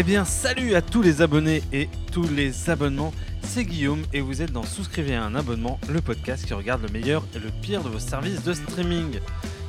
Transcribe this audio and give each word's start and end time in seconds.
Eh 0.00 0.02
bien, 0.02 0.24
salut 0.24 0.76
à 0.76 0.80
tous 0.80 1.02
les 1.02 1.20
abonnés 1.20 1.62
et 1.74 1.90
tous 2.10 2.26
les 2.26 2.70
abonnements. 2.70 3.12
C'est 3.42 3.66
Guillaume 3.66 4.00
et 4.14 4.22
vous 4.22 4.40
êtes 4.40 4.50
dans 4.50 4.62
Souscrivez 4.62 5.14
à 5.14 5.22
un 5.22 5.34
abonnement, 5.34 5.78
le 5.90 6.00
podcast 6.00 6.46
qui 6.46 6.54
regarde 6.54 6.80
le 6.80 6.88
meilleur 6.88 7.22
et 7.34 7.38
le 7.38 7.50
pire 7.60 7.82
de 7.82 7.90
vos 7.90 7.98
services 7.98 8.42
de 8.42 8.54
streaming. 8.54 9.20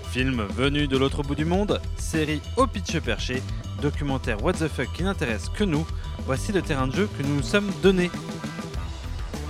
Films 0.09 0.48
venus 0.55 0.88
de 0.88 0.95
l'autre 0.95 1.21
bout 1.21 1.35
du 1.35 1.44
monde, 1.44 1.81
séries 1.98 2.40
au 2.55 2.66
pitch 2.66 2.98
perché, 2.99 3.44
documentaires 3.81 4.41
what 4.41 4.54
the 4.54 4.70
fuck 4.70 4.88
qui 4.94 5.04
n'intéressent 5.04 5.49
que 5.49 5.66
nous, 5.66 5.85
voici 6.26 6.54
le 6.54 6.62
terrain 6.62 6.88
de 6.88 6.95
jeu 6.95 7.09
que 7.18 7.23
nous 7.23 7.35
nous 7.35 7.43
sommes 7.43 7.70
donné. 7.84 8.09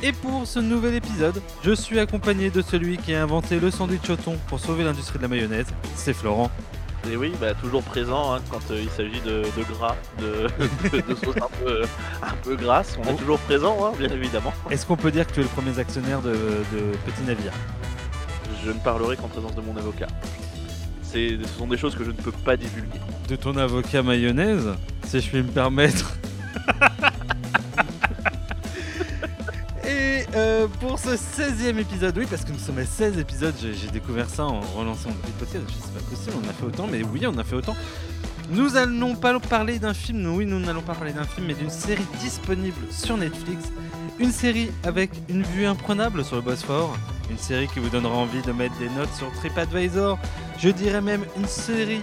Et 0.02 0.14
pour 0.14 0.48
ce 0.48 0.58
nouvel 0.58 0.96
épisode, 0.96 1.44
je 1.64 1.74
suis 1.74 2.00
accompagné 2.00 2.50
de 2.50 2.64
celui 2.64 2.98
qui 2.98 3.14
a 3.14 3.22
inventé 3.22 3.60
le 3.60 3.70
sandwich 3.70 4.10
au 4.10 4.16
thon 4.16 4.36
pour 4.48 4.60
sauver 4.60 4.84
l'industrie 4.84 5.20
de 5.20 5.24
la 5.24 5.30
mayonnaise, 5.30 5.68
c'est 5.96 6.14
Florent. 6.14 6.50
Et 7.10 7.16
oui, 7.18 7.34
bah, 7.42 7.54
toujours 7.56 7.82
présent 7.84 8.36
hein, 8.36 8.40
quand 8.52 8.60
euh, 8.72 8.80
il 8.82 8.90
s'agit 8.92 9.20
de, 9.22 9.42
de 9.42 9.64
gras, 9.74 9.96
de, 10.20 10.48
de, 10.90 11.02
de 11.02 11.16
sauce 11.16 11.36
un 11.38 11.50
peu, 11.66 11.82
un 12.22 12.36
peu 12.44 12.56
grasse. 12.56 12.96
On 13.00 13.04
est 13.04 13.14
Oh. 13.14 13.18
toujours 13.18 13.40
présent, 13.40 13.78
hein, 13.86 13.92
bien 13.98 14.10
évidemment. 14.10 14.54
Est-ce 14.70 14.86
qu'on 14.86 14.96
peut 14.98 15.10
dire 15.12 15.26
que 15.26 15.34
tu 15.34 15.40
es 15.40 15.44
le 15.44 15.50
premier 15.50 15.78
actionnaire 15.80 16.22
de, 16.22 16.32
Petit 17.06 17.24
Navire? 17.26 17.52
Je 18.64 18.70
ne 18.72 18.78
parlerai 18.80 19.18
qu'en 19.18 19.28
présence 19.28 19.56
de 19.56 19.62
mon 19.62 19.76
avocat. 19.78 20.08
Ce 21.04 21.38
sont 21.58 21.68
des 21.68 21.78
choses 21.78 21.96
que 21.96 22.04
je 22.06 22.12
ne 22.12 22.16
peux 22.16 22.32
pas 22.32 22.56
divulguer. 22.56 23.00
De 23.28 23.36
ton 23.36 23.58
avocat 23.58 24.04
mayonnaise, 24.04 24.70
si 25.06 25.20
je 25.20 25.28
puis 25.30 25.42
me 25.42 25.50
permettre. 25.52 26.14
euh, 30.36 30.68
pour 30.80 31.00
ce 31.00 31.10
16e 31.10 31.78
épisode, 31.78 32.18
oui, 32.18 32.26
parce 32.30 32.44
que 32.44 32.52
nous 32.52 32.60
sommes 32.60 32.78
à 32.78 32.86
16 32.86 33.18
épisodes, 33.18 33.54
j'ai 33.60 33.92
découvert 33.92 34.30
ça 34.30 34.46
en 34.46 34.62
relançant 34.62 35.10
le 35.10 35.32
podcast. 35.40 35.64
C'est 35.68 35.94
pas 35.94 36.10
possible, 36.10 36.36
on 36.44 36.50
a 36.50 36.54
fait 36.54 36.66
autant, 36.66 36.88
mais 36.88 37.04
oui, 37.04 37.26
on 37.28 37.38
a 37.38 37.44
fait 37.44 37.56
autant. 37.56 37.76
Nous 38.50 38.76
allons 38.76 39.16
pas 39.16 39.40
parler 39.40 39.80
d'un 39.80 39.94
film, 39.94 40.26
oui, 40.36 40.46
nous 40.46 40.60
n'allons 40.60 40.82
pas 40.82 40.94
parler 40.94 41.14
d'un 41.14 41.24
film, 41.24 41.48
mais 41.48 41.54
d'une 41.54 41.70
série 41.70 42.06
disponible 42.20 42.82
sur 42.92 43.18
Netflix. 43.18 43.72
Une 44.20 44.32
série 44.32 44.72
avec 44.84 45.12
une 45.30 45.44
vue 45.44 45.66
imprenable 45.66 46.24
sur 46.26 46.36
le 46.36 46.42
Bosphore. 46.42 46.96
Une 47.30 47.38
série 47.38 47.68
qui 47.68 47.80
vous 47.80 47.90
donnera 47.90 48.16
envie 48.16 48.42
de 48.42 48.52
mettre 48.52 48.78
des 48.78 48.90
notes 48.90 49.14
sur 49.16 49.32
TripAdvisor. 49.32 50.20
Je 50.60 50.70
dirais 50.70 51.02
même 51.02 51.26
une 51.38 51.48
série 51.48 52.02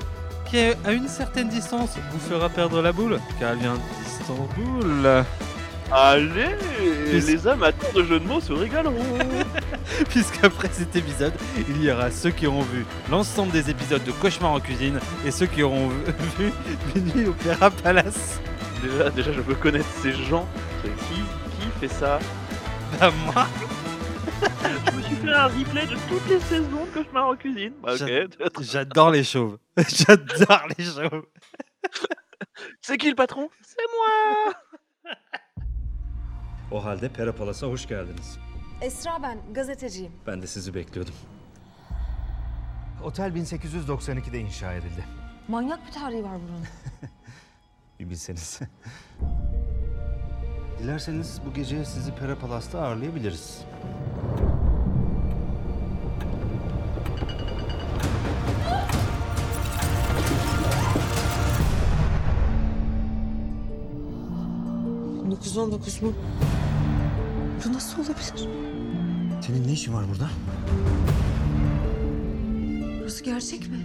qui, 0.50 0.58
à 0.58 0.92
une 0.92 1.08
certaine 1.08 1.48
distance, 1.48 1.90
vous 2.12 2.18
fera 2.18 2.48
perdre 2.48 2.80
la 2.80 2.92
boule, 2.92 3.20
car 3.38 3.52
elle 3.52 3.58
vient 3.58 3.76
d'Istanbul. 4.02 5.24
Allez 5.90 6.54
Les 7.10 7.46
amateurs 7.46 7.92
de 7.92 8.02
jeux 8.02 8.20
de 8.20 8.26
mots 8.26 8.40
se 8.40 8.52
régaleront 8.52 9.18
Puisqu'après 10.10 10.68
cet 10.70 10.94
épisode, 10.96 11.32
il 11.68 11.82
y 11.82 11.90
aura 11.90 12.10
ceux 12.10 12.30
qui 12.30 12.46
auront 12.46 12.62
vu 12.62 12.84
l'ensemble 13.10 13.52
des 13.52 13.70
épisodes 13.70 14.04
de 14.04 14.12
Cauchemar 14.12 14.52
en 14.52 14.60
cuisine 14.60 15.00
et 15.24 15.30
ceux 15.30 15.46
qui 15.46 15.62
auront 15.62 15.88
vu 16.38 16.52
Minuit 16.94 17.26
Opéra 17.28 17.70
Palace. 17.70 18.38
déjà, 18.82 19.10
déjà, 19.10 19.32
je 19.32 19.40
veux 19.40 19.54
connaître 19.54 19.88
ces 20.02 20.12
gens. 20.12 20.46
C'est 20.82 20.90
Qui, 21.06 21.22
qui 21.58 21.80
fait 21.80 21.88
ça? 21.88 22.18
Bah, 23.00 23.10
moi, 23.24 23.46
Je 24.86 24.96
me 24.96 25.02
suis 25.02 25.16
fait 25.16 25.32
un 25.32 25.46
replay 25.46 25.86
de 25.86 25.96
toutes 26.08 26.28
les 26.28 26.40
saisons 26.40 26.84
de 26.84 26.90
Cauchemar 27.02 27.28
en 27.28 27.36
cuisine. 27.36 27.72
Bah, 27.82 27.94
j'adore 28.60 29.10
les 29.10 29.24
chauves. 29.24 29.58
J'adore 29.76 30.66
les 30.76 30.84
chauves. 30.84 31.24
C'est 32.82 32.98
qui 32.98 33.08
le 33.08 33.14
patron? 33.16 33.48
C'est 33.62 33.76
moi 33.96 35.14
O 36.70 36.84
halde 36.84 37.08
Pera 37.08 37.32
Palas'a 37.36 37.66
hoş 37.66 37.88
geldiniz. 37.88 38.38
Esra 38.80 39.22
ben, 39.22 39.38
gazeteciyim. 39.54 40.12
Ben 40.26 40.42
de 40.42 40.46
sizi 40.46 40.74
bekliyordum. 40.74 41.14
Otel 43.04 43.32
1892'de 43.32 44.38
inşa 44.38 44.72
edildi. 44.72 45.04
Manyak 45.48 45.86
bir 45.86 45.92
tarihi 45.92 46.24
var 46.24 46.38
buranın. 46.48 46.66
Bir 48.00 48.10
bilseniz. 48.10 48.60
Dilerseniz 50.78 51.40
bu 51.46 51.54
gece 51.54 51.84
sizi 51.84 52.14
Pera 52.14 52.38
Palas'ta 52.38 52.80
ağırlayabiliriz. 52.82 53.64
Mu? 66.02 66.12
Bu 67.64 67.72
nasıl 67.72 67.98
olabilir? 68.02 68.48
Senin 69.46 69.68
ne 69.68 69.72
işin 69.72 69.94
var 69.94 70.04
burada? 70.08 70.30
Burası 73.00 73.24
gerçek 73.24 73.68
mi? 73.68 73.76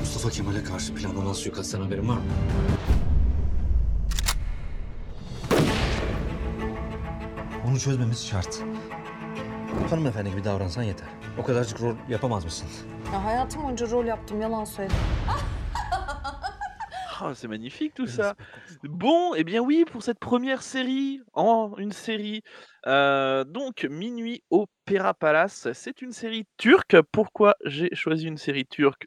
Mustafa 0.00 0.30
Kemal'e 0.30 0.64
karşı 0.64 0.94
planlanan 0.94 1.32
suikastten 1.32 1.80
haberin 1.80 2.08
var 2.08 2.16
mı? 2.16 2.22
Onu 7.68 7.78
çözmemiz 7.80 8.26
şart. 8.26 8.58
Hanımefendi 9.90 10.30
gibi 10.30 10.44
davransan 10.44 10.82
yeter. 10.82 11.08
O 11.38 11.42
kadarcık 11.44 11.80
rol 11.80 11.94
yapamaz 12.08 12.44
mısın? 12.44 12.68
Ya 13.12 13.24
hayatım 13.24 13.62
boyunca 13.62 13.90
rol 13.90 14.04
yaptım, 14.04 14.40
yalan 14.40 14.64
söyledim. 14.64 14.96
Ah, 15.28 15.40
c'est 17.34 17.48
magnifique 17.48 17.94
tout 17.94 18.06
ça. 18.06 18.34
Bon, 18.82 19.34
eh 19.34 19.44
bien 19.44 19.60
oui, 19.60 19.84
pour 19.84 20.02
cette 20.02 20.18
première 20.18 20.62
série, 20.62 21.20
en 21.32 21.74
une 21.78 21.92
série, 21.92 22.42
euh, 22.86 23.44
donc 23.44 23.84
Minuit 23.84 24.42
Opéra 24.50 25.14
Palace, 25.14 25.68
c'est 25.72 26.02
une 26.02 26.12
série 26.12 26.46
turque. 26.56 26.96
Pourquoi 27.12 27.56
j'ai 27.64 27.94
choisi 27.94 28.26
une 28.26 28.38
série 28.38 28.66
turque? 28.66 29.06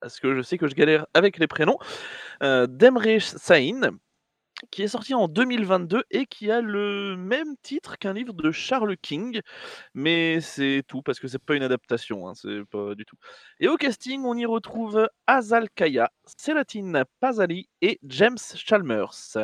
Parce 0.00 0.20
que 0.20 0.34
je 0.34 0.42
sais 0.42 0.58
que 0.58 0.68
je 0.68 0.74
galère 0.74 1.06
avec 1.14 1.38
les 1.38 1.48
prénoms. 1.48 1.78
Euh, 2.42 2.66
Demre 2.68 3.20
Sain, 3.20 3.98
qui 4.70 4.82
est 4.82 4.88
sorti 4.88 5.14
en 5.14 5.28
2022 5.28 6.02
et 6.10 6.26
qui 6.26 6.50
a 6.50 6.60
le 6.60 7.16
même 7.16 7.54
titre 7.62 7.96
qu'un 7.98 8.12
livre 8.12 8.32
de 8.32 8.50
Charles 8.50 8.96
King, 8.96 9.40
mais 9.94 10.40
c'est 10.40 10.82
tout 10.86 11.02
parce 11.02 11.20
que 11.20 11.28
c'est 11.28 11.38
pas 11.38 11.54
une 11.54 11.62
adaptation, 11.62 12.28
hein, 12.28 12.34
c'est 12.34 12.64
pas 12.70 12.94
du 12.94 13.04
tout. 13.04 13.16
Et 13.60 13.68
au 13.68 13.76
casting, 13.76 14.22
on 14.24 14.36
y 14.36 14.46
retrouve 14.46 15.08
Azal 15.26 15.68
Kaya, 15.70 16.10
Selatin 16.36 17.04
Pazali 17.20 17.68
et 17.82 17.98
James 18.04 18.38
Chalmers. 18.54 19.38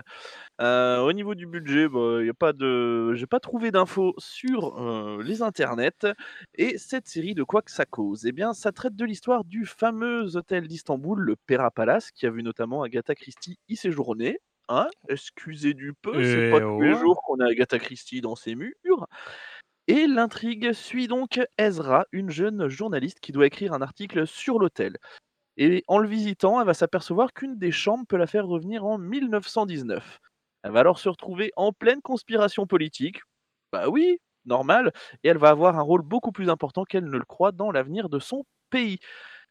Euh, 0.61 0.99
au 1.01 1.13
niveau 1.13 1.35
du 1.35 1.47
budget, 1.47 1.89
bah, 1.89 2.23
y 2.23 2.29
a 2.29 2.35
pas 2.35 2.53
de, 2.53 3.15
j'ai 3.15 3.27
pas 3.27 3.41
trouvé 3.41 3.71
d'infos 3.71 4.15
sur 4.19 4.81
euh, 4.81 5.23
les 5.23 5.43
internets. 5.43 6.07
Et 6.55 6.79
cette 6.79 7.07
série, 7.09 7.35
de 7.35 7.43
quoi 7.43 7.63
que 7.63 7.71
ça 7.71 7.85
cause 7.87 8.27
Eh 8.27 8.33
bien, 8.33 8.53
ça 8.55 8.73
traite 8.73 8.97
de 8.97 9.05
l'histoire 9.05 9.45
du 9.45 9.67
fameux 9.67 10.37
hôtel 10.37 10.69
d'Istanbul, 10.69 11.21
le 11.21 11.37
Pera 11.37 11.71
Palace, 11.71 12.11
qui 12.13 12.27
a 12.27 12.31
vu 12.31 12.43
notamment 12.43 12.83
Agatha 12.83 13.15
Christie 13.15 13.59
y 13.69 13.77
séjourner. 13.77 14.41
Hein 14.69 14.89
Excusez 15.09 15.75
du 15.75 15.93
peu, 15.93 16.25
c'est 16.25 16.51
pas 16.51 16.61
tous 16.61 16.81
les 16.81 16.95
jours 16.95 17.21
qu'on 17.23 17.39
a 17.41 17.47
Agatha 17.51 17.79
Christie 17.79 18.21
dans 18.23 18.35
ses 18.35 18.55
murs. 18.55 19.07
Et 19.89 20.07
l'intrigue 20.07 20.73
suit 20.73 21.09
donc 21.09 21.41
Ezra, 21.59 22.07
une 22.13 22.31
jeune 22.31 22.69
journaliste 22.69 23.21
qui 23.21 23.33
doit 23.33 23.47
écrire 23.47 23.75
un 23.75 23.83
article 23.83 24.27
sur 24.27 24.59
l'hôtel. 24.59 24.97
Et 25.57 25.85
en 25.89 25.99
le 25.99 26.09
visitant, 26.09 26.61
elle 26.61 26.67
va 26.67 26.75
s'apercevoir 26.75 27.33
qu'une 27.35 27.59
des 27.59 27.73
chambres 27.73 28.07
peut 28.09 28.17
la 28.17 28.27
faire 28.27 28.47
revenir 28.47 28.85
en 28.87 28.99
1919. 28.99 30.21
Elle 30.63 30.73
va 30.73 30.81
alors 30.81 30.99
se 30.99 31.09
retrouver 31.09 31.53
en 31.57 31.73
pleine 31.73 32.03
conspiration 32.03 32.67
politique. 32.67 33.21
Bah 33.73 33.89
oui, 33.89 34.19
normal. 34.47 34.93
Et 35.25 35.29
elle 35.29 35.39
va 35.39 35.51
avoir 35.51 35.79
un 35.79 35.83
rôle 35.83 36.03
beaucoup 36.03 36.33
plus 36.33 36.51
important 36.51 36.85
qu'elle 36.85 37.05
ne 37.05 37.19
le 37.19 37.25
croit 37.25 37.53
dans 37.53 37.71
l'avenir 37.71 38.09
de 38.09 38.19
son 38.19 38.45
pays. 38.71 38.99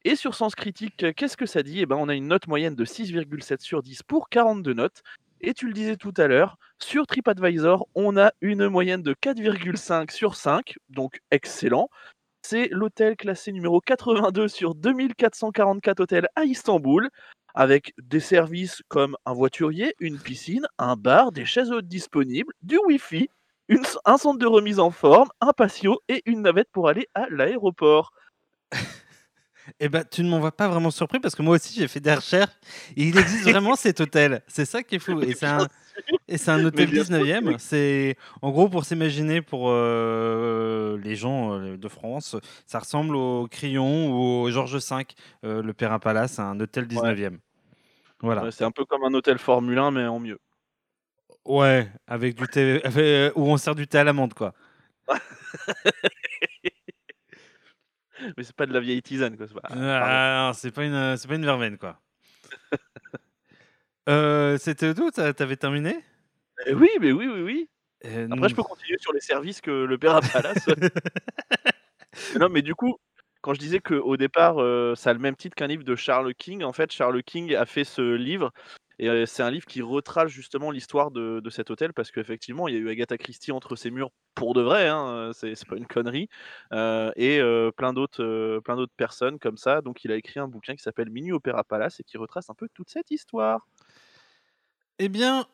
Et 0.05 0.17
sur 0.17 0.35
Sens 0.35 0.53
Critique, 0.53 1.05
qu'est-ce 1.15 1.37
que 1.37 1.45
ça 1.45 1.63
dit? 1.63 1.79
Eh 1.79 1.85
ben, 1.85 1.95
on 1.95 2.09
a 2.09 2.13
une 2.13 2.27
note 2.27 2.47
moyenne 2.47 2.75
de 2.75 2.83
6,7 2.83 3.61
sur 3.61 3.81
10 3.81 4.03
pour 4.03 4.27
42 4.27 4.73
notes. 4.73 5.01
Et 5.39 5.53
tu 5.53 5.67
le 5.67 5.73
disais 5.73 5.95
tout 5.95 6.13
à 6.17 6.27
l'heure, 6.27 6.57
sur 6.79 7.07
TripAdvisor, 7.07 7.87
on 7.95 8.17
a 8.17 8.33
une 8.41 8.67
moyenne 8.67 9.01
de 9.01 9.13
4,5 9.13 10.11
sur 10.11 10.35
5, 10.35 10.75
donc 10.89 11.19
excellent. 11.31 11.89
C'est 12.41 12.67
l'hôtel 12.69 13.15
classé 13.15 13.53
numéro 13.53 13.79
82 13.79 14.49
sur 14.49 14.75
2444 14.75 16.01
hôtels 16.01 16.27
à 16.35 16.43
Istanbul, 16.43 17.09
avec 17.55 17.93
des 17.97 18.19
services 18.19 18.81
comme 18.89 19.15
un 19.25 19.33
voiturier, 19.33 19.95
une 19.99 20.19
piscine, 20.19 20.65
un 20.77 20.97
bar, 20.97 21.31
des 21.31 21.45
chaises 21.45 21.71
hautes 21.71 21.87
disponibles, 21.87 22.53
du 22.61 22.77
Wi-Fi, 22.87 23.29
un 24.05 24.17
centre 24.17 24.39
de 24.39 24.45
remise 24.45 24.79
en 24.79 24.91
forme, 24.91 25.29
un 25.39 25.53
patio 25.53 26.01
et 26.09 26.21
une 26.25 26.41
navette 26.41 26.69
pour 26.73 26.89
aller 26.89 27.07
à 27.15 27.27
l'aéroport. 27.29 28.11
Eh 29.79 29.89
ben, 29.89 30.03
tu 30.09 30.23
ne 30.23 30.29
m'en 30.29 30.39
vois 30.39 30.51
pas 30.51 30.67
vraiment 30.67 30.91
surpris 30.91 31.19
parce 31.19 31.35
que 31.35 31.41
moi 31.41 31.55
aussi 31.55 31.79
j'ai 31.79 31.87
fait 31.87 31.99
des 31.99 32.13
recherches 32.13 32.55
et 32.95 33.03
il 33.03 33.17
existe 33.17 33.43
vraiment 33.43 33.75
cet 33.75 34.01
hôtel. 34.01 34.41
C'est 34.47 34.65
ça 34.65 34.83
qui 34.83 34.95
est 34.95 34.99
fou. 34.99 35.21
Et 35.21 35.33
c'est 35.33 35.45
un, 35.45 35.67
et 36.27 36.37
c'est 36.37 36.51
un 36.51 36.63
hôtel 36.63 36.89
bien 36.89 37.03
sûr, 37.03 37.15
19e. 37.15 37.47
oui. 37.47 37.55
C'est 37.59 38.17
en 38.41 38.51
gros 38.51 38.69
pour 38.69 38.85
s'imaginer 38.85 39.41
pour 39.41 39.69
euh, 39.69 40.97
les 41.03 41.15
gens 41.15 41.53
euh, 41.53 41.77
de 41.77 41.87
France, 41.87 42.35
ça 42.65 42.79
ressemble 42.79 43.15
au 43.15 43.47
Crillon 43.49 44.11
ou 44.11 44.43
au 44.43 44.51
Georges 44.51 44.75
V, 44.75 45.05
euh, 45.43 45.61
le 45.61 45.73
Perrin 45.73 45.99
Palace, 45.99 46.39
un 46.39 46.59
hôtel 46.59 46.85
19e. 46.85 47.37
Voilà. 48.21 48.43
Ouais, 48.43 48.51
c'est 48.51 48.63
un 48.63 48.71
peu 48.71 48.85
comme 48.85 49.03
un 49.03 49.13
hôtel 49.13 49.37
Formule 49.37 49.77
1, 49.77 49.91
mais 49.91 50.05
en 50.07 50.19
mieux. 50.19 50.39
Ouais, 51.45 51.91
avec 52.07 52.35
du 52.35 52.47
thé, 52.47 52.81
avec, 52.83 53.33
où 53.35 53.43
on 53.43 53.57
sert 53.57 53.75
du 53.75 53.87
thé 53.87 53.97
à 53.97 54.03
l'amande 54.03 54.33
quoi. 54.33 54.53
Mais 58.37 58.43
c'est 58.43 58.55
pas 58.55 58.65
de 58.65 58.73
la 58.73 58.79
vieille 58.79 59.01
tisane, 59.01 59.37
quoi. 59.37 59.47
c'est 59.47 59.53
pas-. 59.53 59.67
Ah, 59.71 60.47
non, 60.47 60.53
c'est 60.53 60.71
pas 60.71 60.83
une, 60.85 61.17
c'est 61.17 61.27
pas 61.27 61.35
une 61.35 61.45
verveine 61.45 61.77
quoi. 61.77 61.99
Euh, 64.09 64.57
C'était 64.57 64.93
tout 64.93 65.11
T'a- 65.11 65.33
T'avais 65.33 65.55
terminé? 65.55 65.97
Eh 66.65 66.73
oui, 66.73 66.89
mais 66.99 67.13
oui, 67.13 67.27
oui, 67.27 67.41
oui. 67.41 67.69
Euh, 68.05 68.27
Après, 68.31 68.49
je 68.49 68.55
peux 68.55 68.63
continuer 68.63 68.97
sur 68.99 69.13
les 69.13 69.21
services 69.21 69.61
que 69.61 69.71
le 69.71 69.97
père 69.97 70.17
a. 70.17 70.19
Mais 70.21 70.89
non, 72.39 72.49
mais 72.49 72.61
du 72.61 72.75
coup, 72.75 72.97
quand 73.41 73.53
je 73.53 73.59
disais 73.59 73.79
qu'au 73.79 74.17
départ, 74.17 74.61
euh, 74.61 74.93
ça 74.95 75.11
a 75.11 75.13
le 75.13 75.19
même 75.19 75.37
titre 75.37 75.55
qu'un 75.55 75.67
livre 75.67 75.85
de 75.85 75.95
Charles 75.95 76.33
King, 76.35 76.63
en 76.63 76.73
fait, 76.73 76.91
Charles 76.91 77.23
King 77.23 77.55
a 77.55 77.65
fait 77.65 77.85
ce 77.85 78.01
livre. 78.15 78.51
Et 78.99 79.25
c'est 79.25 79.43
un 79.43 79.51
livre 79.51 79.65
qui 79.65 79.81
retrace 79.81 80.29
justement 80.29 80.71
l'histoire 80.71 81.11
de, 81.11 81.39
de 81.39 81.49
cet 81.49 81.69
hôtel 81.71 81.93
parce 81.93 82.11
qu'effectivement, 82.11 82.67
il 82.67 82.73
y 82.75 82.77
a 82.77 82.79
eu 82.79 82.89
Agatha 82.89 83.17
Christie 83.17 83.51
entre 83.51 83.75
ses 83.75 83.91
murs 83.91 84.11
pour 84.35 84.53
de 84.53 84.61
vrai, 84.61 84.87
hein, 84.87 85.31
c'est 85.33 85.67
pas 85.67 85.75
une 85.77 85.85
connerie, 85.85 86.27
euh, 86.71 87.11
et 87.15 87.39
euh, 87.39 87.71
plein 87.71 87.93
d'autres 87.93 88.23
euh, 88.23 88.61
plein 88.61 88.75
d'autres 88.75 88.93
personnes 88.95 89.39
comme 89.39 89.57
ça. 89.57 89.81
Donc, 89.81 90.03
il 90.03 90.11
a 90.11 90.15
écrit 90.15 90.39
un 90.39 90.47
bouquin 90.47 90.75
qui 90.75 90.81
s'appelle 90.83 91.09
Mini 91.09 91.31
Opéra 91.31 91.63
Palace 91.63 91.99
et 91.99 92.03
qui 92.03 92.17
retrace 92.17 92.49
un 92.49 92.55
peu 92.55 92.67
toute 92.73 92.89
cette 92.89 93.11
histoire. 93.11 93.67
Eh 94.99 95.09
bien, 95.09 95.47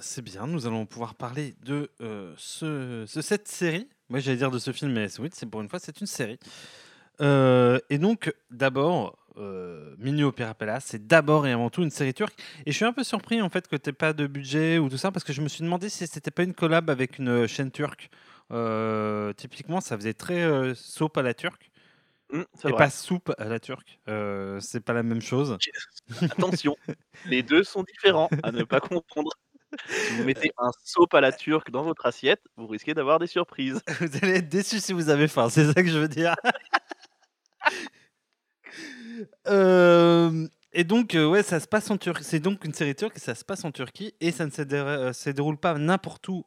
c'est 0.00 0.22
bien, 0.22 0.46
nous 0.46 0.66
allons 0.66 0.86
pouvoir 0.86 1.14
parler 1.14 1.54
de, 1.64 1.90
ce, 2.36 3.04
ce- 3.06 3.20
cette 3.20 3.48
série. 3.48 3.88
Moi, 4.08 4.20
j'allais 4.20 4.36
dire 4.36 4.52
de 4.52 4.58
ce 4.58 4.72
film, 4.72 4.92
mais 4.92 5.08
oui, 5.18 5.28
c'est 5.32 5.50
pour 5.50 5.60
une 5.60 5.68
fois, 5.68 5.78
c'est 5.80 6.00
une 6.00 6.06
série. 6.06 6.38
Et 7.20 7.98
donc, 7.98 8.32
d'abord, 8.50 9.18
euh, 9.36 9.94
Mini 9.98 10.22
Opéra 10.24 10.54
Palace, 10.54 10.84
c'est 10.86 11.06
d'abord 11.06 11.46
et 11.46 11.52
avant 11.52 11.70
tout 11.70 11.82
une 11.82 11.90
série 11.90 12.14
turque. 12.14 12.34
Et 12.66 12.72
je 12.72 12.76
suis 12.76 12.84
un 12.84 12.92
peu 12.92 13.04
surpris, 13.04 13.40
en 13.42 13.48
fait, 13.48 13.68
que 13.68 13.76
tu 13.76 13.92
pas 13.92 14.12
de 14.12 14.26
budget 14.26 14.78
ou 14.78 14.88
tout 14.88 14.98
ça, 14.98 15.10
parce 15.12 15.24
que 15.24 15.32
je 15.32 15.42
me 15.42 15.48
suis 15.48 15.62
demandé 15.62 15.88
si 15.88 16.06
c'était 16.06 16.30
pas 16.30 16.42
une 16.42 16.54
collab 16.54 16.90
avec 16.90 17.18
une 17.18 17.28
euh, 17.28 17.46
chaîne 17.46 17.70
turque. 17.70 18.10
Euh, 18.52 19.32
typiquement, 19.32 19.80
ça 19.80 19.96
faisait 19.96 20.14
très 20.14 20.42
euh, 20.42 20.74
soap 20.74 21.16
à 21.18 21.22
la 21.22 21.34
turque. 21.34 21.70
C'est 22.54 22.68
Et 22.68 22.72
vrai. 22.72 22.84
pas 22.84 22.90
soupe 22.90 23.32
à 23.38 23.44
la 23.44 23.60
turque. 23.60 24.00
Euh, 24.08 24.58
c'est 24.60 24.80
pas 24.80 24.92
la 24.92 25.04
même 25.04 25.22
chose. 25.22 25.56
Attention, 26.22 26.76
les 27.26 27.42
deux 27.42 27.62
sont 27.62 27.84
différents, 27.84 28.28
à 28.42 28.50
ne 28.50 28.64
pas 28.64 28.80
confondre. 28.80 29.30
Si 29.88 30.16
vous 30.16 30.24
mettez 30.24 30.52
un 30.58 30.70
soap 30.84 31.14
à 31.14 31.20
la 31.20 31.32
turque 31.32 31.70
dans 31.70 31.82
votre 31.82 32.06
assiette, 32.06 32.42
vous 32.56 32.66
risquez 32.66 32.94
d'avoir 32.94 33.18
des 33.18 33.26
surprises. 33.26 33.80
Vous 34.00 34.16
allez 34.22 34.36
être 34.38 34.48
déçus 34.48 34.80
si 34.80 34.92
vous 34.92 35.08
avez 35.08 35.28
faim, 35.28 35.48
c'est 35.50 35.72
ça 35.72 35.82
que 35.82 35.88
je 35.88 35.98
veux 35.98 36.08
dire. 36.08 36.34
Euh, 39.48 40.46
et 40.72 40.84
donc, 40.84 41.14
euh, 41.14 41.26
ouais, 41.26 41.42
ça 41.42 41.60
se 41.60 41.66
passe 41.66 41.90
en 41.90 41.96
Turquie. 41.96 42.24
C'est 42.24 42.40
donc 42.40 42.64
une 42.64 42.74
série 42.74 42.94
turque 42.94 43.18
ça 43.18 43.34
se 43.34 43.44
passe 43.44 43.64
en 43.64 43.72
Turquie 43.72 44.14
et 44.20 44.30
ça 44.30 44.46
ne 44.46 44.50
se, 44.50 44.62
euh, 44.62 45.32
déroule 45.32 45.56
pas 45.56 45.74
n'importe 45.74 46.28
où 46.28 46.44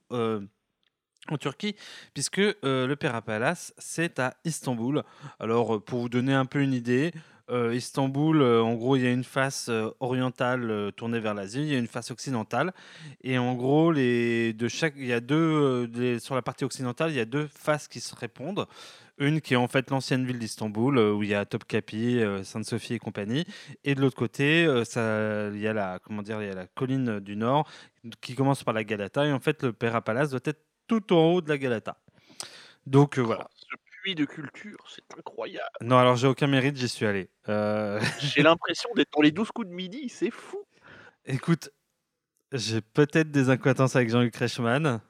en 1.27 1.38
Turquie, 1.38 1.75
puisque 2.13 2.42
Pera 2.62 3.21
Palace, 3.21 3.74
c'est 3.77 4.18
à 4.19 4.33
Istanbul. 4.45 5.04
Alors, 5.39 5.83
pour 5.83 6.00
vous 6.00 6.10
donner 6.10 6.33
un 6.33 6.45
peu 6.45 6.62
une 6.62 6.74
idée, 6.74 7.12
euh, 7.50 7.74
Istanbul, 7.74 8.42
euh, 8.42 8.62
en 8.62 8.75
gros, 8.75 8.96
il 8.96 9.04
y 9.04 9.07
a 9.07 9.12
une 9.12 9.24
face 9.24 9.68
euh, 9.69 9.90
orientale 10.00 10.92
tournée 10.96 11.19
vers 11.19 11.34
l'Asie, 11.34 11.62
il 11.62 11.68
y 11.68 11.75
a 11.75 11.80
une 11.80 11.88
face 11.88 12.12
occidentale. 12.12 12.74
Et 13.24 13.38
en 13.38 13.56
gros, 13.56 13.92
les, 13.92 14.54
de 14.54 14.68
chaque, 14.68 14.94
il 14.98 15.06
y 15.06 15.13
a 15.13 15.19
deux, 15.19 15.90
sur 16.19 16.36
la 16.36 16.42
partie 16.42 16.66
occidentale, 16.66 17.12
il 17.12 17.18
y 17.18 17.19
a 17.19 17.25
deux 17.25 17.48
faces 17.48 17.88
qui 17.88 18.00
se 18.00 18.16
répondent. 18.16 18.68
Une 19.18 19.42
qui 19.42 19.54
est 19.54 19.57
en 19.57 19.68
fait 19.68 19.90
l'ancienne 19.90 20.25
ville 20.25 20.40
d'Istanbul, 20.40 20.98
où 20.98 21.24
il 21.24 21.30
y 21.30 21.36
a 21.36 21.44
Topkapi, 21.44 22.22
Sainte-Sophie 22.44 22.94
et 22.94 23.00
compagnie. 23.00 23.46
Et 23.84 23.94
de 23.94 24.00
l'autre 24.00 24.16
côté, 24.16 24.66
ça, 24.86 25.50
il 25.54 25.60
y 25.60 25.68
a 25.68 25.74
la, 25.74 26.00
il 26.10 26.28
y 26.30 26.31
a 26.31 26.54
la 26.54 26.68
colline 26.68 27.19
du 27.19 27.36
nord 27.36 27.69
qui 28.22 28.34
commence 28.34 28.63
par 28.63 28.74
la 28.74 28.86
Galata. 28.86 29.25
Et 29.25 29.34
en 29.34 29.42
fait, 29.42 29.63
le 29.63 29.74
Pera 29.74 30.02
Palace 30.02 30.30
doit 30.30 30.40
être 30.45 30.62
tout 30.88 31.12
en 31.12 31.34
haut 31.34 31.42
de 31.42 31.50
la 31.50 31.57
Galata. 31.57 31.98
Donc 32.86 33.19
voilà. 33.19 33.50
Puits 34.04 34.16
de 34.16 34.25
culture, 34.25 34.78
c'est 34.88 35.04
incroyable. 35.18 35.68
Non, 35.81 35.98
alors 35.98 36.16
j'ai 36.16 36.28
aucun 36.28 36.48
mérite, 36.48 36.78
j'y 36.78 36.88
suis 36.88 37.06
allé. 37.06 37.30
Euh, 37.50 38.00
J'ai 38.22 38.44
l'impression 38.44 38.90
d'être 38.96 39.12
dans 39.13 39.22
les 39.22 39.31
12 39.31 39.51
coups 39.51 39.68
de 39.68 39.74
midi, 39.74 40.10
c'est 40.10 40.31
fou. 40.31 40.63
écoute, 41.25 41.69
j'ai 42.51 42.81
peut-être 42.81 43.30
des 43.31 43.50
incohérences 43.50 43.96
avec 43.96 44.10
Jean-Luc 44.10 44.36
Reichmann. 44.36 45.01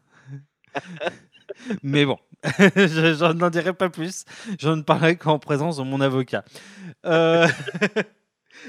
Mais 1.84 2.06
bon, 2.06 2.18
je, 2.44 3.34
n'en 3.34 3.50
dirai 3.50 3.74
pas 3.74 3.90
plus. 3.90 4.26
Je 4.60 4.70
ne 4.70 4.82
parlerai 4.82 5.18
qu'en 5.18 5.40
présence 5.40 5.78
de 5.78 5.84
mon 5.84 6.02
avocat. 6.02 6.44
Euh, 7.06 7.48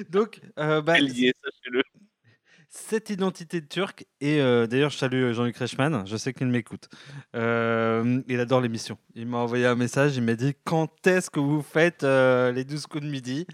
Donc, 0.08 0.40
euh, 0.58 0.82
bah, 0.82 0.94
C'est 0.96 1.02
lié, 1.02 1.32
sachez-le. 1.42 1.82
Cette 2.72 3.10
identité 3.10 3.66
turque, 3.66 4.04
et 4.20 4.40
euh, 4.40 4.66
d'ailleurs, 4.68 4.90
je 4.90 4.96
salue 4.98 5.32
Jean-Luc 5.32 5.56
Reichmann, 5.56 6.06
je 6.06 6.16
sais 6.16 6.32
qu'il 6.32 6.46
m'écoute. 6.46 6.88
Euh, 7.34 8.22
il 8.28 8.38
adore 8.38 8.60
l'émission. 8.60 8.96
Il 9.16 9.26
m'a 9.26 9.38
envoyé 9.38 9.66
un 9.66 9.74
message, 9.74 10.16
il 10.16 10.22
m'a 10.22 10.34
dit 10.34 10.54
Quand 10.64 11.06
est-ce 11.06 11.30
que 11.30 11.40
vous 11.40 11.62
faites 11.62 12.04
euh, 12.04 12.52
les 12.52 12.64
12 12.64 12.86
coups 12.86 13.04
de 13.04 13.10
midi? 13.10 13.46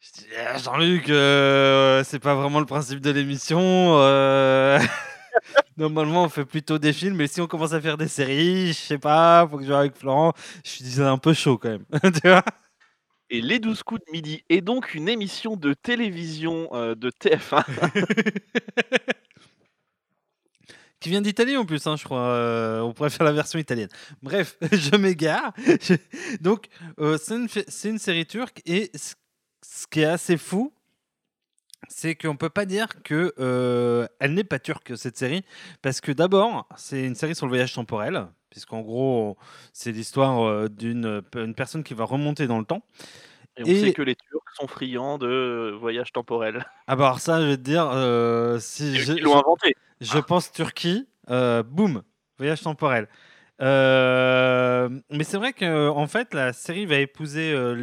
Je 0.00 0.10
dis 0.22 0.26
Ah, 0.46 0.56
Jean-Luc, 0.58 1.08
euh, 1.10 2.02
c'est 2.04 2.18
pas 2.18 2.34
vraiment 2.34 2.60
le 2.60 2.66
principe 2.66 3.00
de 3.00 3.10
l'émission. 3.10 3.60
euh, 4.00 4.78
Normalement, 5.76 6.24
on 6.24 6.28
fait 6.28 6.44
plutôt 6.44 6.78
des 6.78 6.92
films, 6.92 7.16
mais 7.16 7.26
si 7.26 7.40
on 7.40 7.46
commence 7.46 7.72
à 7.72 7.80
faire 7.80 7.96
des 7.98 8.08
séries, 8.08 8.68
je 8.68 8.72
sais 8.72 8.98
pas, 8.98 9.46
faut 9.50 9.56
que 9.58 9.64
je 9.64 9.68
joue 9.68 9.74
avec 9.74 9.96
Florent. 9.96 10.32
Je 10.64 10.70
suis 10.70 11.02
un 11.02 11.18
peu 11.18 11.32
chaud 11.34 11.58
quand 11.58 11.70
même. 11.70 11.84
tu 12.22 12.28
vois? 12.28 12.44
Et 13.34 13.40
Les 13.40 13.58
12 13.60 13.82
coups 13.82 14.02
de 14.06 14.12
midi 14.12 14.44
est 14.50 14.60
donc 14.60 14.92
une 14.92 15.08
émission 15.08 15.56
de 15.56 15.72
télévision 15.72 16.68
euh, 16.74 16.94
de 16.94 17.10
TF1. 17.10 17.64
qui 21.00 21.08
vient 21.08 21.22
d'Italie 21.22 21.56
en 21.56 21.64
plus, 21.64 21.86
hein, 21.86 21.96
je 21.96 22.04
crois. 22.04 22.20
Euh, 22.20 22.80
on 22.80 22.92
pourrait 22.92 23.08
faire 23.08 23.24
la 23.24 23.32
version 23.32 23.58
italienne. 23.58 23.88
Bref, 24.22 24.58
je 24.70 24.94
m'égare. 24.96 25.54
Donc, 26.42 26.66
euh, 27.00 27.16
c'est 27.18 27.88
une, 27.88 27.98
série 27.98 28.26
turque 28.26 28.60
et 28.66 28.90
ce 28.94 29.86
qui 29.90 30.00
est 30.00 30.04
assez 30.04 30.36
fou, 30.36 30.74
c'est 31.88 32.14
qu'on 32.14 32.36
peut 32.36 32.50
pas 32.50 32.66
dire 32.66 33.02
que 33.02 33.32
euh, 33.38 34.06
elle 34.20 34.34
n'est 34.34 34.44
pas 34.44 34.58
turque 34.58 34.92
cette 34.98 35.16
série, 35.16 35.42
parce 35.80 36.02
que 36.02 36.12
d'abord, 36.12 36.68
c'est 36.76 37.02
une 37.02 37.14
série 37.14 37.34
sur 37.34 37.46
le 37.46 37.50
voyage 37.50 37.72
temporel, 37.72 38.28
puisqu'en 38.52 38.82
gros, 38.82 39.38
c'est 39.72 39.92
l'histoire 39.92 40.44
euh, 40.44 40.68
d'une 40.68 41.22
une 41.34 41.54
personne 41.54 41.82
qui 41.82 41.94
va 41.94 42.04
remonter 42.04 42.46
dans 42.46 42.58
le 42.58 42.66
temps. 42.66 42.82
Et 43.56 43.62
on 43.64 43.66
Et- 43.66 43.80
sait 43.80 43.92
que 43.94 44.02
les 44.02 44.14
Turcs 44.14 44.42
sont 44.54 44.66
friands 44.68 45.16
de 45.18 45.74
voyages 45.80 46.12
temporels. 46.12 46.64
Ah 46.86 46.96
bah 46.96 47.06
alors 47.06 47.18
ça, 47.20 47.40
je 47.40 47.46
vais 47.46 47.56
te 47.56 47.62
dire, 47.62 47.88
euh, 47.92 48.58
si 48.60 48.98
je- 48.98 49.14
Ils 49.14 49.22
l'ont 49.22 49.38
inventé. 49.38 49.74
Je 50.02 50.18
pense 50.18 50.52
Turquie, 50.52 51.08
euh, 51.30 51.62
boum, 51.62 52.02
voyage 52.38 52.60
temporel. 52.60 53.08
Euh, 53.60 54.88
mais 55.10 55.24
c'est 55.24 55.36
vrai 55.38 55.52
que 55.52 55.88
en 55.88 56.06
fait, 56.06 56.34
la 56.34 56.52
série 56.52 56.84
va 56.86 56.96
épouser 56.96 57.52
euh, 57.52 57.74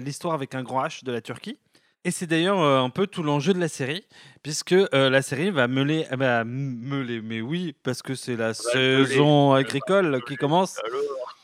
l'histoire 0.00 0.32
avec 0.34 0.54
un 0.54 0.62
grand 0.62 0.82
H 0.84 1.04
de 1.04 1.12
la 1.12 1.20
Turquie. 1.20 1.58
Et 2.08 2.10
c'est 2.10 2.26
d'ailleurs 2.26 2.62
euh, 2.62 2.80
un 2.80 2.88
peu 2.88 3.06
tout 3.06 3.22
l'enjeu 3.22 3.52
de 3.52 3.60
la 3.60 3.68
série, 3.68 4.02
puisque 4.42 4.72
euh, 4.72 5.10
la 5.10 5.20
série 5.20 5.50
va 5.50 5.68
meuler, 5.68 6.06
ah 6.10 6.16
bah, 6.16 6.42
meuler, 6.42 7.20
mais 7.20 7.42
oui, 7.42 7.76
parce 7.82 8.00
que 8.00 8.14
c'est 8.14 8.34
la 8.34 8.54
meuler, 8.74 9.04
saison 9.04 9.52
agricole 9.52 10.22
qui 10.26 10.36
commence. 10.36 10.80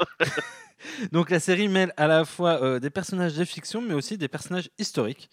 Donc 1.12 1.28
la 1.28 1.38
série 1.38 1.68
mêle 1.68 1.92
à 1.98 2.06
la 2.06 2.24
fois 2.24 2.62
euh, 2.62 2.80
des 2.80 2.88
personnages 2.88 3.34
de 3.34 3.44
fiction, 3.44 3.82
mais 3.82 3.92
aussi 3.92 4.16
des 4.16 4.26
personnages 4.26 4.70
historiques. 4.78 5.28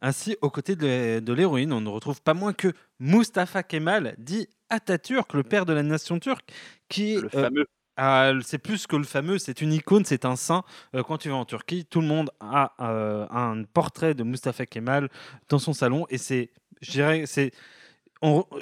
Ainsi, 0.00 0.36
aux 0.42 0.50
côtés 0.50 0.76
de, 0.76 1.32
l'héroïne, 1.32 1.72
on 1.72 1.80
ne 1.80 1.88
retrouve 1.88 2.22
pas 2.22 2.34
moins 2.34 2.52
que 2.52 2.72
Mustafa 3.00 3.64
Kemal, 3.64 4.14
dit 4.16 4.46
Atatürk, 4.70 5.34
le 5.34 5.42
père 5.42 5.66
de 5.66 5.72
la 5.72 5.82
nation 5.82 6.20
turque, 6.20 6.52
qui 6.88 7.14
est, 7.14 7.20
le 7.20 7.30
euh, 7.34 7.64
ah, 8.00 8.32
c'est 8.42 8.58
plus 8.58 8.86
que 8.86 8.94
le 8.94 9.02
fameux, 9.02 9.38
c'est 9.38 9.60
une 9.60 9.72
icône, 9.72 10.04
c'est 10.04 10.24
un 10.24 10.36
saint. 10.36 10.62
Euh, 10.94 11.02
quand 11.02 11.18
tu 11.18 11.30
vas 11.30 11.34
en 11.34 11.44
Turquie, 11.44 11.84
tout 11.84 12.00
le 12.00 12.06
monde 12.06 12.30
a 12.38 12.72
euh, 12.80 13.26
un 13.28 13.64
portrait 13.64 14.14
de 14.14 14.22
Mustafa 14.22 14.66
Kemal 14.66 15.08
dans 15.48 15.58
son 15.58 15.72
salon, 15.72 16.06
et 16.08 16.16
c'est, 16.16 16.52
je 16.80 16.92
dirais, 16.92 17.24
c'est, 17.26 17.50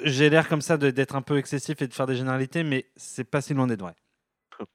j'ai 0.03 0.31
l'air 0.31 0.49
comme 0.49 0.61
ça 0.61 0.77
d'être 0.77 1.15
un 1.15 1.21
peu 1.21 1.37
excessif 1.37 1.79
et 1.83 1.87
de 1.87 1.93
faire 1.93 2.07
des 2.07 2.15
généralités, 2.15 2.63
mais 2.63 2.87
c'est 2.95 3.23
pas 3.23 3.41
si 3.41 3.53
loin 3.53 3.67
d'être 3.67 3.81
vrai. 3.81 3.95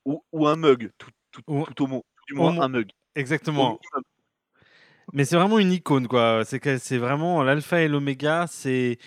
Ou, 0.04 0.22
ou 0.30 0.46
un 0.46 0.54
mug, 0.54 0.92
tout, 0.96 1.10
tout, 1.32 1.42
Ou- 1.48 1.64
tout 1.64 1.82
au 1.82 1.86
moins. 1.88 2.02
Du 2.28 2.40
un 2.40 2.68
mug. 2.68 2.88
Exactement. 3.16 3.80
Mais 5.12 5.24
c'est 5.24 5.36
vraiment 5.36 5.58
une 5.58 5.72
icône, 5.72 6.06
quoi. 6.06 6.44
C'est 6.44 6.98
vraiment 6.98 7.42
l'alpha 7.42 7.82
et 7.82 7.88
l'oméga. 7.88 8.46
C'est 8.48 8.98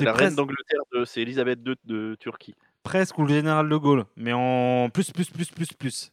la 0.00 0.12
reine 0.12 0.36
d'Angleterre, 0.36 0.80
c'est 1.04 1.22
Elisabeth 1.22 1.58
II 1.66 1.74
de 1.84 2.16
Turquie. 2.20 2.54
Presque 2.84 3.18
ou 3.18 3.22
le 3.22 3.34
général 3.34 3.68
de 3.68 3.76
Gaulle, 3.76 4.04
mais 4.16 4.32
en 4.32 4.88
plus, 4.90 5.10
plus, 5.10 5.28
plus, 5.30 5.50
plus, 5.50 5.72
plus. 5.72 6.12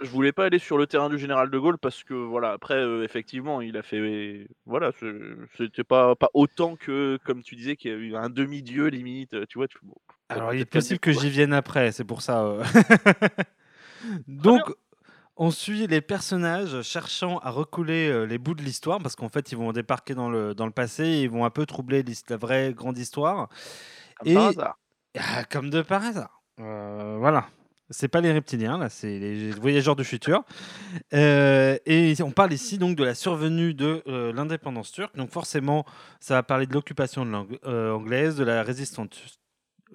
Je 0.00 0.08
voulais 0.08 0.32
pas 0.32 0.46
aller 0.46 0.58
sur 0.58 0.78
le 0.78 0.86
terrain 0.86 1.10
du 1.10 1.18
général 1.18 1.50
de 1.50 1.58
Gaulle 1.58 1.78
parce 1.78 2.02
que 2.02 2.14
voilà 2.14 2.52
après 2.52 2.74
euh, 2.74 3.04
effectivement 3.04 3.60
il 3.60 3.76
a 3.76 3.82
fait 3.82 4.48
voilà 4.66 4.90
c'était 5.56 5.84
pas 5.84 6.16
pas 6.16 6.28
autant 6.34 6.74
que 6.74 7.18
comme 7.24 7.42
tu 7.44 7.54
disais 7.54 7.76
qu'il 7.76 7.92
y 7.92 7.94
a 7.94 7.96
eu 7.96 8.16
un 8.16 8.28
demi-dieu 8.28 8.88
limite 8.88 9.46
tu 9.46 9.58
vois 9.58 9.68
tu 9.68 9.78
bon, 9.82 9.94
Alors, 10.28 10.54
il 10.54 10.60
est 10.60 10.64
possible 10.64 10.98
que 10.98 11.12
j'y 11.12 11.30
vienne 11.30 11.52
après, 11.52 11.92
c'est 11.92 12.04
pour 12.04 12.22
ça. 12.22 12.42
euh. 12.42 12.64
Donc, 14.26 14.62
on 15.36 15.50
suit 15.50 15.86
les 15.86 16.00
personnages 16.00 16.82
cherchant 16.82 17.38
à 17.38 17.50
recouler 17.50 18.08
euh, 18.08 18.24
les 18.24 18.38
bouts 18.38 18.54
de 18.54 18.62
l'histoire, 18.62 18.98
parce 18.98 19.16
qu'en 19.16 19.28
fait, 19.28 19.52
ils 19.52 19.58
vont 19.58 19.72
débarquer 19.72 20.14
dans 20.14 20.30
le, 20.30 20.54
dans 20.54 20.66
le 20.66 20.72
passé, 20.72 21.04
et 21.04 21.22
ils 21.22 21.30
vont 21.30 21.44
un 21.44 21.50
peu 21.50 21.66
troubler 21.66 22.04
la 22.28 22.36
vraie 22.36 22.72
grande 22.74 22.98
histoire. 22.98 23.48
comme 24.18 24.28
et-. 24.28 24.56
Ah, 25.18 25.44
comme 25.44 25.70
de 25.70 25.82
par 25.82 26.04
hasard. 26.04 26.42
Euh, 26.58 27.16
voilà. 27.18 27.48
C'est 27.90 28.08
pas 28.08 28.22
les 28.22 28.32
reptiliens, 28.32 28.78
là, 28.78 28.88
c'est 28.88 29.18
les 29.18 29.50
voyageurs 29.50 29.96
du 29.96 30.04
futur. 30.04 30.44
Euh, 31.12 31.76
et 31.84 32.14
on 32.22 32.30
parle 32.30 32.54
ici 32.54 32.78
donc 32.78 32.96
de 32.96 33.04
la 33.04 33.14
survenue 33.14 33.74
de 33.74 34.02
euh, 34.06 34.32
l'indépendance 34.32 34.92
turque. 34.92 35.14
Donc 35.14 35.30
forcément, 35.30 35.84
ça 36.18 36.34
va 36.34 36.42
parler 36.42 36.66
de 36.66 36.72
l'occupation 36.72 37.46
euh, 37.66 37.92
anglaise, 37.92 38.36
de 38.36 38.44
la 38.44 38.62
résistance, 38.62 39.38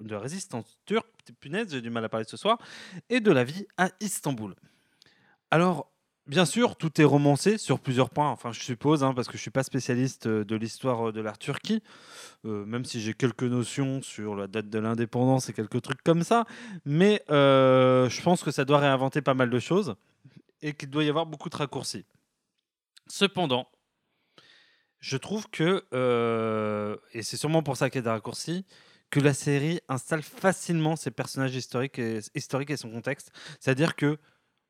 de 0.00 0.12
la 0.12 0.20
résistance 0.20 0.78
turque. 0.86 1.08
Punaise, 1.40 1.72
j'ai 1.72 1.80
du 1.80 1.90
mal 1.90 2.04
à 2.04 2.08
parler 2.08 2.26
ce 2.28 2.36
soir. 2.36 2.58
Et 3.10 3.20
de 3.20 3.32
la 3.32 3.42
vie 3.42 3.66
à 3.76 3.90
Istanbul. 4.00 4.54
Alors, 5.50 5.90
bien 6.28 6.44
sûr, 6.44 6.76
tout 6.76 7.00
est 7.00 7.04
romancé 7.04 7.58
sur 7.58 7.80
plusieurs 7.80 8.10
points. 8.10 8.30
Enfin, 8.30 8.52
je 8.52 8.60
suppose, 8.60 9.02
hein, 9.02 9.14
parce 9.14 9.26
que 9.26 9.36
je 9.36 9.42
suis 9.42 9.50
pas 9.50 9.62
spécialiste 9.62 10.26
euh, 10.26 10.44
de 10.44 10.54
l'histoire 10.54 11.08
euh, 11.08 11.12
de 11.12 11.20
la 11.20 11.32
Turquie. 11.32 11.82
Euh, 12.44 12.64
même 12.66 12.84
si 12.84 13.00
j'ai 13.00 13.14
quelques 13.14 13.42
notions 13.42 14.02
sur 14.02 14.36
la 14.36 14.46
date 14.46 14.68
de 14.68 14.78
l'indépendance 14.78 15.48
et 15.48 15.52
quelques 15.52 15.82
trucs 15.82 16.02
comme 16.02 16.22
ça. 16.22 16.44
Mais 16.84 17.24
je 17.28 18.22
pense 18.22 18.44
que 18.44 18.50
ça 18.50 18.64
doit 18.64 18.78
réinventer 18.78 19.22
pas 19.22 19.34
mal 19.34 19.50
de 19.50 19.58
choses 19.58 19.96
et 20.62 20.74
qu'il 20.74 20.90
doit 20.90 21.04
y 21.04 21.08
avoir 21.08 21.26
beaucoup 21.26 21.48
de 21.48 21.56
raccourcis. 21.56 22.04
Cependant, 23.08 23.68
je 25.00 25.16
trouve 25.16 25.48
que, 25.50 25.84
et 27.12 27.22
c'est 27.22 27.36
sûrement 27.36 27.62
pour 27.62 27.76
ça 27.76 27.90
qu'il 27.90 27.98
y 27.98 28.00
a 28.00 28.02
des 28.02 28.10
raccourcis, 28.10 28.64
que 29.10 29.20
la 29.20 29.34
série 29.34 29.80
installe 29.88 30.22
facilement 30.22 30.94
ses 30.94 31.10
personnages 31.10 31.54
historiques 31.56 31.98
et 31.98 32.76
son 32.76 32.90
contexte. 32.90 33.32
C'est-à-dire 33.58 33.96
que, 33.96 34.18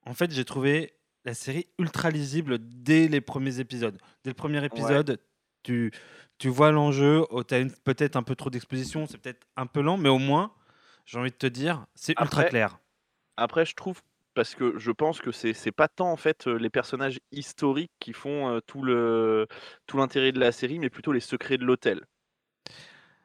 en 0.07 0.15
fait, 0.15 0.31
j'ai 0.31 0.45
trouvé 0.45 0.98
la 1.25 1.35
série 1.35 1.67
ultra 1.79 2.11
lisible 2.11 2.59
dès 2.61 3.09
les 3.09 3.21
premiers 3.21 3.61
épisodes. 3.61 3.99
Dès 4.25 4.31
le 4.31 4.35
premier 4.35 4.65
épisode, 4.65 5.21
tu, 5.63 5.93
tu 6.39 6.49
vois 6.49 6.71
l'enjeu, 6.71 7.25
tu 7.47 7.55
as 7.55 7.65
peut-être 7.85 8.17
un 8.17 8.23
peu 8.23 8.35
trop 8.35 8.51
d'exposition, 8.51 9.07
c'est 9.07 9.19
peut-être 9.19 9.47
un 9.57 9.67
peu 9.67 9.81
lent, 9.81 9.97
mais 9.97 10.09
au 10.09 10.19
moins, 10.19 10.53
j'ai 11.05 11.19
envie 11.19 11.31
de 11.31 11.37
te 11.37 11.47
dire, 11.47 11.87
c'est 11.95 12.19
ultra 12.21 12.45
clair. 12.45 12.79
Après, 13.37 13.65
je 13.65 13.75
trouve, 13.75 14.01
parce 14.35 14.55
que 14.55 14.79
je 14.79 14.91
pense 14.91 15.21
que 15.21 15.33
c'est 15.33 15.73
pas 15.73 15.89
tant 15.89 16.13
en 16.13 16.17
fait 16.17 16.47
euh, 16.47 16.57
les 16.57 16.71
personnages 16.71 17.19
historiques 17.33 17.93
qui 17.99 18.13
font 18.13 18.49
euh, 18.49 18.61
tout 18.67 18.83
le 18.83 19.47
tout 19.87 19.97
l'intérêt 19.97 20.33
de 20.33 20.41
la 20.41 20.53
série, 20.53 20.79
mais 20.79 20.91
plutôt 20.91 21.13
les 21.13 21.21
secrets 21.21 21.59
de 21.59 21.65
l'hôtel. 21.65 22.05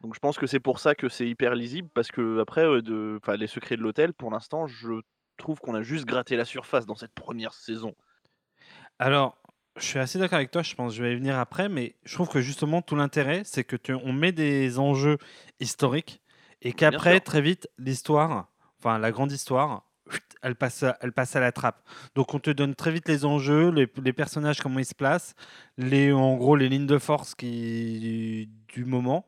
Donc 0.02 0.16
je 0.16 0.20
pense 0.20 0.38
que 0.38 0.48
c'est 0.48 0.60
pour 0.60 0.80
ça 0.80 0.96
que 0.96 1.08
c'est 1.08 1.28
hyper 1.28 1.56
lisible, 1.56 1.90
parce 1.94 2.10
que 2.12 2.40
après, 2.40 2.66
euh, 2.66 2.82
de, 2.82 3.20
les 3.38 3.48
secrets 3.48 3.78
de 3.78 3.82
l'hôtel, 3.82 4.14
pour 4.14 4.32
l'instant, 4.32 4.68
je 4.68 5.02
trouve 5.38 5.60
qu'on 5.60 5.76
a 5.76 5.82
juste 5.82 6.06
gratté 6.06 6.36
la 6.36 6.46
surface 6.46 6.86
dans 6.86 6.96
cette 6.96 7.14
première 7.14 7.54
saison. 7.54 7.96
Alors, 9.00 9.38
je 9.78 9.84
suis 9.86 10.00
assez 10.00 10.20
d'accord 10.20 10.38
avec 10.38 10.52
toi, 10.52 10.62
je 10.62 10.76
pense 10.76 10.92
que 10.94 10.98
je 10.98 11.04
vais 11.04 11.14
y 11.14 11.16
venir 11.16 11.38
après, 11.38 11.70
mais 11.70 11.96
je 12.04 12.14
trouve 12.14 12.30
que 12.30 12.42
justement, 12.42 12.82
tout 12.82 12.96
l'intérêt, 12.96 13.42
c'est 13.46 13.64
que 13.64 13.76
tu, 13.76 13.94
on 13.94 14.14
met 14.14 14.32
des 14.32 14.80
enjeux 14.80 15.18
historiques 15.60 16.22
et 16.62 16.74
qu'après, 16.74 17.20
très 17.20 17.42
vite, 17.42 17.68
l'histoire, 17.78 18.50
enfin 18.80 19.00
la 19.00 19.12
grande 19.12 19.32
histoire, 19.32 19.84
elle 20.42 20.56
passe, 20.56 20.84
à- 20.84 20.98
elle 21.02 21.12
passe 21.12 21.36
à 21.36 21.40
la 21.40 21.52
trappe. 21.52 21.82
Donc, 22.16 22.34
on 22.34 22.40
te 22.40 22.52
donne 22.52 22.76
très 22.76 22.92
vite 22.92 23.08
les 23.10 23.26
enjeux, 23.26 23.70
les, 23.72 23.92
les 24.04 24.14
personnages, 24.14 24.62
comment 24.62 24.80
ils 24.80 24.86
se 24.86 24.96
placent, 24.96 25.34
les, 25.78 26.12
en 26.14 26.36
gros, 26.36 26.56
les 26.56 26.70
lignes 26.70 26.88
de 26.88 26.98
force 27.00 27.36
qui, 27.36 28.50
du 28.68 28.86
moment. 28.86 29.26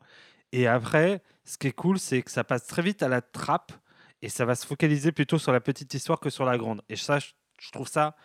Et 0.52 0.68
après, 0.68 1.24
ce 1.44 1.58
qui 1.58 1.68
est 1.68 1.72
cool, 1.74 2.00
c'est 2.00 2.22
que 2.22 2.32
ça 2.32 2.44
passe 2.44 2.68
très 2.68 2.82
vite 2.82 3.04
à 3.04 3.10
la 3.10 3.22
trappe 3.22 3.72
et 4.26 4.30
ça 4.30 4.44
va 4.44 4.56
se 4.56 4.66
focaliser 4.66 5.12
plutôt 5.12 5.38
sur 5.38 5.52
la 5.52 5.62
petite 5.62 5.94
histoire 5.94 6.20
que 6.20 6.32
sur 6.32 6.46
la 6.46 6.58
grande. 6.58 6.82
Et 6.90 6.96
ça, 6.96 7.20
je, 7.20 7.72
trouve 7.72 7.88
ça 7.88 8.16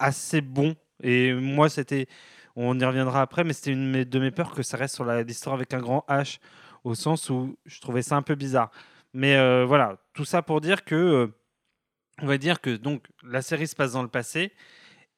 assez 0.00 0.40
bon. 0.40 0.74
Et 1.04 1.32
moi, 1.32 1.68
c'était, 1.68 2.08
on 2.56 2.76
y 2.80 2.84
reviendra 2.84 3.22
après, 3.22 3.44
mais 3.44 3.52
c'était 3.52 3.70
une 3.70 4.02
de 4.02 4.18
mes- 4.18 4.32
peurs 4.32 4.50
que 4.50 4.64
ça 4.64 4.76
reste 4.76 4.96
sur 4.96 5.04
l'histoire 5.04 5.54
avec 5.54 5.72
un 5.72 5.78
grand 5.78 6.04
H, 6.08 6.40
au 6.82 6.96
sens 6.96 7.30
où 7.30 7.56
je 7.64 7.80
trouvais 7.80 8.02
ça 8.02 8.16
un 8.16 8.22
peu 8.22 8.34
bizarre. 8.34 8.72
Mais 9.14 9.36
euh, 9.36 9.64
voilà, 9.64 9.98
tout 10.14 10.24
ça 10.24 10.42
pour 10.42 10.60
dire 10.60 10.84
que, 10.84 10.96
euh, 10.96 11.26
on 12.20 12.26
va 12.26 12.36
dire 12.36 12.60
que 12.60 12.74
donc 12.76 13.06
la 13.22 13.40
série 13.40 13.68
se 13.68 13.76
passe 13.76 13.92
dans 13.92 14.02
le 14.02 14.08
passé. 14.08 14.52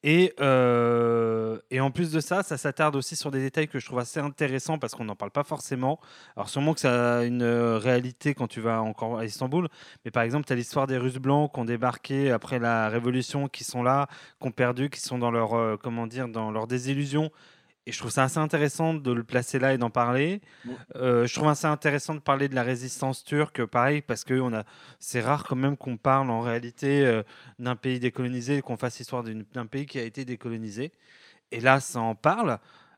Et, 0.05 0.33
euh, 0.41 1.59
et 1.71 1.79
en 1.79 1.89
plus 1.89 2.11
de 2.11 2.19
ça, 2.19 2.43
ça 2.43 2.57
s'attarde 2.57 2.95
aussi 2.97 3.15
sur 3.15 3.31
des 3.31 3.39
détails 3.39 3.69
que 3.69 3.79
je 3.79 3.85
trouve 3.85 3.99
assez 3.99 4.19
intéressants 4.19 4.77
parce 4.77 4.95
qu'on 4.95 5.05
n'en 5.05 5.15
parle 5.15 5.31
pas 5.31 5.45
forcément. 5.45 5.99
Alors 6.35 6.49
sûrement 6.49 6.73
que 6.73 6.81
ça 6.81 7.19
a 7.19 7.23
une 7.23 7.41
euh, 7.41 7.77
réalité 7.77 8.33
quand 8.33 8.47
tu 8.47 8.59
vas 8.59 8.81
encore 8.81 9.17
à 9.17 9.25
Istanbul, 9.25 9.69
mais 10.03 10.11
par 10.11 10.23
exemple, 10.23 10.45
tu 10.45 10.51
as 10.51 10.57
l'histoire 10.57 10.87
des 10.87 10.97
Russes 10.97 11.19
blancs 11.19 11.53
qui 11.53 11.59
ont 11.61 11.65
débarqué 11.65 12.31
après 12.31 12.59
la 12.59 12.89
Révolution, 12.89 13.47
qui 13.47 13.63
sont 13.63 13.81
là, 13.81 14.07
qui 14.41 14.47
ont 14.47 14.51
perdu, 14.51 14.89
qui 14.89 14.99
sont 14.99 15.17
dans 15.17 15.31
leur, 15.31 15.53
euh, 15.53 15.77
comment 15.81 16.05
dire, 16.05 16.27
dans 16.27 16.51
leur 16.51 16.67
désillusion. 16.67 17.31
Et 17.85 17.91
je 17.91 17.99
trouve 17.99 18.11
ça 18.11 18.23
assez 18.23 18.37
intéressant 18.37 18.93
de 18.93 19.11
le 19.11 19.23
placer 19.23 19.59
là 19.59 19.73
et 19.73 19.77
d'en 19.77 19.89
parler. 19.89 20.39
Euh, 20.95 21.27
je 21.27 21.33
trouve 21.33 21.49
assez 21.49 21.67
intéressant 21.67 22.15
de 22.15 22.19
parler 22.19 22.47
de 22.47 22.55
la 22.55 22.63
résistance 22.63 23.25
turque, 23.25 23.65
pareil, 23.65 24.01
parce 24.01 24.23
que 24.23 24.39
on 24.39 24.53
a, 24.53 24.63
c'est 24.99 25.19
rare 25.19 25.43
quand 25.43 25.57
même 25.57 25.75
qu'on 25.75 25.97
parle 25.97 26.29
en 26.29 26.39
réalité 26.39 27.05
euh, 27.05 27.23
d'un 27.59 27.75
pays 27.75 27.99
décolonisé, 27.99 28.61
qu'on 28.61 28.77
fasse 28.77 29.01
histoire 29.01 29.23
d'un 29.23 29.65
pays 29.65 29.85
qui 29.85 29.99
a 29.99 30.03
été 30.03 30.23
décolonisé. 30.23 30.93
Et 31.51 31.59
là, 31.59 31.81
ça 31.81 31.99
en 31.99 32.15
parle. 32.15 32.57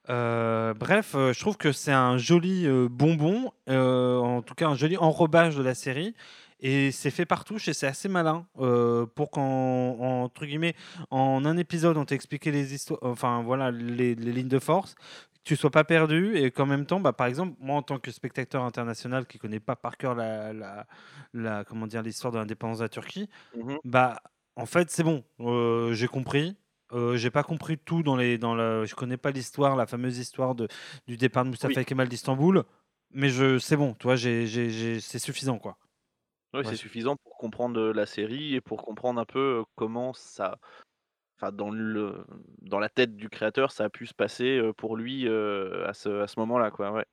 Euh, 0.09 0.75
bref, 0.75 1.13
je 1.13 1.39
trouve 1.39 1.57
que 1.57 1.71
c'est 1.71 1.91
un 1.91 2.19
joli 2.19 2.67
bonbon, 2.89 3.51
en 3.67 4.43
tout 4.43 4.53
cas 4.53 4.67
un 4.67 4.75
joli 4.75 4.97
enrobage 4.97 5.55
de 5.55 5.63
la 5.63 5.73
série. 5.73 6.13
Et 6.61 6.91
c'est 6.91 7.11
fait 7.11 7.25
par 7.25 7.43
touche 7.43 7.67
et 7.67 7.73
c'est 7.73 7.87
assez 7.87 8.07
malin 8.07 8.47
euh, 8.59 9.05
pour 9.05 9.29
qu'en 9.29 9.43
entre 10.23 10.45
guillemets 10.45 10.73
en 11.11 11.43
un 11.45 11.57
épisode 11.57 11.97
on 11.97 12.05
t'expliquait 12.05 12.51
les 12.51 12.73
histoires, 12.73 12.99
enfin 13.03 13.41
voilà 13.43 13.71
les, 13.71 14.15
les 14.15 14.31
lignes 14.31 14.47
de 14.47 14.59
force, 14.59 14.95
que 14.95 15.01
tu 15.43 15.55
sois 15.57 15.69
pas 15.69 15.83
perdu 15.83 16.37
et 16.37 16.51
qu'en 16.51 16.65
même 16.65 16.85
temps, 16.85 16.99
bah, 17.01 17.11
par 17.13 17.27
exemple 17.27 17.55
moi 17.59 17.75
en 17.75 17.81
tant 17.81 17.99
que 17.99 18.09
spectateur 18.09 18.63
international 18.63 19.27
qui 19.27 19.37
connaît 19.37 19.59
pas 19.59 19.75
par 19.75 19.97
cœur 19.97 20.15
la, 20.15 20.53
la, 20.53 20.87
la- 21.33 21.63
comment 21.65 21.87
dire 21.87 22.01
l'histoire 22.01 22.31
de 22.31 22.37
l'indépendance 22.37 22.77
de 22.79 22.83
la 22.83 22.89
Turquie, 22.89 23.29
Mhm. 23.55 23.77
bah 23.83 24.21
en 24.55 24.65
fait 24.65 24.89
c'est 24.89 25.03
bon, 25.03 25.23
euh, 25.41 25.93
j'ai 25.93 26.07
compris. 26.07 26.55
Euh, 26.93 27.17
j'ai 27.17 27.31
pas 27.31 27.43
compris 27.43 27.77
tout 27.79 28.01
dans 28.03 28.15
les 28.15 28.37
dans 28.37 28.53
le 28.55 28.85
je 28.85 28.93
connais 28.95 29.17
pas 29.17 29.31
l'histoire 29.31 29.75
la 29.75 29.87
fameuse 29.87 30.19
histoire 30.19 30.53
de 30.55 30.67
du 31.07 31.17
départ 31.17 31.43
de 31.43 31.49
Mustafa 31.49 31.79
Oui. 31.79 31.85
Kemal 31.85 32.07
d'Istanbul 32.07 32.63
mais 33.11 33.29
je 33.29 33.57
c'est 33.57 33.75
bon 33.75 33.93
toi 33.95 34.15
j'ai- 34.15 34.99
c'est 35.01 35.17
suffisant 35.19 35.57
quoi 35.57 35.77
C'est 36.63 36.75
suffisant 36.75 37.15
pour 37.17 37.37
comprendre 37.37 37.91
la 37.91 38.05
série 38.05 38.55
et 38.55 38.61
pour 38.61 38.83
comprendre 38.83 39.19
un 39.19 39.25
peu 39.25 39.63
comment 39.75 40.13
ça, 40.13 40.57
enfin 41.37 41.51
dans 41.51 41.69
le 41.69 42.25
dans 42.61 42.79
la 42.79 42.89
tête 42.89 43.15
du 43.15 43.29
créateur, 43.29 43.71
ça 43.71 43.85
a 43.85 43.89
pu 43.89 44.05
se 44.05 44.13
passer 44.13 44.61
pour 44.77 44.95
lui 44.95 45.27
à 45.27 45.93
ce, 45.93 46.21
à 46.21 46.27
ce 46.27 46.39
moment-là, 46.39 46.71
quoi. 46.71 46.91
Ouais. 46.91 47.05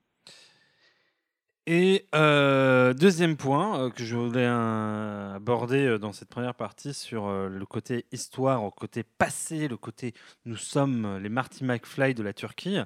Et 1.67 2.09
euh, 2.15 2.93
deuxième 2.93 3.37
point 3.37 3.79
euh, 3.79 3.91
que 3.91 4.03
je 4.03 4.17
voulais 4.17 4.47
euh, 4.49 5.37
aborder 5.37 5.97
dans 5.97 6.13
cette 6.13 6.29
première 6.29 6.57
partie 6.57 6.93
sur 6.93 7.31
le 7.31 7.67
côté 7.67 8.07
histoire, 8.11 8.65
le 8.65 8.71
côté 8.71 9.05
passé, 9.05 9.69
le 9.69 9.77
côté 9.77 10.13
nous 10.45 10.57
sommes 10.57 11.19
les 11.19 11.29
Marty 11.29 11.63
McFly 11.65 12.15
de 12.15 12.23
la 12.25 12.33
Turquie. 12.33 12.79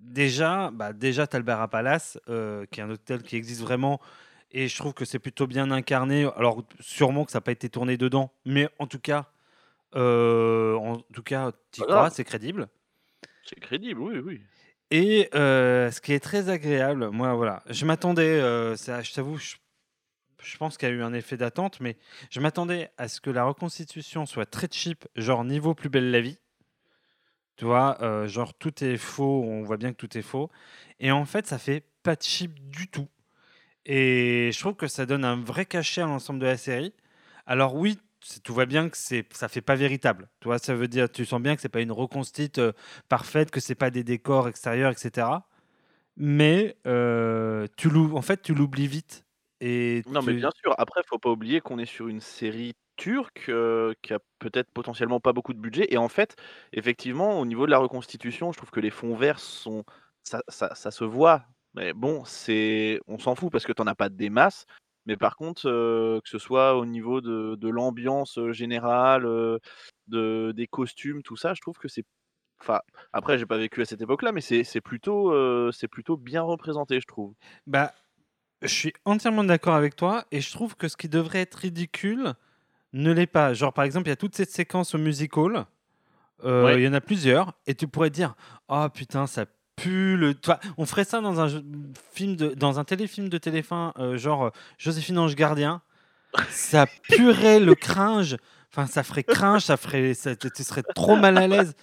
Déjà, 0.00 0.70
bah, 0.70 0.92
déjà 0.92 1.26
Talbera 1.26 1.68
Palace, 1.68 2.18
qui 2.70 2.80
est 2.80 2.82
un 2.82 2.90
hôtel 2.90 3.22
qui 3.22 3.36
existe 3.36 3.60
vraiment. 3.60 4.00
Et 4.52 4.68
je 4.68 4.76
trouve 4.76 4.94
que 4.94 5.04
c'est 5.04 5.18
plutôt 5.18 5.46
bien 5.46 5.70
incarné. 5.70 6.28
Alors, 6.36 6.64
sûrement 6.80 7.24
que 7.24 7.32
ça 7.32 7.38
n'a 7.38 7.42
pas 7.42 7.52
été 7.52 7.68
tourné 7.68 7.96
dedans, 7.96 8.32
mais 8.44 8.68
en 8.78 8.86
tout 8.86 8.98
cas, 8.98 9.30
euh, 9.94 10.74
en 10.74 10.98
tout 11.12 11.22
cas, 11.22 11.52
tu 11.72 11.82
crois, 11.82 12.10
c'est 12.10 12.24
crédible. 12.24 12.68
C'est 13.44 13.60
crédible, 13.60 14.00
oui, 14.00 14.18
oui. 14.18 14.40
Et 14.90 15.28
euh, 15.34 15.90
ce 15.90 16.00
qui 16.00 16.12
est 16.12 16.20
très 16.20 16.48
agréable, 16.48 17.10
moi 17.10 17.34
voilà, 17.34 17.62
je 17.68 17.86
m'attendais, 17.86 18.40
euh, 18.40 18.74
je 18.76 19.14
t'avoue, 19.14 19.38
je, 19.38 19.54
je 20.42 20.56
pense 20.56 20.76
qu'il 20.76 20.88
y 20.88 20.92
a 20.92 20.94
eu 20.94 21.02
un 21.02 21.14
effet 21.14 21.36
d'attente, 21.36 21.78
mais 21.80 21.96
je 22.28 22.40
m'attendais 22.40 22.90
à 22.98 23.06
ce 23.06 23.20
que 23.20 23.30
la 23.30 23.44
reconstitution 23.44 24.26
soit 24.26 24.46
très 24.46 24.66
cheap, 24.70 25.06
genre 25.14 25.44
niveau 25.44 25.74
plus 25.74 25.88
belle 25.90 26.10
la 26.10 26.20
vie. 26.20 26.38
Tu 27.56 27.66
vois, 27.66 27.98
genre 28.26 28.54
tout 28.54 28.82
est 28.82 28.96
faux, 28.96 29.44
on 29.44 29.62
voit 29.62 29.76
bien 29.76 29.92
que 29.92 29.98
tout 29.98 30.16
est 30.16 30.22
faux. 30.22 30.50
Et 30.98 31.12
en 31.12 31.26
fait, 31.26 31.46
ça 31.46 31.58
fait 31.58 31.84
pas 32.02 32.16
cheap 32.18 32.58
du 32.70 32.88
tout. 32.88 33.06
Et 33.86 34.50
je 34.52 34.58
trouve 34.60 34.74
que 34.74 34.86
ça 34.88 35.06
donne 35.06 35.24
un 35.24 35.36
vrai 35.36 35.66
cachet 35.66 36.02
à 36.02 36.06
l'ensemble 36.06 36.38
de 36.40 36.46
la 36.46 36.56
série. 36.56 36.94
Alors 37.46 37.74
oui, 37.74 37.98
tout 38.44 38.54
va 38.54 38.66
bien 38.66 38.88
que 38.90 38.96
c'est 38.96 39.26
ça 39.32 39.48
fait 39.48 39.62
pas 39.62 39.74
véritable. 39.76 40.28
Tu 40.40 40.48
vois, 40.48 40.58
ça 40.58 40.74
veut 40.74 40.88
dire 40.88 41.10
tu 41.10 41.24
sens 41.24 41.40
bien 41.40 41.56
que 41.56 41.62
c'est 41.62 41.68
pas 41.70 41.80
une 41.80 41.92
reconstite 41.92 42.58
euh, 42.58 42.72
parfaite, 43.08 43.50
que 43.50 43.60
c'est 43.60 43.74
pas 43.74 43.90
des 43.90 44.04
décors 44.04 44.48
extérieurs, 44.48 44.92
etc. 44.92 45.48
Mais 46.16 46.76
euh, 46.86 47.66
tu 47.76 47.90
l'ou- 47.90 48.16
en 48.16 48.22
fait, 48.22 48.42
tu 48.42 48.54
l'oublies 48.54 48.88
vite. 48.88 49.26
Et 49.60 50.02
Non, 50.06 50.22
mais 50.22 50.34
bien 50.34 50.50
sûr. 50.62 50.74
Après, 50.78 51.02
faut 51.06 51.18
pas 51.18 51.30
oublier 51.30 51.60
qu'on 51.60 51.78
est 51.78 51.86
sur 51.86 52.08
une 52.08 52.20
série 52.20 52.72
turque 52.96 53.46
euh, 53.48 53.94
qui 54.02 54.12
a 54.14 54.18
peut-être 54.38 54.70
potentiellement 54.72 55.20
pas 55.20 55.32
beaucoup 55.32 55.52
de 55.54 55.58
budget. 55.60 55.86
Et 55.92 55.98
en 55.98 56.08
fait, 56.08 56.36
effectivement, 56.72 57.38
au 57.40 57.46
niveau 57.46 57.66
de 57.66 57.70
la 57.70 57.78
reconstitution, 57.78 58.50
je 58.52 58.56
trouve 58.58 58.70
que 58.70 58.80
les 58.80 58.90
fonds 58.90 59.14
verts 59.14 59.38
sont, 59.38 59.84
ça, 60.22 60.42
ça, 60.48 60.74
ça 60.74 60.90
se 60.90 61.04
voit. 61.04 61.44
Mais 61.74 61.92
bon, 61.92 62.24
c'est, 62.24 63.00
on 63.06 63.18
s'en 63.18 63.34
fout 63.34 63.50
parce 63.52 63.64
que 63.64 63.72
t'en 63.72 63.86
as 63.86 63.94
pas 63.94 64.08
des 64.08 64.30
masses. 64.30 64.66
Mais 65.06 65.16
par 65.16 65.36
contre, 65.36 65.68
euh, 65.68 66.20
que 66.22 66.28
ce 66.28 66.38
soit 66.38 66.76
au 66.76 66.84
niveau 66.84 67.20
de, 67.20 67.56
de 67.56 67.68
l'ambiance 67.68 68.38
générale, 68.50 69.24
euh, 69.24 69.58
de, 70.08 70.52
des 70.54 70.66
costumes, 70.66 71.22
tout 71.22 71.36
ça, 71.36 71.54
je 71.54 71.60
trouve 71.60 71.78
que 71.78 71.88
c'est. 71.88 72.04
Enfin, 72.60 72.80
après, 73.12 73.38
j'ai 73.38 73.46
pas 73.46 73.56
vécu 73.56 73.80
à 73.80 73.86
cette 73.86 74.02
époque-là, 74.02 74.32
mais 74.32 74.42
c'est 74.42 74.80
plutôt, 74.82 75.32
euh, 75.32 75.72
c'est 75.72 75.88
plutôt 75.88 76.18
bien 76.18 76.42
représenté, 76.42 77.00
je 77.00 77.06
trouve. 77.06 77.34
Bah, 77.66 77.94
Je 78.60 78.68
suis 78.68 78.92
entièrement 79.06 79.44
d'accord 79.44 79.74
avec 79.74 79.96
toi 79.96 80.26
et 80.30 80.42
je 80.42 80.52
trouve 80.52 80.76
que 80.76 80.86
ce 80.86 80.96
qui 80.98 81.08
devrait 81.08 81.40
être 81.40 81.54
ridicule 81.54 82.34
ne 82.92 83.12
l'est 83.12 83.26
pas. 83.26 83.54
Genre, 83.54 83.72
par 83.72 83.84
exemple, 83.84 84.08
il 84.08 84.10
y 84.10 84.12
a 84.12 84.16
toute 84.16 84.36
cette 84.36 84.50
séquence 84.50 84.94
au 84.94 84.98
musical. 84.98 85.66
Ouais. 86.44 86.80
Il 86.80 86.84
y 86.84 86.88
en 86.88 86.92
a 86.92 87.00
plusieurs 87.00 87.54
et 87.66 87.74
tu 87.74 87.86
pourrais 87.86 88.10
dire 88.10 88.34
Oh 88.68 88.86
putain, 88.92 89.26
ça 89.26 89.46
on 90.76 90.86
ferait 90.86 91.04
ça 91.04 91.20
dans 91.20 91.40
un 91.40 91.48
jeu- 91.48 91.64
film 92.12 92.36
de, 92.36 92.48
dans 92.54 92.78
un 92.78 92.84
téléfilm 92.84 93.28
de 93.28 93.38
téléfin, 93.38 93.92
euh, 93.98 94.16
genre 94.18 94.46
euh, 94.46 94.50
Joséphine 94.78 95.18
Ange 95.18 95.34
Gardien. 95.36 95.82
Ça 96.50 96.86
puerait 97.08 97.60
le 97.60 97.74
cringe. 97.74 98.36
Enfin, 98.72 98.86
ça 98.86 99.02
ferait 99.02 99.24
cringe, 99.24 99.62
ça 99.62 99.76
ferait. 99.76 100.14
Ça, 100.14 100.36
tu 100.36 100.62
serais 100.62 100.82
trop 100.94 101.16
mal 101.16 101.36
à 101.38 101.48
l'aise. 101.48 101.74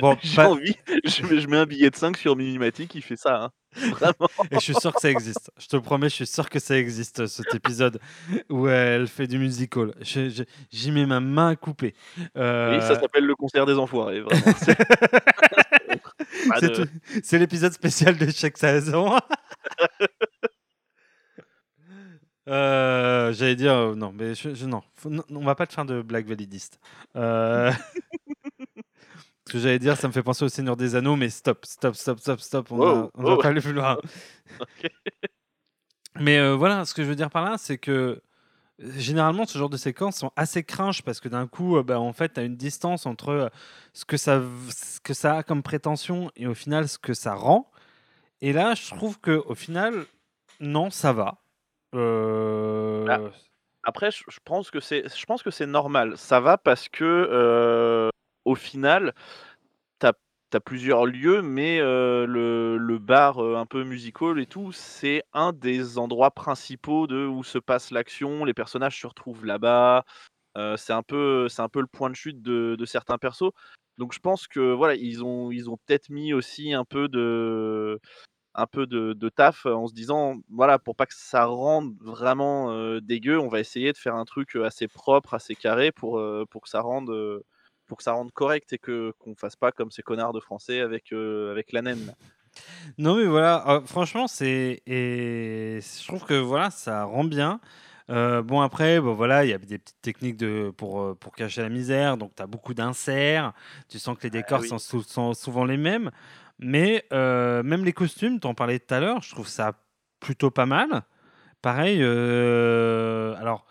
Bon, 0.00 0.16
J'ai 0.22 0.36
pas- 0.36 0.48
envie, 0.48 0.74
je 1.04 1.22
mets, 1.26 1.40
je 1.40 1.46
mets 1.48 1.58
un 1.58 1.66
billet 1.66 1.90
de 1.90 1.96
5 1.96 2.16
sur 2.16 2.34
Minimatic, 2.34 2.94
il 2.94 3.02
fait 3.02 3.16
ça. 3.16 3.44
hein. 3.44 3.50
Vraiment. 3.90 4.28
Et 4.50 4.56
je 4.56 4.60
suis 4.60 4.74
sûr 4.74 4.92
que 4.92 5.00
ça 5.00 5.10
existe. 5.10 5.50
Je 5.58 5.66
te 5.66 5.76
promets, 5.76 6.08
je 6.08 6.14
suis 6.16 6.26
sûr 6.26 6.50
que 6.50 6.58
ça 6.58 6.76
existe, 6.76 7.26
cet 7.26 7.54
épisode 7.54 8.00
où 8.50 8.68
elle 8.68 9.06
fait 9.06 9.26
du 9.26 9.38
musical. 9.38 9.94
J'y 10.02 10.90
mets 10.90 11.06
ma 11.06 11.20
main 11.20 11.48
à 11.50 11.56
couper. 11.56 11.94
Euh, 12.36 12.74
Oui, 12.74 12.80
ça 12.82 12.98
s'appelle 13.00 13.24
le 13.24 13.34
concert 13.36 13.64
des 13.66 13.74
enfoirés. 13.74 14.20
Vraiment. 14.20 14.42
C'est- 16.32 16.48
Pas 16.48 16.60
c'est 16.60 16.68
de- 16.70 16.84
tout- 16.84 16.90
c'est 17.22 17.38
l'épisode 17.38 17.72
spécial 17.72 18.16
de 18.16 18.30
chaque 18.30 18.58
saison. 18.58 19.18
Euh, 22.48 23.32
J'allais 23.32 23.54
dire 23.54 23.72
euh, 23.72 23.94
non, 23.94 24.12
mais 24.12 24.34
je, 24.34 24.52
je- 24.54 24.66
non, 24.66 24.82
Faut- 24.96 25.10
non, 25.10 25.22
on 25.30 25.44
va 25.44 25.54
pas 25.54 25.66
te 25.66 25.72
faire 25.72 25.84
de 25.84 26.02
blague 26.02 26.26
validiste. 26.26 26.80
Euh, 27.16 27.70
Ce 29.46 29.52
que 29.52 29.58
j'allais 29.58 29.78
dire, 29.78 29.96
ça 29.96 30.08
me 30.08 30.12
fait 30.12 30.22
penser 30.22 30.44
au 30.44 30.48
Seigneur 30.48 30.76
des 30.76 30.94
Anneaux, 30.96 31.14
mais 31.16 31.28
stop, 31.28 31.64
stop, 31.66 31.94
stop, 31.94 32.18
stop, 32.20 32.40
stop. 32.40 32.72
On 32.72 32.78
Wow, 32.78 33.10
va, 33.14 33.36
pas 33.36 33.48
aller 33.48 33.60
plus 33.60 33.72
loin. 33.72 33.98
Mais 36.20 36.52
voilà, 36.54 36.84
ce 36.84 36.94
que 36.94 37.02
je 37.04 37.08
veux 37.08 37.14
dire 37.16 37.30
par 37.30 37.44
là, 37.44 37.56
c'est 37.58 37.78
que 37.78 38.20
généralement, 38.96 39.46
ce 39.46 39.58
genre 39.58 39.70
de 39.70 39.76
séquences 39.76 40.16
sont 40.16 40.32
assez 40.36 40.62
cringes 40.62 41.02
parce 41.02 41.20
que 41.20 41.28
d'un 41.28 41.46
coup, 41.46 41.76
euh, 41.76 41.82
bah, 41.82 42.00
en 42.00 42.12
fait, 42.12 42.34
tu 42.34 42.40
as 42.40 42.42
une 42.44 42.56
distance 42.56 43.06
entre 43.06 43.28
euh, 43.30 43.48
ce 43.92 44.04
que, 44.04 44.16
ça, 44.16 44.40
ce 44.70 45.00
que 45.00 45.14
ça 45.14 45.38
a 45.38 45.42
comme 45.42 45.62
prétention 45.62 46.30
et 46.36 46.46
au 46.46 46.54
final 46.54 46.88
ce 46.88 46.98
que 46.98 47.14
ça 47.14 47.34
rend. 47.34 47.70
Et 48.40 48.52
là, 48.52 48.74
je 48.74 48.88
trouve 48.94 49.20
que 49.20 49.42
au 49.46 49.54
final, 49.54 50.04
non, 50.60 50.90
ça 50.90 51.12
va. 51.12 51.38
Euh, 51.94 53.06
Ah. 53.08 53.20
Après, 53.84 54.10
je, 54.12 54.38
pense 54.44 54.70
que 54.70 54.80
c'est, 54.80 55.66
normal. 55.66 56.16
Ça 56.16 56.38
va 56.38 56.56
parce 56.56 56.88
que 56.88 58.10
au 58.44 58.54
final, 58.54 59.12
t'as 60.52 60.58
as 60.58 60.60
plusieurs 60.60 61.06
lieux, 61.06 61.40
mais 61.42 61.78
le, 61.80 62.98
bar 62.98 63.38
un 63.40 63.66
peu 63.66 63.84
musical 63.84 64.38
et 64.38 64.46
tout, 64.46 64.70
c'est 64.72 65.24
un 65.32 65.52
des 65.52 65.98
endroits 65.98 66.30
principaux 66.30 67.06
de 67.06 67.26
où 67.26 67.42
se 67.42 67.58
passe 67.58 67.90
l'action. 67.90 68.44
Les 68.44 68.54
personnages 68.54 69.00
se 69.00 69.06
retrouvent 69.06 69.46
là-bas. 69.46 70.04
C'est 70.76 70.92
un 70.92 71.02
peu, 71.02 71.48
c'est 71.48 71.62
un 71.62 71.68
peu 71.68 71.80
le 71.80 71.86
point 71.86 72.10
de 72.10 72.14
chute 72.14 72.42
de, 72.42 72.84
certains 72.84 73.18
persos. 73.18 73.52
Donc 73.98 74.12
je 74.12 74.20
pense 74.20 74.46
que 74.46 74.72
voilà, 74.72 74.94
ils 74.94 75.24
ont, 75.24 75.50
ils 75.50 75.70
ont 75.70 75.78
peut-être 75.86 76.10
mis 76.10 76.34
aussi 76.34 76.74
un 76.74 76.84
peu 76.84 77.08
de, 77.08 77.98
un 78.54 78.66
peu 78.66 78.86
de, 78.86 79.28
taf 79.30 79.66
en 79.66 79.86
se 79.88 79.94
disant 79.94 80.36
voilà 80.50 80.78
pour 80.78 80.96
pas 80.96 81.06
que 81.06 81.14
ça 81.16 81.46
rende 81.46 81.94
vraiment 82.00 82.98
dégueu 83.00 83.38
on 83.38 83.48
va 83.48 83.60
essayer 83.60 83.92
de 83.92 83.98
faire 83.98 84.16
un 84.16 84.24
truc 84.24 84.56
assez 84.56 84.88
propre 84.88 85.34
assez 85.34 85.54
carré 85.54 85.92
pour, 85.92 86.22
pour 86.50 86.62
que 86.62 86.68
ça 86.68 86.80
rende 86.80 87.10
pour 87.86 87.98
que 87.98 88.04
ça 88.04 88.12
rende 88.12 88.32
correct 88.32 88.72
et 88.72 88.78
que 88.78 89.12
qu'on 89.18 89.34
fasse 89.34 89.56
pas 89.56 89.72
comme 89.72 89.90
ces 89.90 90.02
connards 90.02 90.32
de 90.32 90.40
français 90.40 90.80
avec 90.80 91.12
euh, 91.12 91.50
avec 91.50 91.72
la 91.72 91.82
naine 91.82 92.06
là. 92.06 92.14
Non 92.98 93.16
mais 93.16 93.24
voilà, 93.26 93.64
euh, 93.68 93.80
franchement 93.82 94.26
c'est 94.26 94.82
et 94.86 95.80
je 95.80 96.06
trouve 96.06 96.24
que 96.24 96.34
voilà 96.34 96.70
ça 96.70 97.04
rend 97.04 97.24
bien. 97.24 97.60
Euh, 98.10 98.42
bon 98.42 98.60
après 98.60 99.00
bon 99.00 99.14
voilà 99.14 99.44
il 99.44 99.50
y 99.50 99.54
a 99.54 99.58
des 99.58 99.78
petites 99.78 100.02
techniques 100.02 100.36
de 100.36 100.72
pour 100.76 101.00
euh, 101.00 101.14
pour 101.14 101.32
cacher 101.34 101.62
la 101.62 101.68
misère 101.68 102.16
donc 102.16 102.34
tu 102.34 102.42
as 102.42 102.46
beaucoup 102.46 102.74
d'inserts. 102.74 103.52
Tu 103.88 103.98
sens 103.98 104.16
que 104.18 104.24
les 104.24 104.30
décors 104.30 104.60
oui. 104.60 104.68
sont, 104.68 104.78
sou- 104.78 105.02
sont 105.02 105.34
souvent 105.34 105.64
les 105.64 105.76
mêmes, 105.76 106.10
mais 106.58 107.04
euh, 107.12 107.62
même 107.62 107.84
les 107.84 107.92
costumes, 107.92 108.40
t'en 108.40 108.54
parlais 108.54 108.78
tout 108.78 108.94
à 108.94 109.00
l'heure, 109.00 109.22
je 109.22 109.30
trouve 109.30 109.48
ça 109.48 109.72
plutôt 110.20 110.50
pas 110.50 110.66
mal. 110.66 111.02
Pareil, 111.62 112.02
alors 112.02 113.64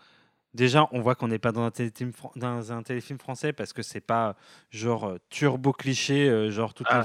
déjà 0.54 0.88
on 0.92 1.00
voit 1.00 1.14
qu'on 1.14 1.28
n'est 1.28 1.38
pas 1.38 1.52
dans 1.52 1.62
un 1.64 1.70
téléfilm 1.70 2.12
fran- 2.12 2.32
dans 2.36 2.72
un 2.72 2.82
téléfilm 2.82 3.18
français 3.18 3.52
parce 3.52 3.72
que 3.72 3.82
c'est 3.82 4.00
pas 4.00 4.36
genre 4.70 5.04
euh, 5.08 5.18
turbo 5.30 5.72
cliché 5.72 6.28
euh, 6.28 6.50
genre 6.50 6.74
toutes 6.74 6.86
Ah. 6.90 7.04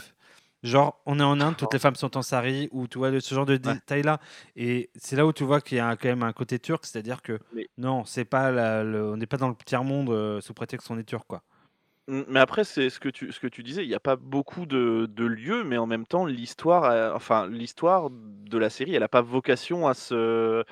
Genre, 0.63 0.99
on 1.05 1.19
est 1.19 1.23
en 1.23 1.39
Inde, 1.39 1.55
toutes 1.55 1.71
les 1.73 1.79
femmes 1.79 1.95
sont 1.95 2.17
en 2.17 2.23
sari, 2.23 2.67
ou 2.71 2.87
tu 2.87 2.97
vois, 2.97 3.11
de- 3.11 3.19
ce 3.19 3.33
genre 3.35 3.45
de 3.45 3.53
Ouais. 3.53 3.59
détails-là. 3.75 4.19
Et 4.55 4.89
c'est 4.95 5.15
là 5.15 5.25
où 5.27 5.31
tu 5.31 5.43
vois 5.43 5.61
qu'il 5.61 5.77
y 5.77 5.79
a 5.79 5.95
quand 5.95 6.09
même 6.09 6.23
un 6.23 6.33
côté 6.33 6.57
turc, 6.57 6.83
c'est-à-dire 6.83 7.21
que 7.21 7.37
Mais- 7.53 7.69
non, 7.77 8.05
c'est 8.05 8.25
pas 8.25 8.51
la- 8.51 8.83
le- 8.83 9.11
on 9.11 9.17
n'est 9.17 9.27
pas 9.27 9.37
dans 9.37 9.49
le 9.49 9.55
tiers-monde 9.65 10.09
euh, 10.09 10.41
sous 10.41 10.55
prétexte 10.55 10.87
qu'on 10.87 10.97
est 10.97 11.03
turc, 11.03 11.25
quoi. 11.27 11.43
Mm, 12.07 12.21
mais 12.27 12.39
après 12.39 12.63
c'est 12.63 12.89
ce 12.89 12.99
que 12.99 13.07
tu 13.09 13.31
ce 13.31 13.39
que 13.39 13.47
tu 13.47 13.61
disais 13.63 13.83
il 13.83 13.87
n'y 13.89 13.93
a 13.95 13.99
pas 13.99 14.15
beaucoup 14.15 14.65
de, 14.65 15.07
de 15.13 15.25
lieux 15.25 15.63
mais 15.65 15.77
en 15.77 15.85
même 15.85 16.05
temps 16.07 16.25
l'histoire 16.25 17.13
enfin 17.15 17.47
l'histoire 17.47 18.09
de 18.09 18.57
la 18.57 18.69
série 18.69 18.95
elle 18.95 19.03
a 19.03 19.09
pas 19.09 19.21
vocation 19.21 19.87
à 19.89 19.93
se 19.93 20.63